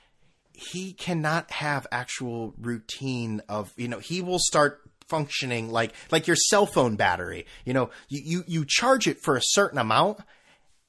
He 0.53 0.93
cannot 0.93 1.53
have 1.53 1.87
actual 1.93 2.53
routine 2.59 3.43
of, 3.49 3.73
you 3.77 3.87
know, 3.87 4.01
he 4.01 4.23
will 4.23 4.41
start 4.41 4.81
functioning 5.07 5.71
like, 5.71 5.93
like 6.11 6.27
your 6.27 6.35
cell 6.35 6.67
phone 6.67 6.97
battery. 6.97 7.47
You 7.65 7.75
know, 7.75 7.91
you, 8.09 8.23
you, 8.25 8.45
you 8.49 8.65
charge 8.67 9.07
it 9.07 9.21
for 9.23 9.37
a 9.37 9.43
certain 9.43 9.79
amount 9.79 10.19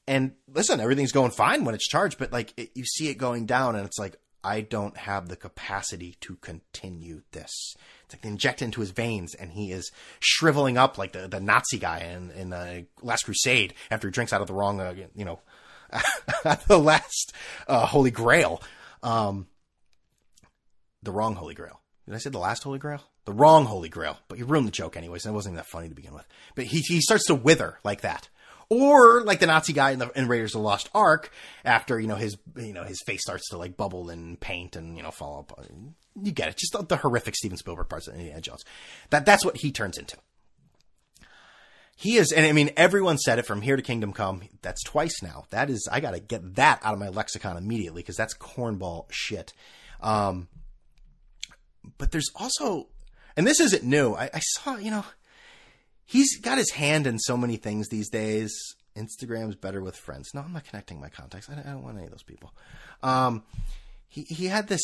and 0.07 0.33
listen, 0.51 0.79
everything's 0.79 1.11
going 1.11 1.31
fine 1.31 1.65
when 1.65 1.75
it's 1.75 1.87
charged, 1.87 2.17
but 2.17 2.31
like 2.31 2.53
it, 2.57 2.71
you 2.75 2.85
see 2.85 3.09
it 3.09 3.15
going 3.19 3.45
down 3.45 3.75
and 3.75 3.85
it's 3.85 3.97
like, 3.97 4.15
I 4.45 4.61
don't 4.61 4.95
have 4.95 5.27
the 5.27 5.35
capacity 5.35 6.15
to 6.21 6.35
continue 6.35 7.23
this. 7.31 7.75
It's 8.05 8.13
like 8.13 8.23
inject 8.23 8.61
into 8.61 8.79
his 8.79 8.91
veins 8.91 9.33
and 9.33 9.51
he 9.51 9.71
is 9.71 9.91
shriveling 10.19 10.77
up 10.77 10.99
like 10.99 11.13
the, 11.13 11.27
the 11.27 11.39
Nazi 11.39 11.79
guy 11.79 11.99
in, 11.99 12.29
in 12.31 12.53
uh, 12.53 12.81
Last 13.01 13.23
Crusade 13.23 13.73
after 13.89 14.07
he 14.07 14.11
drinks 14.11 14.33
out 14.33 14.41
of 14.41 14.47
the 14.47 14.53
wrong, 14.53 14.79
uh, 14.79 14.93
you 15.15 15.25
know, 15.25 15.39
the 16.67 16.77
last 16.77 17.33
uh, 17.67 17.87
Holy 17.87 18.11
Grail. 18.11 18.61
Um, 19.01 19.47
the 21.01 21.11
wrong 21.11 21.35
Holy 21.35 21.55
Grail. 21.55 21.81
Did 22.05 22.13
I 22.13 22.19
say 22.19 22.29
the 22.29 22.37
last 22.37 22.63
Holy 22.63 22.77
Grail? 22.77 23.01
The 23.25 23.33
wrong 23.33 23.65
Holy 23.65 23.89
Grail. 23.89 24.19
But 24.27 24.37
you 24.37 24.45
ruined 24.45 24.67
the 24.67 24.71
joke 24.71 24.95
anyways. 24.95 25.25
And 25.25 25.33
it 25.33 25.35
wasn't 25.35 25.53
even 25.53 25.57
that 25.57 25.65
funny 25.65 25.89
to 25.89 25.95
begin 25.95 26.13
with. 26.13 26.27
But 26.53 26.65
he, 26.65 26.81
he 26.81 27.01
starts 27.01 27.25
to 27.25 27.35
wither 27.35 27.79
like 27.83 28.01
that. 28.01 28.29
Or 28.69 29.21
like 29.23 29.39
the 29.39 29.47
Nazi 29.47 29.73
guy 29.73 29.91
in 29.91 29.99
the 29.99 30.09
in 30.15 30.27
Raiders 30.27 30.55
of 30.55 30.61
the 30.61 30.65
Lost 30.65 30.89
Ark, 30.93 31.31
after 31.63 31.99
you 31.99 32.07
know 32.07 32.15
his 32.15 32.37
you 32.57 32.73
know 32.73 32.83
his 32.83 33.01
face 33.05 33.21
starts 33.21 33.49
to 33.49 33.57
like 33.57 33.77
bubble 33.77 34.09
and 34.09 34.39
paint 34.39 34.75
and 34.75 34.97
you 34.97 35.03
know 35.03 35.11
fall 35.11 35.39
up. 35.39 35.65
You 36.21 36.31
get 36.31 36.49
it, 36.49 36.57
just 36.57 36.73
the, 36.73 36.83
the 36.83 36.97
horrific 36.97 37.35
Steven 37.35 37.57
Spielberg 37.57 37.89
parts 37.89 38.07
of 38.07 38.15
Indiana 38.15 38.41
Jones. 38.41 38.65
That 39.11 39.25
that's 39.25 39.45
what 39.45 39.57
he 39.57 39.71
turns 39.71 39.97
into. 39.97 40.17
He 41.97 42.17
is, 42.17 42.33
and 42.33 42.45
I 42.45 42.51
mean, 42.51 42.71
everyone 42.75 43.17
said 43.17 43.39
it 43.39 43.45
from 43.45 43.61
here 43.61 43.77
to 43.77 43.81
Kingdom 43.81 44.11
Come. 44.11 44.43
That's 44.61 44.83
twice 44.83 45.21
now. 45.23 45.45
That 45.51 45.69
is, 45.69 45.87
I 45.89 46.01
got 46.01 46.11
to 46.11 46.19
get 46.19 46.55
that 46.55 46.81
out 46.83 46.93
of 46.93 46.99
my 46.99 47.07
lexicon 47.07 47.55
immediately 47.55 48.01
because 48.01 48.17
that's 48.17 48.33
cornball 48.33 49.05
shit. 49.09 49.53
Um, 50.01 50.49
but 51.97 52.11
there's 52.11 52.29
also, 52.35 52.89
and 53.37 53.47
this 53.47 53.61
isn't 53.61 53.83
new. 53.83 54.13
I, 54.13 54.29
I 54.33 54.39
saw, 54.39 54.75
you 54.75 54.91
know, 54.91 55.05
he's 56.05 56.39
got 56.39 56.57
his 56.57 56.71
hand 56.71 57.07
in 57.07 57.19
so 57.19 57.35
many 57.35 57.57
things 57.57 57.89
these 57.89 58.09
days. 58.09 58.53
Instagram's 58.95 59.55
better 59.55 59.81
with 59.81 59.95
friends. 59.95 60.33
No, 60.33 60.41
I'm 60.41 60.53
not 60.53 60.63
connecting 60.63 61.01
my 61.01 61.09
contacts. 61.09 61.49
I 61.49 61.55
don't, 61.55 61.65
I 61.67 61.71
don't 61.71 61.83
want 61.83 61.97
any 61.97 62.05
of 62.05 62.11
those 62.11 62.23
people. 62.23 62.53
Um, 63.03 63.43
he 64.07 64.21
he 64.23 64.45
had 64.45 64.67
this. 64.67 64.81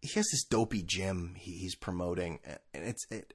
He 0.00 0.10
has 0.14 0.28
this 0.30 0.44
dopey 0.44 0.82
gym 0.82 1.34
he, 1.36 1.52
he's 1.52 1.74
promoting, 1.74 2.38
and 2.46 2.84
it's 2.84 3.04
it. 3.10 3.34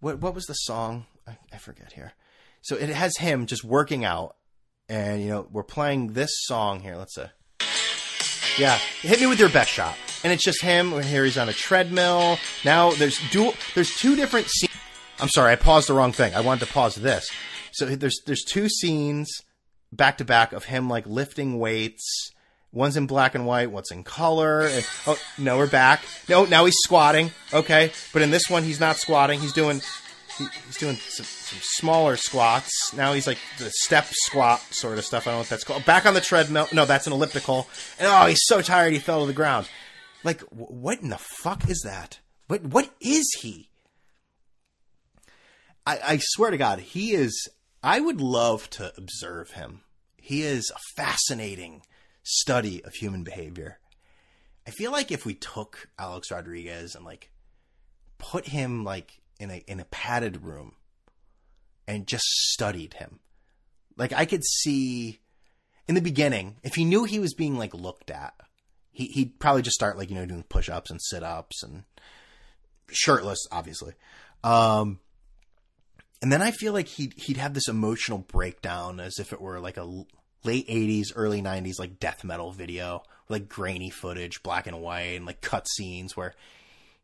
What 0.00 0.20
what 0.20 0.34
was 0.34 0.46
the 0.46 0.54
song? 0.54 1.04
I, 1.26 1.36
I 1.52 1.58
forget 1.58 1.92
here. 1.92 2.14
So 2.62 2.76
it 2.76 2.88
has 2.88 3.16
him 3.18 3.46
just 3.46 3.64
working 3.64 4.04
out, 4.04 4.36
and 4.88 5.22
you 5.22 5.28
know 5.28 5.46
we're 5.50 5.62
playing 5.62 6.14
this 6.14 6.30
song 6.44 6.80
here. 6.80 6.96
Let's 6.96 7.14
say, 7.14 7.30
yeah, 8.58 8.78
hit 9.02 9.20
me 9.20 9.26
with 9.26 9.38
your 9.38 9.50
best 9.50 9.70
shot, 9.70 9.94
and 10.24 10.32
it's 10.32 10.42
just 10.42 10.62
him. 10.62 11.02
Here 11.02 11.24
he's 11.24 11.36
on 11.36 11.50
a 11.50 11.52
treadmill. 11.52 12.38
Now 12.64 12.92
there's 12.92 13.18
dual. 13.30 13.52
There's 13.74 13.94
two 13.94 14.16
different 14.16 14.48
scenes. 14.48 14.71
I'm 15.22 15.28
sorry, 15.28 15.52
I 15.52 15.56
paused 15.56 15.88
the 15.88 15.94
wrong 15.94 16.10
thing. 16.10 16.34
I 16.34 16.40
wanted 16.40 16.66
to 16.66 16.72
pause 16.72 16.96
this. 16.96 17.30
So 17.70 17.86
there's 17.86 18.20
there's 18.26 18.42
two 18.42 18.68
scenes 18.68 19.30
back 19.92 20.18
to 20.18 20.24
back 20.24 20.52
of 20.52 20.64
him 20.64 20.88
like 20.88 21.06
lifting 21.06 21.60
weights. 21.60 22.32
One's 22.72 22.96
in 22.96 23.06
black 23.06 23.36
and 23.36 23.46
white, 23.46 23.70
what's 23.70 23.92
in 23.92 24.02
color. 24.02 24.62
And, 24.62 24.84
oh 25.06 25.16
no, 25.38 25.58
we're 25.58 25.68
back. 25.68 26.02
No, 26.28 26.44
now 26.44 26.64
he's 26.64 26.76
squatting. 26.82 27.30
Okay, 27.54 27.92
but 28.12 28.22
in 28.22 28.32
this 28.32 28.50
one 28.50 28.64
he's 28.64 28.80
not 28.80 28.96
squatting. 28.96 29.38
He's 29.38 29.52
doing 29.52 29.80
he, 30.38 30.46
he's 30.66 30.78
doing 30.78 30.96
some, 30.96 31.24
some 31.26 31.58
smaller 31.62 32.16
squats. 32.16 32.92
Now 32.92 33.12
he's 33.12 33.28
like 33.28 33.38
the 33.58 33.70
step 33.70 34.06
squat 34.10 34.60
sort 34.70 34.98
of 34.98 35.04
stuff. 35.04 35.28
I 35.28 35.30
don't 35.30 35.34
know 35.34 35.38
what 35.42 35.48
that's 35.50 35.62
called. 35.62 35.84
Back 35.84 36.04
on 36.04 36.14
the 36.14 36.20
treadmill. 36.20 36.66
No, 36.72 36.84
that's 36.84 37.06
an 37.06 37.12
elliptical. 37.12 37.68
And 38.00 38.08
oh, 38.08 38.26
he's 38.26 38.42
so 38.42 38.60
tired 38.60 38.92
he 38.92 38.98
fell 38.98 39.20
to 39.20 39.26
the 39.26 39.32
ground. 39.32 39.68
Like 40.24 40.40
what 40.50 41.00
in 41.00 41.10
the 41.10 41.18
fuck 41.18 41.70
is 41.70 41.82
that? 41.84 42.18
What 42.48 42.64
what 42.64 42.90
is 43.00 43.30
he? 43.40 43.68
I, 45.86 45.98
I 46.04 46.18
swear 46.20 46.50
to 46.50 46.56
God, 46.56 46.80
he 46.80 47.12
is. 47.12 47.48
I 47.82 48.00
would 48.00 48.20
love 48.20 48.70
to 48.70 48.92
observe 48.96 49.52
him. 49.52 49.82
He 50.16 50.42
is 50.42 50.70
a 50.70 50.78
fascinating 50.96 51.82
study 52.22 52.84
of 52.84 52.94
human 52.94 53.24
behavior. 53.24 53.78
I 54.66 54.70
feel 54.70 54.92
like 54.92 55.10
if 55.10 55.26
we 55.26 55.34
took 55.34 55.88
Alex 55.98 56.30
Rodriguez 56.30 56.94
and 56.94 57.04
like 57.04 57.30
put 58.18 58.46
him 58.46 58.84
like 58.84 59.20
in 59.40 59.50
a 59.50 59.56
in 59.66 59.80
a 59.80 59.84
padded 59.86 60.44
room 60.44 60.76
and 61.88 62.06
just 62.06 62.24
studied 62.24 62.94
him, 62.94 63.18
like 63.96 64.12
I 64.12 64.24
could 64.24 64.44
see 64.44 65.20
in 65.88 65.96
the 65.96 66.00
beginning 66.00 66.56
if 66.62 66.74
he 66.74 66.84
knew 66.84 67.04
he 67.04 67.18
was 67.18 67.34
being 67.34 67.58
like 67.58 67.74
looked 67.74 68.10
at, 68.10 68.34
he 68.92 69.06
he'd 69.06 69.40
probably 69.40 69.62
just 69.62 69.74
start 69.74 69.98
like 69.98 70.10
you 70.10 70.14
know 70.14 70.26
doing 70.26 70.44
push 70.44 70.68
ups 70.68 70.90
and 70.90 71.02
sit 71.02 71.24
ups 71.24 71.64
and 71.64 71.82
shirtless, 72.88 73.44
obviously. 73.50 73.94
Um, 74.44 75.00
and 76.22 76.30
then 76.30 76.40
I 76.40 76.52
feel 76.52 76.72
like 76.72 76.86
he'd 76.86 77.14
he'd 77.16 77.36
have 77.36 77.52
this 77.52 77.68
emotional 77.68 78.18
breakdown 78.18 79.00
as 79.00 79.18
if 79.18 79.32
it 79.32 79.40
were 79.40 79.58
like 79.58 79.76
a 79.76 80.04
late 80.44 80.68
'80s, 80.68 81.08
early 81.16 81.42
'90s 81.42 81.80
like 81.80 81.98
death 81.98 82.22
metal 82.22 82.52
video, 82.52 83.02
like 83.28 83.48
grainy 83.48 83.90
footage, 83.90 84.42
black 84.44 84.68
and 84.68 84.80
white, 84.80 85.16
and 85.16 85.26
like 85.26 85.40
cut 85.40 85.68
scenes 85.68 86.16
where 86.16 86.34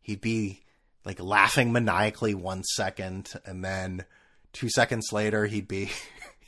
he'd 0.01 0.21
be 0.21 0.61
like 1.05 1.21
laughing 1.21 1.73
maniacally 1.73 2.33
one 2.35 2.63
second, 2.63 3.33
and 3.45 3.65
then 3.65 4.05
two 4.53 4.71
seconds 4.71 5.13
later 5.13 5.47
he'd 5.47 5.67
be 5.67 5.91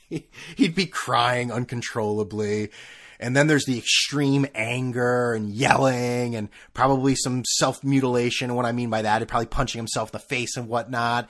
he'd 0.56 0.76
be 0.76 0.86
crying 0.86 1.50
uncontrollably. 1.50 2.70
And 3.18 3.36
then 3.36 3.48
there's 3.48 3.66
the 3.66 3.76
extreme 3.76 4.46
anger 4.54 5.34
and 5.34 5.50
yelling 5.50 6.36
and 6.36 6.48
probably 6.72 7.16
some 7.16 7.42
self 7.58 7.82
mutilation. 7.82 8.54
What 8.54 8.64
I 8.64 8.72
mean 8.72 8.90
by 8.90 9.02
that, 9.02 9.26
probably 9.28 9.46
punching 9.46 9.78
himself 9.78 10.10
in 10.10 10.12
the 10.12 10.18
face 10.20 10.56
and 10.56 10.68
whatnot 10.68 11.28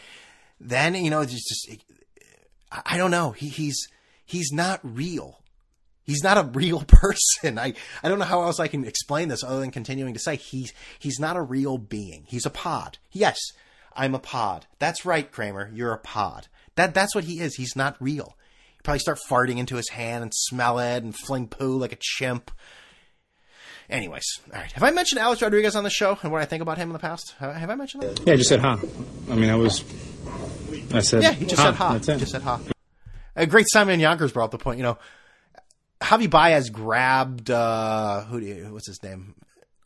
then 0.60 0.94
you 0.94 1.10
know 1.10 1.22
it's 1.22 1.32
just 1.32 1.82
I 2.70 2.96
don't 2.96 3.10
know. 3.10 3.32
He, 3.32 3.48
he's 3.48 3.88
he's 4.24 4.52
not 4.52 4.80
real. 4.82 5.40
He's 6.04 6.22
not 6.22 6.38
a 6.38 6.42
real 6.52 6.82
person. 6.82 7.58
I, 7.58 7.74
I 8.02 8.08
don't 8.08 8.18
know 8.18 8.24
how 8.24 8.42
else 8.42 8.60
I 8.60 8.68
can 8.68 8.84
explain 8.84 9.28
this 9.28 9.44
other 9.44 9.60
than 9.60 9.70
continuing 9.70 10.14
to 10.14 10.20
say 10.20 10.36
he's 10.36 10.72
he's 10.98 11.18
not 11.18 11.36
a 11.36 11.42
real 11.42 11.78
being. 11.78 12.24
He's 12.26 12.46
a 12.46 12.50
pod. 12.50 12.98
Yes, 13.12 13.38
I'm 13.94 14.14
a 14.14 14.18
pod. 14.20 14.66
That's 14.78 15.04
right, 15.04 15.30
Kramer. 15.30 15.70
You're 15.74 15.92
a 15.92 15.98
pod. 15.98 16.48
That 16.76 16.94
that's 16.94 17.14
what 17.14 17.24
he 17.24 17.40
is. 17.40 17.56
He's 17.56 17.74
not 17.76 17.96
real. 18.00 18.36
He 18.76 18.82
probably 18.82 19.00
start 19.00 19.18
farting 19.28 19.58
into 19.58 19.76
his 19.76 19.90
hand 19.90 20.22
and 20.22 20.32
smell 20.34 20.78
it 20.78 21.02
and 21.02 21.14
fling 21.14 21.48
poo 21.48 21.76
like 21.76 21.92
a 21.92 21.98
chimp. 22.00 22.50
Anyways, 23.88 24.24
all 24.54 24.60
right. 24.60 24.70
Have 24.72 24.84
I 24.84 24.92
mentioned 24.92 25.18
Alex 25.18 25.42
Rodriguez 25.42 25.74
on 25.74 25.82
the 25.82 25.90
show 25.90 26.16
and 26.22 26.30
what 26.30 26.40
I 26.40 26.44
think 26.44 26.62
about 26.62 26.78
him 26.78 26.90
in 26.90 26.92
the 26.92 27.00
past? 27.00 27.34
Have 27.40 27.70
I 27.70 27.74
mentioned 27.74 28.04
that? 28.04 28.20
Yeah, 28.24 28.34
I 28.34 28.36
just 28.36 28.48
said 28.48 28.60
huh. 28.60 28.76
I 29.28 29.34
mean, 29.34 29.50
I 29.50 29.56
was. 29.56 29.82
I 30.92 31.00
said. 31.00 31.22
Yeah, 31.22 31.32
he 31.32 31.46
just 31.46 31.60
ha. 31.60 31.68
said 31.68 31.74
ha. 31.74 31.92
That's 31.92 32.06
He 32.06 32.16
just 32.16 32.32
said 32.32 32.42
ha. 32.42 32.60
A 33.36 33.46
great 33.46 33.66
Simon 33.68 34.00
Yonkers 34.00 34.32
brought 34.32 34.46
up 34.46 34.50
the 34.50 34.58
point. 34.58 34.78
You 34.78 34.84
know, 34.84 34.98
Javi 36.00 36.28
Baez 36.28 36.70
grabbed 36.70 37.50
uh, 37.50 38.22
who? 38.22 38.40
Do 38.40 38.46
you, 38.46 38.72
what's 38.72 38.86
his 38.86 39.02
name? 39.02 39.34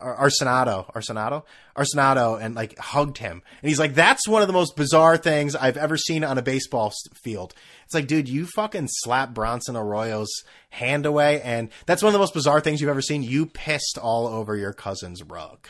Ar- 0.00 0.28
Arsenado, 0.28 0.92
Arsenado, 0.94 1.44
Arsenado, 1.76 2.40
and 2.40 2.54
like 2.54 2.78
hugged 2.78 3.18
him. 3.18 3.42
And 3.62 3.68
he's 3.68 3.78
like, 3.78 3.94
"That's 3.94 4.26
one 4.28 4.42
of 4.42 4.48
the 4.48 4.54
most 4.54 4.76
bizarre 4.76 5.16
things 5.16 5.54
I've 5.54 5.76
ever 5.76 5.96
seen 5.96 6.24
on 6.24 6.38
a 6.38 6.42
baseball 6.42 6.92
field." 7.14 7.54
It's 7.84 7.94
like, 7.94 8.06
dude, 8.06 8.28
you 8.28 8.46
fucking 8.46 8.88
slapped 8.88 9.34
Bronson 9.34 9.76
Arroyo's 9.76 10.32
hand 10.70 11.06
away, 11.06 11.40
and 11.42 11.70
that's 11.86 12.02
one 12.02 12.08
of 12.08 12.14
the 12.14 12.18
most 12.18 12.34
bizarre 12.34 12.60
things 12.60 12.80
you've 12.80 12.90
ever 12.90 13.02
seen. 13.02 13.22
You 13.22 13.46
pissed 13.46 13.98
all 14.00 14.26
over 14.26 14.56
your 14.56 14.72
cousin's 14.72 15.22
rug. 15.22 15.68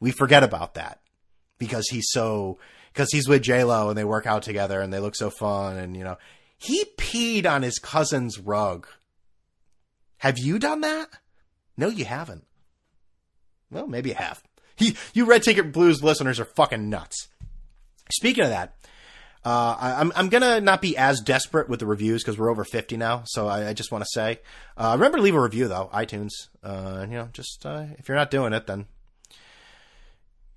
We 0.00 0.10
forget 0.10 0.42
about 0.42 0.74
that 0.74 1.00
because 1.58 1.88
he's 1.88 2.08
so 2.10 2.58
because 2.92 3.10
he's 3.12 3.28
with 3.28 3.42
J 3.42 3.64
Lo 3.64 3.88
and 3.88 3.96
they 3.96 4.04
work 4.04 4.26
out 4.26 4.42
together 4.42 4.80
and 4.80 4.92
they 4.92 4.98
look 5.00 5.16
so 5.16 5.30
fun 5.30 5.76
and 5.76 5.96
you 5.96 6.04
know 6.04 6.16
he 6.58 6.84
peed 6.96 7.46
on 7.46 7.62
his 7.62 7.78
cousin's 7.78 8.38
rug. 8.38 8.86
Have 10.18 10.38
you 10.38 10.58
done 10.58 10.80
that? 10.80 11.08
No, 11.76 11.88
you 11.88 12.04
haven't. 12.04 12.44
Well, 13.70 13.86
maybe 13.86 14.10
you 14.10 14.16
have. 14.16 14.42
He, 14.74 14.96
you 15.14 15.24
Red 15.24 15.42
Ticket 15.42 15.72
Blues 15.72 16.02
listeners 16.02 16.40
are 16.40 16.48
fucking 16.56 16.88
nuts. 16.88 17.28
Speaking 18.10 18.44
of 18.44 18.50
that, 18.50 18.74
uh, 19.44 19.76
I, 19.78 20.00
I'm 20.00 20.12
I'm 20.16 20.28
gonna 20.28 20.60
not 20.60 20.82
be 20.82 20.96
as 20.96 21.20
desperate 21.20 21.68
with 21.68 21.80
the 21.80 21.86
reviews 21.86 22.22
because 22.22 22.38
we're 22.38 22.50
over 22.50 22.64
50 22.64 22.96
now. 22.96 23.22
So 23.26 23.46
I, 23.46 23.68
I 23.68 23.72
just 23.72 23.92
want 23.92 24.02
to 24.02 24.10
say, 24.12 24.40
uh, 24.76 24.90
remember 24.94 25.18
to 25.18 25.22
leave 25.22 25.34
a 25.34 25.40
review 25.40 25.68
though, 25.68 25.90
iTunes. 25.92 26.30
Uh, 26.62 27.06
you 27.08 27.16
know, 27.16 27.28
just 27.32 27.64
uh, 27.64 27.86
if 27.98 28.08
you're 28.08 28.16
not 28.16 28.30
doing 28.30 28.52
it, 28.52 28.66
then 28.66 28.86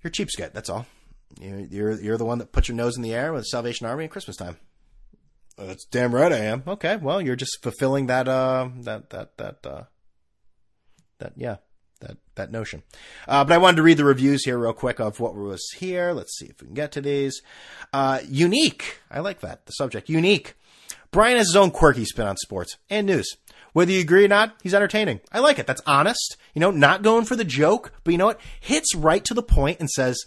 you're 0.03 0.11
cheapskate. 0.11 0.53
That's 0.53 0.69
all. 0.69 0.87
You're, 1.39 1.59
you're 1.59 2.01
you're 2.01 2.17
the 2.17 2.25
one 2.25 2.39
that 2.39 2.51
puts 2.51 2.67
your 2.67 2.75
nose 2.75 2.95
in 2.95 3.03
the 3.03 3.13
air 3.13 3.33
with 3.33 3.41
the 3.41 3.45
Salvation 3.45 3.87
Army 3.87 4.05
at 4.05 4.11
Christmas 4.11 4.37
time. 4.37 4.57
That's 5.57 5.85
damn 5.85 6.13
right 6.13 6.31
I 6.31 6.37
am. 6.37 6.63
Okay, 6.67 6.97
well 6.97 7.21
you're 7.21 7.35
just 7.35 7.61
fulfilling 7.61 8.07
that 8.07 8.27
uh 8.27 8.69
that 8.81 9.09
that 9.11 9.37
that 9.37 9.65
uh 9.65 9.83
that 11.19 11.33
yeah 11.35 11.57
that 12.01 12.17
that 12.35 12.51
notion. 12.51 12.83
Uh, 13.27 13.43
but 13.43 13.53
I 13.53 13.57
wanted 13.57 13.77
to 13.77 13.83
read 13.83 13.97
the 13.97 14.05
reviews 14.05 14.43
here 14.43 14.57
real 14.57 14.73
quick 14.73 14.99
of 14.99 15.19
what 15.19 15.35
was 15.35 15.63
here. 15.77 16.11
Let's 16.11 16.37
see 16.37 16.47
if 16.47 16.61
we 16.61 16.67
can 16.67 16.75
get 16.75 16.91
to 16.93 17.01
these. 17.01 17.41
Uh, 17.93 18.19
unique. 18.27 18.99
I 19.09 19.19
like 19.19 19.41
that. 19.41 19.65
The 19.65 19.71
subject. 19.71 20.09
Unique. 20.09 20.55
Brian 21.11 21.37
has 21.37 21.47
his 21.47 21.55
own 21.55 21.71
quirky 21.71 22.05
spin 22.05 22.27
on 22.27 22.37
sports 22.37 22.77
and 22.89 23.07
news. 23.07 23.35
Whether 23.73 23.91
you 23.91 24.01
agree 24.01 24.25
or 24.25 24.29
not, 24.29 24.55
he's 24.63 24.73
entertaining. 24.73 25.21
I 25.31 25.39
like 25.39 25.59
it. 25.59 25.67
That's 25.67 25.81
honest. 25.85 26.37
You 26.53 26.59
know, 26.59 26.71
not 26.71 27.03
going 27.03 27.25
for 27.25 27.35
the 27.35 27.45
joke, 27.45 27.93
but 28.03 28.11
you 28.11 28.17
know 28.17 28.25
what? 28.25 28.41
Hits 28.59 28.95
right 28.95 29.23
to 29.25 29.33
the 29.33 29.43
point 29.43 29.79
and 29.79 29.89
says, 29.89 30.25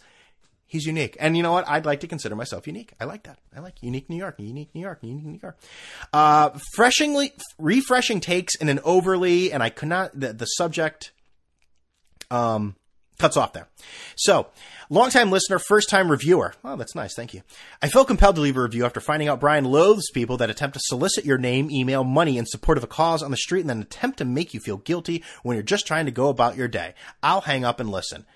he's 0.74 0.86
unique. 0.86 1.16
And 1.20 1.36
you 1.36 1.42
know 1.42 1.52
what? 1.52 1.68
I'd 1.68 1.86
like 1.86 2.00
to 2.00 2.08
consider 2.08 2.34
myself 2.34 2.66
unique. 2.66 2.92
I 3.00 3.04
like 3.04 3.22
that. 3.22 3.38
I 3.56 3.60
like 3.60 3.80
unique 3.80 4.10
New 4.10 4.16
York, 4.16 4.34
unique 4.38 4.74
New 4.74 4.80
York, 4.80 4.98
unique 5.02 5.24
New 5.24 5.38
York. 5.40 5.56
Uh, 6.12 6.50
freshingly, 6.74 7.32
refreshing 7.58 8.18
takes 8.20 8.56
in 8.56 8.68
an 8.68 8.80
overly, 8.82 9.52
and 9.52 9.62
I 9.62 9.70
could 9.70 9.88
not, 9.88 10.18
the, 10.18 10.32
the 10.32 10.46
subject, 10.46 11.12
um, 12.28 12.74
cuts 13.20 13.36
off 13.36 13.52
there. 13.52 13.68
So, 14.16 14.48
longtime 14.90 15.30
listener, 15.30 15.60
first 15.60 15.88
time 15.88 16.10
reviewer. 16.10 16.54
Oh, 16.64 16.74
that's 16.74 16.96
nice. 16.96 17.14
Thank 17.14 17.34
you. 17.34 17.42
I 17.80 17.88
felt 17.88 18.08
compelled 18.08 18.34
to 18.34 18.40
leave 18.40 18.56
a 18.56 18.62
review 18.62 18.84
after 18.84 18.98
finding 18.98 19.28
out 19.28 19.38
Brian 19.38 19.64
loathes 19.64 20.10
people 20.12 20.36
that 20.38 20.50
attempt 20.50 20.74
to 20.74 20.80
solicit 20.82 21.24
your 21.24 21.38
name, 21.38 21.70
email, 21.70 22.02
money 22.02 22.36
in 22.36 22.46
support 22.46 22.78
of 22.78 22.82
a 22.84 22.88
cause 22.88 23.22
on 23.22 23.30
the 23.30 23.36
street 23.36 23.60
and 23.60 23.70
then 23.70 23.82
attempt 23.82 24.18
to 24.18 24.24
make 24.24 24.52
you 24.52 24.58
feel 24.58 24.78
guilty 24.78 25.22
when 25.44 25.54
you're 25.54 25.62
just 25.62 25.86
trying 25.86 26.06
to 26.06 26.10
go 26.10 26.30
about 26.30 26.56
your 26.56 26.68
day. 26.68 26.94
I'll 27.22 27.42
hang 27.42 27.64
up 27.64 27.78
and 27.78 27.92
listen. 27.92 28.26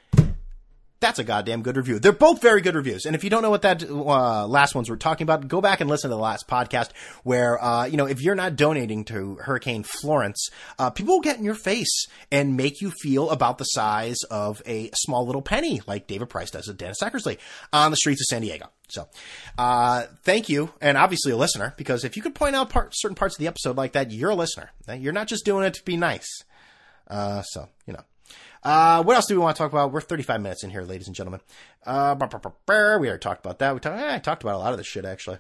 That's 1.01 1.21
a 1.21 1.25
goddamn 1.25 1.63
good 1.63 1.77
review. 1.77 2.01
They're 2.01 2.11
both 2.11 2.43
very 2.43 2.61
good 2.61 2.75
reviews. 2.75 3.07
And 3.07 3.15
if 3.15 3.23
you 3.23 3.31
don't 3.31 3.43
know 3.43 3.51
what 3.51 3.63
that 3.63 3.85
uh, 3.89 4.49
last 4.49 4.75
ones 4.75 4.91
we're 4.91 4.97
talking 4.97 5.25
about, 5.25 5.47
go 5.47 5.61
back 5.61 5.81
and 5.81 5.89
listen 5.89 6.11
to 6.11 6.17
the 6.17 6.21
last 6.21 6.49
podcast 6.49 6.91
where, 7.23 7.63
uh, 7.63 7.85
you 7.85 7.97
know, 7.97 8.07
if 8.07 8.21
you're 8.21 8.35
not 8.35 8.57
donating 8.57 9.05
to 9.05 9.37
Hurricane 9.37 9.85
Florence, 9.85 10.51
uh, 10.77 10.91
people 10.91 11.15
will 11.15 11.21
get 11.21 11.39
in 11.39 11.45
your 11.45 11.55
face 11.55 12.07
and 12.33 12.57
make 12.57 12.81
you 12.81 12.91
feel 12.91 13.31
about 13.31 13.59
the 13.59 13.65
size 13.65 14.17
of 14.29 14.61
a 14.67 14.91
small 14.93 15.25
little 15.25 15.41
penny, 15.41 15.81
like 15.87 16.09
David 16.09 16.31
Price 16.31 16.51
does 16.51 16.69
at 16.69 16.77
Dennis 16.77 16.99
Eckersley 17.01 17.39
on 17.73 17.93
the 17.93 17.97
streets 17.97 18.21
of 18.21 18.27
San 18.27 18.43
Diego. 18.43 18.67
So, 18.89 19.07
uh, 19.57 20.07
thank 20.25 20.49
you, 20.49 20.71
and 20.81 20.99
obviously 20.99 21.31
a 21.31 21.37
listener, 21.37 21.75
because 21.77 22.05
if 22.05 22.17
you 22.17 22.23
could 22.23 22.35
point 22.35 22.57
out 22.57 22.71
part, 22.71 22.93
certain 22.97 23.15
parts 23.15 23.37
of 23.37 23.39
the 23.39 23.47
episode 23.47 23.77
like 23.77 23.93
that, 23.93 24.11
you're 24.11 24.31
a 24.31 24.35
listener. 24.35 24.71
You're 24.93 25.13
not 25.13 25.29
just 25.29 25.45
doing 25.45 25.65
it 25.65 25.75
to 25.75 25.85
be 25.85 25.97
nice. 25.97 26.27
Uh, 27.07 27.43
so, 27.43 27.69
you 27.87 27.93
know. 27.93 28.03
Uh, 28.63 29.03
what 29.03 29.17
else 29.17 29.27
do 29.27 29.35
we 29.35 29.39
want 29.39 29.57
to 29.57 29.63
talk 29.63 29.73
about? 29.73 29.93
We're 29.93 30.01
35 30.01 30.41
minutes 30.41 30.65
in 30.65 30.71
here, 30.71 30.83
ladies 30.83 31.07
and 31.07 31.17
gentlemen. 31.17 31.41
Uh, 31.87 32.17
we 32.19 32.75
already 32.75 33.19
talked 33.19 33.45
about 33.45 33.59
that. 33.61 33.75
We 33.75 33.81
talked, 33.81 34.01
eh, 34.01 34.19
talked 34.19 34.43
about 34.43 34.57
a 34.57 34.59
lot 34.59 34.73
of 34.73 34.79
this 34.79 34.87
shit, 34.87 35.05
actually. 35.05 35.39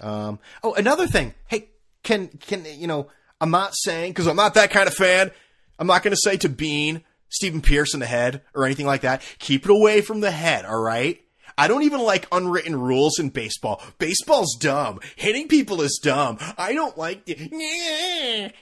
Um, 0.00 0.38
oh, 0.62 0.74
another 0.74 1.06
thing. 1.06 1.34
Hey, 1.46 1.70
can, 2.02 2.28
can, 2.28 2.64
you 2.64 2.86
know, 2.86 3.08
I'm 3.40 3.50
not 3.50 3.74
saying, 3.74 4.14
cause 4.14 4.26
I'm 4.26 4.36
not 4.36 4.54
that 4.54 4.70
kind 4.70 4.88
of 4.88 4.94
fan. 4.94 5.30
I'm 5.78 5.86
not 5.86 6.02
going 6.02 6.12
to 6.12 6.20
say 6.20 6.36
to 6.38 6.48
Bean, 6.48 7.04
Stephen 7.28 7.60
Pearce 7.60 7.94
in 7.94 8.00
the 8.00 8.06
head 8.06 8.42
or 8.54 8.64
anything 8.64 8.86
like 8.86 9.02
that. 9.02 9.22
Keep 9.38 9.64
it 9.64 9.70
away 9.70 10.00
from 10.00 10.20
the 10.20 10.30
head, 10.30 10.64
alright? 10.64 11.20
I 11.56 11.66
don't 11.66 11.82
even 11.82 12.00
like 12.00 12.26
unwritten 12.30 12.78
rules 12.78 13.18
in 13.18 13.30
baseball. 13.30 13.82
Baseball's 13.98 14.56
dumb. 14.60 15.00
Hitting 15.16 15.48
people 15.48 15.82
is 15.82 16.00
dumb. 16.00 16.38
I 16.56 16.72
don't 16.72 16.96
like 16.96 17.24
the, 17.24 17.34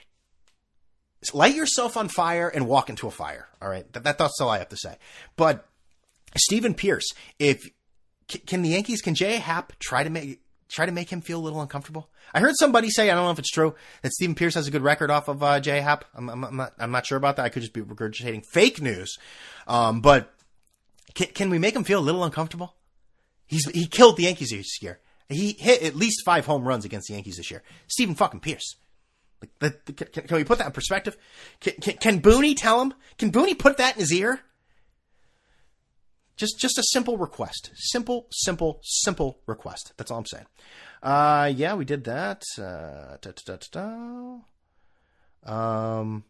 light 1.33 1.55
yourself 1.55 1.97
on 1.97 2.07
fire 2.07 2.47
and 2.47 2.67
walk 2.67 2.89
into 2.89 3.07
a 3.07 3.11
fire. 3.11 3.47
All 3.61 3.69
right. 3.69 3.91
That, 3.93 4.03
that, 4.03 4.17
that's 4.17 4.39
all 4.41 4.49
I 4.49 4.59
have 4.59 4.69
to 4.69 4.77
say. 4.77 4.97
But 5.35 5.67
Stephen 6.35 6.73
Pearce, 6.73 7.07
if 7.39 7.69
can 8.27 8.61
the 8.61 8.69
Yankees, 8.69 9.01
can 9.01 9.15
Jay 9.15 9.37
Happ 9.37 9.77
try 9.79 10.03
to 10.03 10.09
make 10.09 10.41
try 10.69 10.85
to 10.85 10.91
make 10.91 11.09
him 11.09 11.21
feel 11.21 11.39
a 11.39 11.43
little 11.43 11.61
uncomfortable? 11.61 12.09
I 12.33 12.41
heard 12.41 12.55
somebody 12.57 12.89
say, 12.89 13.09
I 13.09 13.15
don't 13.15 13.23
know 13.23 13.31
if 13.31 13.39
it's 13.39 13.51
true, 13.51 13.73
that 14.01 14.11
Stephen 14.11 14.35
Pearce 14.35 14.55
has 14.55 14.67
a 14.67 14.71
good 14.71 14.81
record 14.81 15.09
off 15.09 15.29
of 15.29 15.41
uh, 15.41 15.59
Jay 15.61 15.79
Happ. 15.79 16.03
I'm, 16.13 16.29
I'm, 16.29 16.43
I'm, 16.43 16.55
not, 16.57 16.73
I'm 16.77 16.91
not 16.91 17.05
sure 17.05 17.17
about 17.17 17.37
that. 17.37 17.45
I 17.45 17.49
could 17.49 17.61
just 17.61 17.73
be 17.73 17.81
regurgitating 17.81 18.45
fake 18.45 18.81
news. 18.81 19.17
Um, 19.65 20.01
but 20.01 20.33
can, 21.13 21.27
can 21.27 21.49
we 21.49 21.57
make 21.57 21.75
him 21.75 21.85
feel 21.85 21.99
a 21.99 22.01
little 22.01 22.23
uncomfortable? 22.23 22.75
He's 23.45 23.65
he 23.69 23.87
killed 23.87 24.17
the 24.17 24.23
Yankees 24.23 24.49
this 24.49 24.81
year. 24.81 24.99
He 25.29 25.53
hit 25.53 25.83
at 25.83 25.95
least 25.95 26.23
five 26.25 26.45
home 26.45 26.67
runs 26.67 26.85
against 26.85 27.07
the 27.07 27.13
Yankees 27.13 27.37
this 27.37 27.49
year. 27.49 27.63
Stephen 27.87 28.15
fucking 28.15 28.41
Pearce. 28.41 28.75
Like, 29.41 29.51
the, 29.59 29.93
can, 29.93 30.27
can, 30.27 30.37
we 30.37 30.43
put 30.43 30.57
that 30.57 30.67
in 30.67 30.71
perspective? 30.71 31.17
Can, 31.59 31.73
can, 31.81 31.97
can 31.97 32.21
Booney 32.21 32.55
tell 32.57 32.81
him? 32.81 32.93
Can 33.17 33.31
Booney 33.31 33.57
put 33.57 33.77
that 33.77 33.95
in 33.95 33.99
his 33.99 34.11
ear? 34.13 34.41
Just, 36.37 36.59
just 36.59 36.77
a 36.77 36.83
simple 36.83 37.17
request. 37.17 37.71
Simple, 37.75 38.27
simple, 38.31 38.79
simple 38.83 39.39
request. 39.47 39.93
That's 39.97 40.11
all 40.11 40.19
I'm 40.19 40.25
saying. 40.25 40.45
Uh, 41.01 41.51
yeah, 41.55 41.75
we 41.75 41.85
did 41.85 42.03
that. 42.05 42.43
Uh, 42.57 43.17
da, 43.21 43.31
da, 43.45 43.57
da, 43.71 44.37
um, 45.51 46.23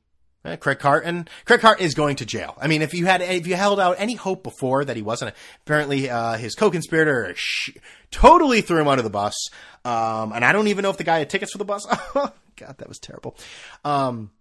Craig 0.60 0.80
Carton. 0.80 1.28
Craig 1.45 1.60
Carton 1.60 1.86
is 1.86 1.93
going 1.93 2.16
to 2.18 2.26
jail. 2.26 2.55
I 2.62 2.68
mean, 2.68 2.82
if 2.82 2.93
you 2.93 3.05
had, 3.05 3.22
if 3.22 3.47
you 3.47 3.55
held 3.55 3.80
out 3.82 3.97
any 3.99 4.16
hope 4.16 4.43
before 4.43 4.86
that 4.86 4.95
he 4.95 5.01
wasn't, 5.01 5.36
apparently, 5.66 6.10
uh, 6.10 6.38
his 6.38 6.55
co-conspirator 6.55 7.34
sh- 7.36 7.72
totally 8.12 8.62
threw 8.62 8.80
him 8.80 8.88
under 8.88 9.03
the 9.03 9.10
bus. 9.10 9.36
Um, 9.84 10.32
and 10.32 10.45
I 10.45 10.53
don't 10.53 10.68
even 10.68 10.84
know 10.84 10.89
if 10.89 10.97
the 10.97 11.03
guy 11.03 11.20
had 11.20 11.30
tickets 11.30 11.51
for 11.51 11.58
the 11.58 11.66
bus. 11.66 11.86
God, 12.58 12.78
that 12.78 12.89
was 12.89 12.99
terrible. 12.99 13.38
Um, 13.86 14.32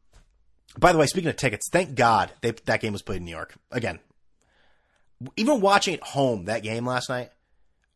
by 0.78 0.92
the 0.92 0.98
way, 0.98 1.06
speaking 1.06 1.30
of 1.30 1.36
tickets, 1.36 1.68
thank 1.70 1.94
God 1.94 2.32
they, 2.42 2.50
that 2.50 2.80
game 2.80 2.92
was 2.92 3.02
played 3.02 3.18
in 3.18 3.24
New 3.24 3.30
York 3.30 3.54
again. 3.70 3.98
Even 5.36 5.60
watching 5.60 5.94
at 5.94 6.02
home 6.02 6.44
that 6.44 6.62
game 6.62 6.84
last 6.84 7.08
night, 7.08 7.30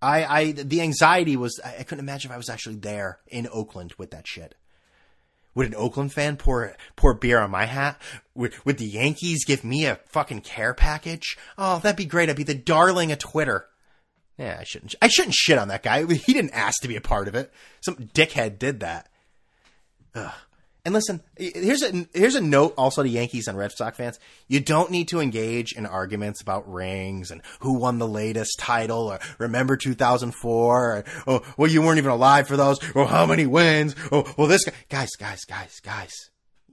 I, 0.00 0.24
I 0.24 0.52
the 0.52 0.80
anxiety 0.80 1.36
was 1.36 1.60
I 1.62 1.82
couldn't 1.82 2.04
imagine 2.04 2.30
if 2.30 2.34
I 2.34 2.38
was 2.38 2.48
actually 2.48 2.76
there 2.76 3.18
in 3.26 3.46
Oakland 3.52 3.92
with 3.98 4.10
that 4.12 4.26
shit. 4.26 4.54
Would 5.54 5.66
an 5.66 5.74
Oakland 5.74 6.12
fan 6.12 6.36
pour 6.36 6.74
pour 6.96 7.14
beer 7.14 7.40
on 7.40 7.50
my 7.50 7.66
hat? 7.66 8.00
Would, 8.34 8.54
would 8.64 8.78
the 8.78 8.86
Yankees 8.86 9.44
give 9.44 9.64
me 9.64 9.84
a 9.84 9.96
fucking 10.06 10.40
care 10.42 10.72
package? 10.72 11.36
Oh, 11.58 11.80
that'd 11.80 11.96
be 11.96 12.06
great. 12.06 12.30
I'd 12.30 12.36
be 12.36 12.44
the 12.44 12.54
darling 12.54 13.12
of 13.12 13.18
Twitter. 13.18 13.66
Yeah, 14.38 14.56
I 14.58 14.64
shouldn't. 14.64 14.94
I 15.02 15.08
shouldn't 15.08 15.34
shit 15.34 15.58
on 15.58 15.68
that 15.68 15.82
guy. 15.82 16.04
He 16.06 16.32
didn't 16.32 16.54
ask 16.54 16.80
to 16.80 16.88
be 16.88 16.96
a 16.96 17.02
part 17.02 17.28
of 17.28 17.34
it. 17.34 17.52
Some 17.82 17.96
dickhead 17.96 18.58
did 18.58 18.80
that. 18.80 19.09
Ugh. 20.14 20.32
And 20.82 20.94
listen, 20.94 21.20
here's 21.36 21.82
a 21.82 22.06
here's 22.14 22.36
a 22.36 22.40
note 22.40 22.72
also 22.78 23.02
to 23.02 23.08
Yankees 23.08 23.48
and 23.48 23.58
Red 23.58 23.70
Sox 23.72 23.98
fans. 23.98 24.18
You 24.48 24.60
don't 24.60 24.90
need 24.90 25.08
to 25.08 25.20
engage 25.20 25.72
in 25.72 25.84
arguments 25.84 26.40
about 26.40 26.72
rings 26.72 27.30
and 27.30 27.42
who 27.60 27.74
won 27.74 27.98
the 27.98 28.08
latest 28.08 28.58
title 28.58 29.08
or 29.12 29.20
remember 29.38 29.76
2004 29.76 30.96
or 30.96 31.04
oh 31.26 31.42
well 31.58 31.70
you 31.70 31.82
weren't 31.82 31.98
even 31.98 32.10
alive 32.10 32.48
for 32.48 32.56
those 32.56 32.78
or 32.94 33.06
how 33.06 33.26
many 33.26 33.44
wins 33.44 33.94
oh 34.10 34.32
well 34.38 34.46
this 34.46 34.64
guy 34.64 34.72
guys 34.88 35.10
guys 35.18 35.44
guys 35.44 35.80
guys 35.80 36.30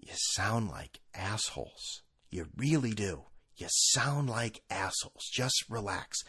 you 0.08 0.14
sound 0.16 0.70
like 0.70 1.02
assholes. 1.14 2.02
You 2.32 2.48
really 2.56 2.92
do. 2.92 3.24
You 3.58 3.68
sound 3.70 4.30
like 4.30 4.62
assholes. 4.70 5.30
Just 5.34 5.66
relax. 5.70 6.24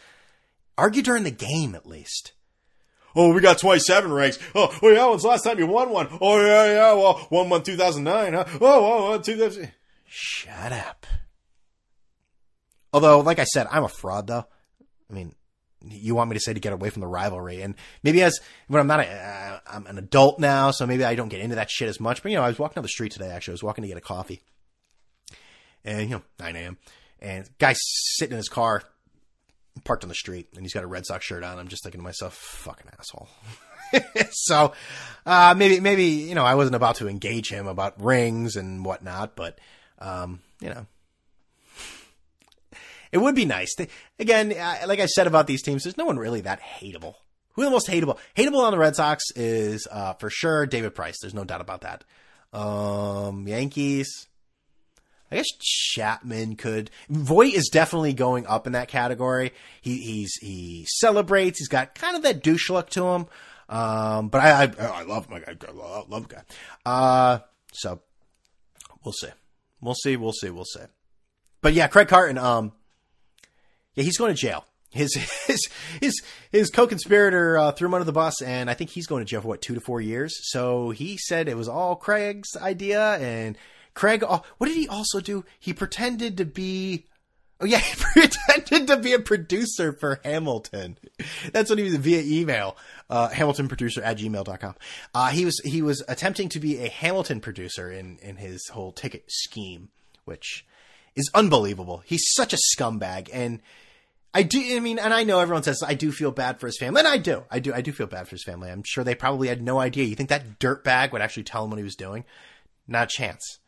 Argue 0.77 1.01
during 1.01 1.23
the 1.23 1.31
game 1.31 1.75
at 1.75 1.85
least. 1.85 2.33
Oh, 3.15 3.33
we 3.33 3.41
got 3.41 3.57
27 3.57 4.11
ranks. 4.11 4.39
Oh, 4.55 4.77
well, 4.81 4.93
yeah, 4.93 5.09
when's 5.09 5.23
the 5.23 5.29
last 5.29 5.43
time 5.43 5.59
you 5.59 5.67
won 5.67 5.89
one? 5.89 6.07
Oh, 6.21 6.39
yeah, 6.39 6.65
yeah, 6.65 6.93
well, 6.93 7.15
one 7.29 7.49
one 7.49 7.63
2009, 7.63 8.33
huh? 8.33 8.45
Oh, 8.61 9.13
oh, 9.13 9.19
2000. 9.19 9.71
Shut 10.05 10.71
up. 10.71 11.05
Although, 12.93 13.19
like 13.21 13.39
I 13.39 13.43
said, 13.43 13.67
I'm 13.69 13.83
a 13.83 13.89
fraud, 13.89 14.27
though. 14.27 14.45
I 15.09 15.13
mean, 15.13 15.33
you 15.87 16.15
want 16.15 16.29
me 16.29 16.35
to 16.35 16.39
say 16.39 16.53
to 16.53 16.59
get 16.59 16.73
away 16.73 16.89
from 16.89 17.01
the 17.01 17.07
rivalry, 17.07 17.61
and 17.61 17.75
maybe 18.03 18.21
as 18.21 18.39
when 18.67 18.81
I'm 18.81 18.87
not 18.87 18.99
a, 18.99 19.07
uh, 19.07 19.59
I'm 19.67 19.85
an 19.87 19.97
adult 19.97 20.39
now, 20.39 20.71
so 20.71 20.85
maybe 20.85 21.03
I 21.05 21.15
don't 21.15 21.29
get 21.29 21.41
into 21.41 21.55
that 21.55 21.69
shit 21.69 21.87
as 21.87 21.99
much. 21.99 22.21
But 22.21 22.31
you 22.31 22.37
know, 22.37 22.43
I 22.43 22.47
was 22.47 22.59
walking 22.59 22.75
down 22.75 22.83
the 22.83 22.89
street 22.89 23.11
today. 23.11 23.29
Actually, 23.29 23.53
I 23.53 23.55
was 23.55 23.63
walking 23.63 23.83
to 23.83 23.87
get 23.87 23.97
a 23.97 24.01
coffee, 24.01 24.41
and 25.85 26.09
you 26.09 26.15
know, 26.17 26.21
9 26.39 26.55
a.m. 26.55 26.77
and 27.19 27.49
guy 27.59 27.73
sitting 27.77 28.33
in 28.33 28.37
his 28.37 28.49
car, 28.49 28.83
parked 29.83 30.03
on 30.03 30.09
the 30.09 30.15
street, 30.15 30.49
and 30.53 30.63
he's 30.63 30.73
got 30.73 30.83
a 30.83 30.87
Red 30.87 31.05
Sox 31.05 31.25
shirt 31.25 31.43
on. 31.43 31.59
I'm 31.59 31.67
just 31.67 31.83
thinking 31.83 31.99
to 31.99 32.03
myself, 32.03 32.33
fucking 32.33 32.91
asshole. 32.99 33.29
so 34.31 34.73
uh, 35.25 35.55
maybe 35.57 35.79
maybe 35.79 36.05
you 36.05 36.35
know 36.35 36.45
I 36.45 36.55
wasn't 36.55 36.75
about 36.75 36.95
to 36.95 37.07
engage 37.07 37.49
him 37.49 37.67
about 37.67 38.01
rings 38.01 38.55
and 38.55 38.85
whatnot, 38.85 39.35
but 39.35 39.59
um, 39.99 40.41
you 40.61 40.69
know 40.69 40.85
it 43.11 43.17
would 43.17 43.35
be 43.35 43.45
nice. 43.45 43.73
To, 43.75 43.87
again, 44.19 44.49
like 44.49 44.99
I 44.99 45.05
said 45.07 45.27
about 45.27 45.47
these 45.47 45.61
teams, 45.61 45.83
there's 45.83 45.97
no 45.97 46.05
one 46.05 46.19
really 46.19 46.41
that 46.41 46.61
hateable. 46.61 47.15
Who 47.53 47.63
the 47.63 47.71
most 47.71 47.87
hateable? 47.87 48.17
Hateable 48.35 48.63
on 48.63 48.71
the 48.71 48.77
Red 48.77 48.95
Sox 48.95 49.23
is 49.35 49.87
uh, 49.91 50.13
for 50.13 50.29
sure 50.29 50.65
David 50.65 50.95
Price. 50.95 51.17
There's 51.19 51.33
no 51.33 51.43
doubt 51.43 51.61
about 51.61 51.81
that. 51.81 52.03
Um, 52.57 53.47
Yankees. 53.47 54.27
I 55.31 55.35
guess 55.37 55.47
Chapman 55.59 56.55
could. 56.55 56.89
Voit 57.09 57.53
is 57.53 57.69
definitely 57.69 58.13
going 58.13 58.47
up 58.47 58.65
in 58.65 58.73
that 58.73 58.87
category. 58.87 59.53
He 59.81 59.97
he's 59.97 60.35
he 60.41 60.85
celebrates. 60.87 61.59
He's 61.59 61.67
got 61.67 61.95
kind 61.95 62.15
of 62.15 62.23
that 62.23 62.41
douche 62.43 62.69
look 62.69 62.89
to 62.91 63.07
him. 63.07 63.27
Um, 63.69 64.29
but 64.29 64.41
I, 64.41 64.63
I 64.63 64.85
I 64.85 65.03
love 65.03 65.29
my 65.29 65.39
guy. 65.39 65.55
I 65.67 65.71
love, 65.71 66.09
love 66.09 66.27
guy. 66.27 66.41
Uh, 66.85 67.39
so 67.71 68.01
we'll 69.03 69.13
see. 69.13 69.29
We'll 69.81 69.95
see. 69.95 70.17
We'll 70.17 70.33
see. 70.33 70.49
We'll 70.49 70.65
see. 70.65 70.81
But 71.61 71.73
yeah, 71.73 71.87
Craig 71.87 72.07
Carton. 72.07 72.37
Um, 72.37 72.71
yeah, 73.93 74.03
he's 74.03 74.17
going 74.17 74.33
to 74.33 74.39
jail. 74.39 74.65
His 74.89 75.13
his 75.47 75.69
his 76.01 76.21
his 76.51 76.69
co-conspirator 76.71 77.57
uh, 77.57 77.71
threw 77.73 77.87
him 77.87 77.93
under 77.93 78.05
the 78.05 78.11
bus, 78.11 78.41
and 78.41 78.69
I 78.69 78.73
think 78.73 78.89
he's 78.89 79.05
going 79.05 79.23
to 79.23 79.29
jail 79.29 79.41
for 79.41 79.49
what 79.49 79.61
two 79.61 79.75
to 79.75 79.81
four 79.81 80.01
years. 80.01 80.35
So 80.51 80.89
he 80.89 81.17
said 81.17 81.47
it 81.47 81.57
was 81.57 81.67
all 81.67 81.95
Craig's 81.95 82.57
idea, 82.57 83.17
and 83.17 83.55
Craig, 83.99 84.23
oh, 84.25 84.41
what 84.57 84.67
did 84.67 84.77
he 84.77 84.87
also 84.87 85.19
do? 85.19 85.43
He 85.59 85.73
pretended 85.73 86.37
to 86.37 86.45
be. 86.45 87.07
Oh 87.59 87.65
yeah, 87.65 87.79
he 87.79 87.95
pretended 87.97 88.87
to 88.87 88.95
be 88.95 89.11
a 89.11 89.19
producer 89.19 89.91
for 89.91 90.21
Hamilton. 90.23 90.97
That's 91.51 91.69
what 91.69 91.79
he 91.79 91.83
was 91.83 91.95
via 91.95 92.21
email. 92.21 92.77
Uh, 93.09 93.27
Hamilton 93.27 93.67
producer 93.67 94.01
at 94.01 94.17
gmail.com. 94.17 94.75
Uh, 95.13 95.27
he 95.31 95.43
was, 95.43 95.59
he 95.65 95.81
was 95.81 96.01
attempting 96.07 96.47
to 96.47 96.61
be 96.61 96.77
a 96.77 96.87
Hamilton 96.87 97.41
producer 97.41 97.91
in, 97.91 98.19
in 98.19 98.37
his 98.37 98.69
whole 98.69 98.93
ticket 98.93 99.25
scheme, 99.27 99.89
which 100.23 100.65
is 101.17 101.29
unbelievable. 101.33 102.01
He's 102.05 102.23
such 102.37 102.53
a 102.53 102.57
scumbag. 102.73 103.29
And 103.33 103.59
I 104.33 104.43
do, 104.43 104.77
I 104.77 104.79
mean, 104.79 104.97
and 104.97 105.13
I 105.13 105.25
know 105.25 105.41
everyone 105.41 105.63
says 105.63 105.83
I 105.85 105.93
do 105.93 106.13
feel 106.13 106.31
bad 106.31 106.61
for 106.61 106.67
his 106.67 106.77
family, 106.77 106.99
and 106.99 107.07
I 107.09 107.17
do. 107.17 107.43
I 107.51 107.59
do, 107.59 107.73
I 107.73 107.81
do 107.81 107.91
feel 107.91 108.07
bad 108.07 108.29
for 108.29 108.35
his 108.35 108.45
family. 108.45 108.71
I'm 108.71 108.83
sure 108.85 109.03
they 109.03 109.13
probably 109.13 109.49
had 109.49 109.61
no 109.61 109.77
idea. 109.77 110.05
You 110.05 110.15
think 110.15 110.29
that 110.29 110.57
dirtbag 110.57 111.11
would 111.11 111.21
actually 111.21 111.43
tell 111.43 111.65
him 111.65 111.71
what 111.71 111.79
he 111.79 111.83
was 111.83 111.97
doing? 111.97 112.23
Not 112.87 113.11
a 113.11 113.17
chance. 113.17 113.59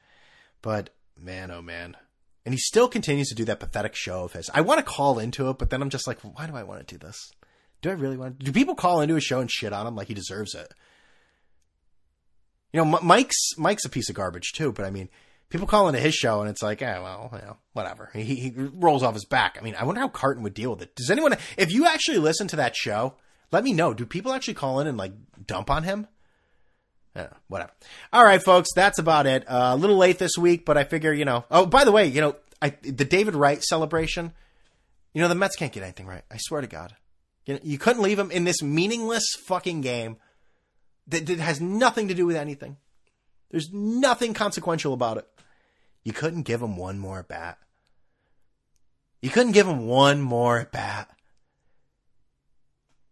But 0.62 0.89
man, 1.18 1.51
oh 1.51 1.62
man. 1.62 1.97
And 2.45 2.53
he 2.53 2.59
still 2.59 2.88
continues 2.88 3.30
to 3.30 3.36
do 3.36 3.45
that 3.45 3.59
pathetic 3.59 3.95
show 3.95 4.24
of 4.24 4.34
his. 4.34 4.49
I 4.53 4.62
want 4.62 4.80
to 4.80 4.86
call 4.86 5.20
into 5.20 5.49
it, 5.49 5.59
but 5.59 5.70
then 5.70 5.82
I'm 5.82 5.91
just 5.91 6.07
like, 6.07 6.20
why 6.22 6.47
do 6.47 6.55
I 6.55 6.64
want 6.64 6.86
to 6.86 6.95
do 6.95 6.97
this? 6.97 7.32
Do 7.82 7.89
I 7.89 7.93
really 7.93 8.18
want 8.18 8.39
to? 8.39 8.45
Do 8.45 8.51
people 8.51 8.76
call 8.76 9.01
into 9.01 9.16
a 9.16 9.22
show 9.22 9.39
and 9.39 9.49
shit 9.49 9.74
on 9.74 9.86
him 9.88 9.95
like 9.95 10.07
he 10.07 10.14
deserves 10.14 10.55
it? 10.55 10.74
You 12.74 12.84
know, 12.84 12.97
M- 12.97 13.05
Mike's 13.05 13.57
Mike's 13.57 13.86
a 13.86 13.89
piece 13.89 14.09
of 14.09 14.16
garbage 14.16 14.53
too, 14.53 14.72
but 14.72 14.86
I 14.86 14.91
mean, 14.91 15.09
people 15.49 15.68
call 15.68 15.88
into 15.88 15.99
his 15.99 16.16
show 16.16 16.41
and 16.41 16.49
it's 16.49 16.64
like, 16.64 16.82
eh, 16.82 16.99
well, 16.99 17.30
you 17.34 17.39
know, 17.39 17.57
whatever. 17.74 18.09
He, 18.14 18.36
he 18.36 18.53
rolls 18.55 19.03
off 19.03 19.14
his 19.14 19.26
back. 19.26 19.57
I 19.59 19.64
mean, 19.64 19.76
I 19.76 19.84
wonder 19.84 20.01
how 20.01 20.07
Carton 20.07 20.43
would 20.43 20.53
deal 20.53 20.72
with 20.72 20.82
it. 20.82 20.95
Does 20.95 21.12
anyone, 21.12 21.36
if 21.57 21.72
you 21.72 21.86
actually 21.86 22.20
listen 22.20 22.47
to 22.49 22.55
that 22.55 22.76
show, 22.76 23.16
let 23.51 23.64
me 23.64 23.74
know. 23.74 23.93
Do 23.93 24.05
people 24.05 24.32
actually 24.34 24.53
call 24.55 24.80
in 24.80 24.88
and 24.88 24.97
like 24.97 25.14
dump 25.45 25.70
on 25.70 25.84
him? 25.84 26.07
Yeah, 27.16 27.28
whatever. 27.47 27.72
All 28.14 28.24
right, 28.24 28.41
folks, 28.41 28.70
that's 28.74 28.99
about 28.99 29.26
it. 29.26 29.43
Uh, 29.47 29.72
a 29.74 29.76
little 29.76 29.97
late 29.97 30.18
this 30.18 30.38
week, 30.38 30.66
but 30.66 30.78
I 30.78 30.86
figure, 30.86 31.12
you 31.12 31.26
know. 31.26 31.43
Oh, 31.51 31.66
by 31.66 31.84
the 31.84 31.91
way, 31.91 32.07
you 32.07 32.22
know, 32.22 32.36
I, 32.62 32.70
the 32.82 33.05
David 33.05 33.36
Wright 33.36 33.62
celebration. 33.62 34.32
You 35.14 35.22
know, 35.22 35.28
the 35.28 35.36
Mets 35.36 35.57
can't 35.57 35.74
get 35.74 35.84
anything 35.84 36.07
right. 36.07 36.24
I 36.32 36.38
swear 36.38 36.62
to 36.62 36.68
God. 36.68 36.95
You, 37.45 37.55
know, 37.55 37.59
you 37.64 37.78
couldn't 37.78 38.03
leave 38.03 38.20
him 38.20 38.32
in 38.32 38.45
this 38.45 38.62
meaningless 38.62 39.26
fucking 39.45 39.82
game 39.82 40.18
that, 41.07 41.26
that 41.26 41.39
has 41.39 41.59
nothing 41.59 42.07
to 42.07 42.14
do 42.14 42.26
with 42.26 42.38
anything. 42.38 42.78
There's 43.49 43.72
nothing 43.74 44.34
consequential 44.34 44.93
about 44.93 45.18
it. 45.18 45.28
You 46.03 46.14
couldn't 46.14 46.43
give 46.43 46.62
him 46.62 46.78
one 46.78 46.97
more 46.97 47.24
bat. 47.24 47.57
You 49.22 49.30
couldn't 49.30 49.51
give 49.51 49.68
him 49.68 49.86
one 49.86 50.22
more 50.22 50.68
bat. 50.72 51.12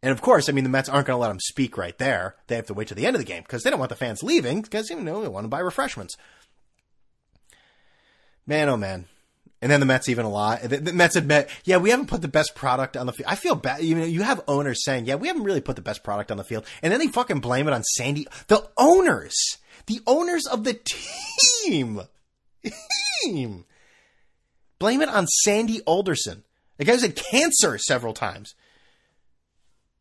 And 0.02 0.12
of 0.12 0.22
course, 0.22 0.48
I 0.48 0.54
mean, 0.54 0.64
the 0.64 0.70
Mets 0.70 0.88
aren't 0.88 1.08
going 1.08 1.18
to 1.18 1.22
let 1.22 1.32
him 1.32 1.40
speak 1.40 1.78
right 1.78 1.98
there. 1.98 2.36
They 2.48 2.56
have 2.56 2.68
to 2.68 2.74
wait 2.74 2.88
to 2.88 2.96
the 2.96 3.06
end 3.06 3.16
of 3.16 3.20
the 3.20 3.26
game 3.26 3.44
because 3.44 3.64
they 3.64 3.70
don't 3.70 3.80
want 3.80 3.90
the 3.90 3.96
fans 3.96 4.24
leaving 4.24 4.62
because, 4.62 4.90
you 4.90 5.00
know, 5.00 5.22
they 5.22 5.28
want 5.28 5.44
to 5.44 5.50
buy 5.50 5.60
refreshments. 5.60 6.16
Man, 8.48 8.70
oh 8.70 8.78
man. 8.78 9.08
And 9.62 9.70
then 9.70 9.82
the 9.82 9.86
Mets 9.86 10.08
even 10.08 10.26
a 10.26 10.30
lot. 10.30 10.62
The, 10.62 10.94
Mets 10.94 11.18
admit, 11.18 11.50
yeah, 11.66 11.78
we 11.78 11.90
haven't 11.90 12.08
put 12.08 12.22
the 12.22 12.30
best 12.30 12.56
product 12.56 12.96
on 12.96 13.08
the 13.08 13.12
field. 13.12 13.30
I 13.30 13.36
feel 13.36 13.56
bad. 13.56 13.84
You 13.84 13.96
know, 13.96 14.06
you 14.06 14.22
have 14.22 14.42
owners 14.48 14.86
saying, 14.86 15.06
yeah, 15.06 15.16
we 15.16 15.28
haven't 15.28 15.44
really 15.44 15.60
put 15.60 15.76
the 15.76 15.82
best 15.82 16.02
product 16.02 16.32
on 16.32 16.38
the 16.38 16.46
field. 16.46 16.66
And 16.82 16.94
then 16.94 17.00
they 17.00 17.08
fucking 17.08 17.42
blame 17.42 17.68
it 17.68 17.74
on 17.74 17.84
Sandy. 17.84 18.26
The 18.48 18.66
owners, 18.78 19.36
the 19.88 20.00
owners 20.08 20.46
of 20.48 20.64
the 20.64 20.80
team, 21.66 22.02
team, 23.22 23.66
blame 24.80 25.02
it 25.02 25.10
on 25.10 25.28
Sandy 25.28 25.82
Alderson. 25.82 26.46
The 26.78 26.86
guy's 26.86 27.02
had 27.02 27.18
cancer 27.18 27.78
several 27.78 28.14
times 28.14 28.56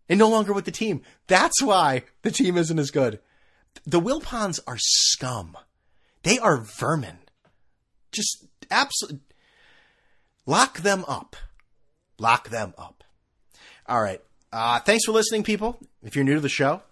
and 0.09 0.19
no 0.19 0.29
longer 0.29 0.53
with 0.53 0.65
the 0.65 0.71
team. 0.71 1.03
That's 1.27 1.63
why 1.63 2.05
the 2.23 2.31
team 2.31 2.57
isn't 2.57 2.79
as 2.79 2.91
good. 2.91 3.21
The 3.87 4.01
Wilpons 4.01 4.61
are 4.67 4.79
scum. 4.79 5.57
They 6.23 6.39
are 6.39 6.59
vermin. 6.59 7.19
Just 8.13 8.47
absolutely 8.71 9.21
lock 10.47 10.79
them 10.79 11.05
up. 11.07 11.37
Lock 12.19 12.49
them 12.49 12.75
up. 12.77 13.05
All 13.87 14.03
right. 14.03 14.21
Uh, 14.53 14.81
thanks 14.81 15.05
for 15.05 15.13
listening, 15.13 15.43
people. 15.43 15.79
If 16.03 16.17
you're 16.17 16.25
new 16.25 16.35
to 16.35 16.41
the 16.41 16.49
show, 16.49 16.83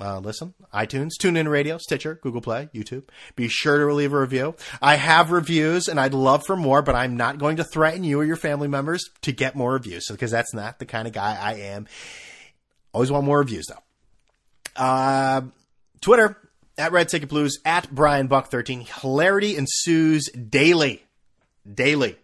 uh, 0.00 0.20
listen, 0.20 0.54
iTunes, 0.72 1.10
TuneIn 1.20 1.48
Radio, 1.48 1.76
Stitcher, 1.78 2.20
Google 2.22 2.40
Play, 2.40 2.68
YouTube. 2.72 3.04
Be 3.34 3.48
sure 3.48 3.86
to 3.86 3.94
leave 3.94 4.12
a 4.12 4.20
review. 4.20 4.54
I 4.80 4.96
have 4.96 5.32
reviews 5.32 5.88
and 5.88 5.98
I'd 5.98 6.14
love 6.14 6.44
for 6.46 6.56
more, 6.56 6.82
but 6.82 6.94
I'm 6.94 7.16
not 7.16 7.38
going 7.38 7.56
to 7.56 7.64
threaten 7.64 8.04
you 8.04 8.20
or 8.20 8.24
your 8.24 8.36
family 8.36 8.68
members 8.68 9.02
to 9.22 9.32
get 9.32 9.56
more 9.56 9.72
reviews 9.72 10.06
because 10.08 10.30
that's 10.30 10.54
not 10.54 10.78
the 10.78 10.86
kind 10.86 11.08
of 11.08 11.14
guy 11.14 11.36
I 11.40 11.54
am. 11.54 11.88
Always 12.92 13.10
want 13.10 13.24
more 13.24 13.38
reviews 13.38 13.66
though. 13.66 13.82
Uh, 14.76 15.42
Twitter 16.00 16.36
at 16.78 16.92
Red 16.92 17.08
Ticket 17.08 17.28
Blues 17.28 17.58
at 17.64 17.94
Brian 17.94 18.26
Buck 18.26 18.50
thirteen. 18.50 18.80
Hilarity 18.80 19.56
ensues 19.56 20.28
daily, 20.30 21.04
daily. 21.72 22.16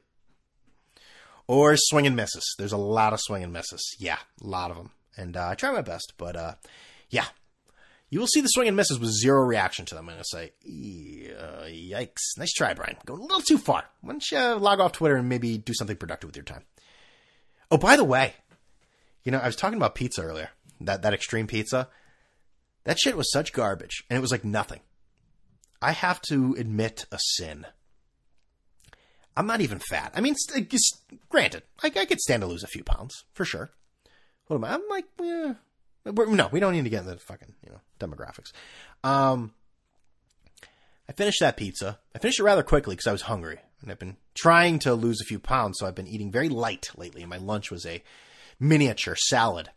Or 1.48 1.76
swing 1.76 2.08
and 2.08 2.16
misses. 2.16 2.56
There's 2.58 2.72
a 2.72 2.76
lot 2.76 3.12
of 3.12 3.20
swing 3.20 3.44
and 3.44 3.52
misses. 3.52 3.94
Yeah, 4.00 4.18
a 4.42 4.46
lot 4.46 4.72
of 4.72 4.76
them. 4.76 4.90
And 5.16 5.36
uh, 5.36 5.50
I 5.50 5.54
try 5.54 5.70
my 5.70 5.80
best, 5.80 6.14
but 6.18 6.34
uh, 6.34 6.54
yeah, 7.08 7.26
you 8.10 8.18
will 8.18 8.26
see 8.26 8.40
the 8.40 8.48
swing 8.48 8.66
and 8.66 8.76
misses 8.76 8.98
with 8.98 9.10
zero 9.10 9.44
reaction 9.44 9.84
to 9.86 9.94
them. 9.94 10.08
I'm 10.08 10.16
going 10.16 10.24
to 10.24 10.28
say, 10.28 10.52
yikes. 10.68 12.36
Nice 12.36 12.52
try, 12.52 12.74
Brian. 12.74 12.96
Going 13.06 13.20
a 13.20 13.22
little 13.22 13.40
too 13.42 13.58
far. 13.58 13.84
Why 14.00 14.14
don't 14.14 14.30
you 14.30 14.38
log 14.56 14.80
off 14.80 14.90
Twitter 14.90 15.14
and 15.14 15.28
maybe 15.28 15.56
do 15.56 15.72
something 15.72 15.96
productive 15.96 16.26
with 16.28 16.36
your 16.36 16.44
time? 16.44 16.64
Oh, 17.70 17.78
by 17.78 17.96
the 17.96 18.02
way, 18.02 18.34
you 19.22 19.30
know, 19.30 19.38
I 19.38 19.46
was 19.46 19.56
talking 19.56 19.76
about 19.76 19.94
pizza 19.94 20.22
earlier. 20.22 20.50
That 20.80 21.02
that 21.02 21.14
extreme 21.14 21.46
pizza. 21.46 21.88
That 22.84 22.98
shit 22.98 23.16
was 23.16 23.30
such 23.32 23.52
garbage, 23.52 24.04
and 24.08 24.16
it 24.16 24.20
was 24.20 24.30
like 24.30 24.44
nothing. 24.44 24.80
I 25.82 25.92
have 25.92 26.20
to 26.28 26.54
admit 26.58 27.06
a 27.10 27.18
sin. 27.18 27.66
I'm 29.36 29.46
not 29.46 29.60
even 29.60 29.80
fat. 29.80 30.12
I 30.14 30.20
mean, 30.20 30.34
just, 30.68 31.02
granted, 31.28 31.62
I, 31.82 31.88
I 31.88 32.06
could 32.06 32.20
stand 32.20 32.40
to 32.40 32.46
lose 32.46 32.62
a 32.62 32.68
few 32.68 32.82
pounds 32.82 33.24
for 33.34 33.44
sure. 33.44 33.70
What 34.46 34.56
am 34.56 34.64
I? 34.64 34.74
I'm 34.74 34.88
like, 34.88 35.04
yeah. 35.20 35.54
no, 36.06 36.48
we 36.50 36.60
don't 36.60 36.72
need 36.72 36.84
to 36.84 36.90
get 36.90 37.00
into 37.00 37.14
the 37.14 37.20
fucking 37.20 37.54
you 37.64 37.70
know 37.70 37.80
demographics. 37.98 38.52
Um, 39.04 39.52
I 41.08 41.12
finished 41.12 41.40
that 41.40 41.56
pizza. 41.56 41.98
I 42.14 42.18
finished 42.18 42.40
it 42.40 42.44
rather 42.44 42.62
quickly 42.62 42.94
because 42.94 43.08
I 43.08 43.12
was 43.12 43.22
hungry, 43.22 43.58
and 43.82 43.90
I've 43.90 43.98
been 43.98 44.16
trying 44.34 44.78
to 44.80 44.94
lose 44.94 45.20
a 45.20 45.24
few 45.24 45.38
pounds, 45.38 45.78
so 45.78 45.86
I've 45.86 45.94
been 45.94 46.06
eating 46.06 46.30
very 46.30 46.48
light 46.48 46.90
lately. 46.96 47.22
And 47.22 47.30
my 47.30 47.38
lunch 47.38 47.70
was 47.70 47.84
a 47.84 48.02
miniature 48.58 49.16
salad. 49.16 49.70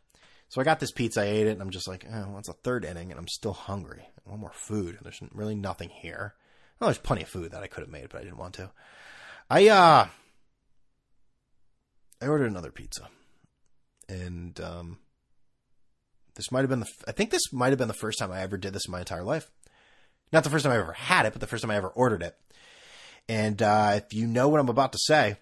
So 0.50 0.60
I 0.60 0.64
got 0.64 0.80
this 0.80 0.92
pizza, 0.92 1.22
I 1.22 1.26
ate 1.26 1.48
it, 1.48 1.52
and 1.52 1.62
I'm 1.62 1.70
just 1.70 1.88
like, 1.88 2.06
oh, 2.12 2.26
well, 2.28 2.40
it's 2.40 2.50
a 2.50 2.54
third 2.54 2.84
inning, 2.84 3.12
and 3.12 3.20
I'm 3.20 3.28
still 3.28 3.54
hungry. 3.54 4.10
I 4.26 4.30
want 4.30 4.42
more 4.42 4.52
food. 4.52 4.98
There's 5.02 5.22
really 5.32 5.56
nothing 5.56 5.90
here. 5.90 6.34
Well, 6.80 6.88
there's 6.88 6.98
plenty 6.98 7.22
of 7.22 7.30
food 7.30 7.52
that 7.52 7.62
I 7.62 7.68
could 7.68 7.82
have 7.82 7.92
made, 7.92 8.10
but 8.10 8.20
I 8.20 8.24
didn't 8.24 8.40
want 8.40 8.56
to. 8.56 8.72
I 9.50 9.68
uh, 9.68 10.08
I 12.22 12.28
ordered 12.28 12.50
another 12.50 12.72
pizza, 12.72 13.10
and 14.08 14.60
um, 14.60 14.98
this 16.36 16.52
might 16.52 16.62
have 16.62 16.70
been 16.70 16.80
the. 16.80 16.90
I 17.08 17.12
think 17.12 17.30
this 17.30 17.54
might 17.54 17.70
have 17.70 17.78
been 17.78 17.88
the 17.88 17.94
first 17.94 18.18
time 18.18 18.32
I 18.32 18.42
ever 18.42 18.58
did 18.58 18.74
this 18.74 18.88
in 18.88 18.92
my 18.92 19.00
entire 19.00 19.24
life. 19.24 19.52
Not 20.32 20.44
the 20.44 20.50
first 20.50 20.64
time 20.64 20.74
I 20.74 20.80
ever 20.80 20.94
had 20.94 21.26
it, 21.26 21.34
but 21.34 21.42
the 21.42 21.48
first 21.48 21.64
time 21.64 21.72
I 21.72 21.76
ever 21.76 21.90
ordered 21.90 22.24
it. 22.24 22.36
And 23.28 23.62
uh, 23.62 23.94
if 23.96 24.14
you 24.14 24.26
know 24.26 24.48
what 24.48 24.60
I'm 24.60 24.70
about 24.70 24.94
to 24.94 25.00
say, 25.00 25.38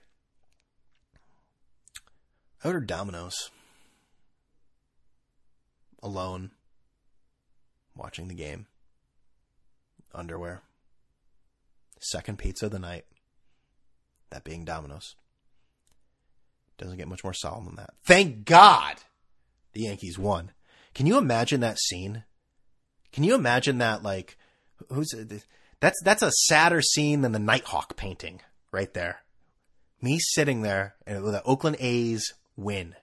I 2.63 2.67
ordered 2.67 2.87
Domino's 2.87 3.51
alone, 6.07 6.51
watching 7.95 8.27
the 8.27 8.33
game, 8.33 8.65
underwear, 10.13 10.61
second 11.99 12.39
pizza 12.39 12.65
of 12.65 12.71
the 12.71 12.79
night, 12.79 13.05
that 14.29 14.43
being 14.43 14.65
Domino's. 14.65 15.15
Doesn't 16.77 16.97
get 16.97 17.07
much 17.07 17.23
more 17.23 17.33
solemn 17.33 17.65
than 17.65 17.75
that. 17.75 17.91
Thank 18.05 18.45
God 18.45 18.97
the 19.73 19.81
Yankees 19.81 20.17
won. 20.17 20.51
Can 20.93 21.05
you 21.07 21.17
imagine 21.17 21.59
that 21.61 21.79
scene? 21.79 22.23
Can 23.11 23.23
you 23.23 23.35
imagine 23.35 23.79
that, 23.79 24.03
like, 24.03 24.37
who's, 24.89 25.13
that's, 25.79 26.01
that's 26.03 26.21
a 26.21 26.31
sadder 26.31 26.81
scene 26.81 27.21
than 27.21 27.31
the 27.31 27.39
Nighthawk 27.39 27.95
painting 27.95 28.41
right 28.71 28.93
there. 28.93 29.21
Me 30.01 30.19
sitting 30.19 30.61
there 30.61 30.95
and 31.05 31.25
the 31.25 31.43
Oakland 31.43 31.77
A's 31.79 32.33
win. 32.55 32.95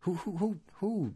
Who, 0.00 0.14
who, 0.14 0.36
who, 0.36 0.60
who 0.74 1.14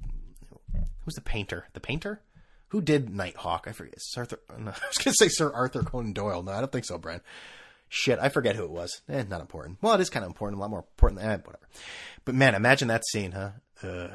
Who's 1.05 1.15
the 1.15 1.21
painter? 1.21 1.67
The 1.75 1.81
painter? 1.81 2.21
Who 2.69 2.81
did 2.81 3.09
Nighthawk? 3.15 3.67
I 3.69 3.73
forget. 3.73 3.95
Sir 3.99 4.23
Arthur. 4.23 4.41
No, 4.59 4.71
I 4.71 4.87
was 4.89 4.99
gonna 4.99 5.15
say 5.15 5.29
Sir 5.29 5.53
Arthur 5.53 5.83
Conan 5.83 6.13
Doyle. 6.13 6.43
No, 6.43 6.53
I 6.53 6.61
don't 6.61 6.73
think 6.73 6.85
so, 6.85 6.99
Brian. 6.99 7.21
Shit, 7.89 8.19
I 8.21 8.29
forget 8.29 8.57
who 8.57 8.65
it 8.65 8.71
was. 8.71 9.03
Eh, 9.09 9.25
not 9.29 9.41
important. 9.41 9.79
Well, 9.81 9.95
it 9.95 10.01
is 10.01 10.11
kind 10.11 10.25
of 10.25 10.31
important. 10.31 10.59
A 10.59 10.61
lot 10.61 10.71
more 10.71 10.81
important 10.81 11.21
than 11.21 11.31
eh, 11.31 11.37
whatever. 11.37 11.69
But 12.25 12.35
man, 12.35 12.55
imagine 12.55 12.89
that 12.89 13.07
scene, 13.07 13.33
huh? 13.33 13.51
Uh, 13.83 14.09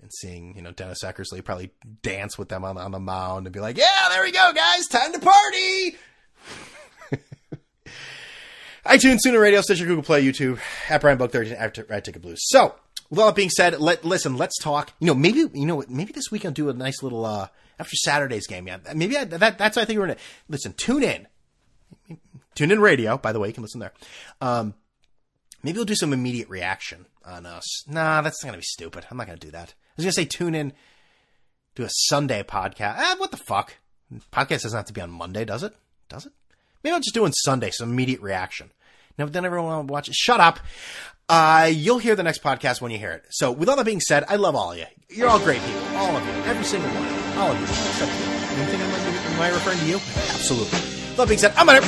and 0.00 0.10
seeing 0.20 0.56
you 0.56 0.62
know 0.62 0.70
Dennis 0.70 1.04
Eckersley 1.04 1.44
probably 1.44 1.72
dance 2.02 2.38
with 2.38 2.48
them 2.48 2.64
on 2.64 2.78
on 2.78 2.92
the 2.92 3.00
mound 3.00 3.46
and 3.46 3.52
be 3.52 3.60
like, 3.60 3.76
"Yeah, 3.76 4.08
there 4.08 4.22
we 4.22 4.32
go, 4.32 4.52
guys. 4.54 4.86
Time 4.86 5.12
to 5.12 5.18
party." 5.18 5.96
iTunes, 8.86 9.18
Sooner 9.20 9.40
Radio, 9.40 9.60
Stitcher, 9.60 9.84
Google 9.84 10.02
Play, 10.02 10.24
YouTube, 10.24 10.58
at 10.88 11.00
Brian 11.00 11.18
Buck 11.18 11.32
13, 11.32 11.52
at 11.52 11.76
Red 11.88 12.04
Ticket 12.04 12.22
Blues. 12.22 12.40
So, 12.48 12.74
with 13.10 13.18
all 13.18 13.26
that 13.26 13.34
being 13.34 13.50
said, 13.50 13.78
let 13.80 14.04
listen. 14.04 14.36
Let's 14.36 14.58
talk. 14.58 14.92
You 15.00 15.08
know, 15.08 15.14
maybe 15.14 15.40
you 15.52 15.66
know, 15.66 15.84
maybe 15.88 16.12
this 16.12 16.30
week 16.30 16.44
I'll 16.44 16.52
do 16.52 16.70
a 16.70 16.72
nice 16.72 17.02
little 17.02 17.26
uh 17.26 17.48
after 17.78 17.96
Saturday's 17.96 18.46
game. 18.46 18.66
Yeah, 18.66 18.78
maybe 18.94 19.18
I, 19.18 19.24
that 19.24 19.58
that's 19.58 19.76
I 19.76 19.84
think 19.84 19.98
we're 19.98 20.06
gonna 20.06 20.18
listen. 20.48 20.72
Tune 20.72 21.02
in 21.02 21.26
Tune 22.54 22.70
in 22.70 22.80
radio, 22.80 23.16
by 23.16 23.32
the 23.32 23.38
way, 23.38 23.48
you 23.48 23.54
can 23.54 23.62
listen 23.62 23.80
there. 23.80 23.92
Um, 24.40 24.74
maybe 25.62 25.76
we'll 25.78 25.84
do 25.84 25.94
some 25.94 26.12
immediate 26.12 26.48
reaction 26.48 27.06
on 27.24 27.46
us. 27.46 27.88
Nah, 27.88 28.22
that's 28.22 28.40
to 28.40 28.52
be 28.52 28.60
stupid. 28.60 29.06
I'm 29.10 29.16
not 29.16 29.28
to 29.28 29.36
do 29.36 29.50
that. 29.52 29.74
I 29.96 30.02
was 30.02 30.04
to 30.06 30.12
say 30.12 30.24
tune 30.24 30.54
in, 30.54 30.72
do 31.74 31.84
a 31.84 31.88
Sunday 31.90 32.42
podcast. 32.42 32.96
Ah, 32.98 33.14
what 33.18 33.30
the 33.30 33.36
fuck? 33.36 33.76
Podcast 34.32 34.62
doesn't 34.62 34.76
have 34.76 34.86
to 34.86 34.92
be 34.92 35.00
on 35.00 35.10
Monday, 35.10 35.44
does 35.44 35.62
it? 35.62 35.74
Does 36.08 36.26
it? 36.26 36.32
Maybe 36.82 36.92
I'll 36.92 37.00
just 37.00 37.14
do 37.14 37.24
on 37.24 37.32
Sunday 37.32 37.70
some 37.70 37.90
immediate 37.90 38.20
reaction. 38.20 38.72
Now, 39.16 39.26
then 39.26 39.44
everyone 39.44 39.86
will 39.86 39.94
watch 39.94 40.08
it. 40.08 40.14
Shut 40.14 40.40
up. 40.40 40.58
Uh, 41.30 41.70
you'll 41.72 41.98
hear 41.98 42.16
the 42.16 42.24
next 42.24 42.42
podcast 42.42 42.80
when 42.80 42.90
you 42.90 42.98
hear 42.98 43.12
it. 43.12 43.24
So, 43.30 43.52
with 43.52 43.68
all 43.68 43.76
that 43.76 43.86
being 43.86 44.00
said, 44.00 44.24
I 44.26 44.34
love 44.34 44.56
all 44.56 44.72
of 44.72 44.78
you. 44.78 44.86
You're 45.08 45.28
all 45.28 45.38
great 45.38 45.62
people. 45.62 45.80
All 45.96 46.16
of 46.16 46.26
you. 46.26 46.32
Every 46.42 46.64
single 46.64 46.90
one. 46.90 47.38
All 47.38 47.52
of 47.52 47.56
you. 47.56 47.64
Except 47.66 48.10
you. 48.10 48.26
You 48.58 48.66
think 48.66 48.82
I 48.82 48.90
might, 48.90 49.04
be, 49.04 49.34
am 49.34 49.40
I 49.40 49.48
referring 49.50 49.78
to 49.78 49.84
you? 49.84 49.94
Absolutely. 49.94 50.80
That 51.14 51.28
being 51.28 51.38
said, 51.38 51.54
I'm 51.56 51.68
out. 51.68 51.84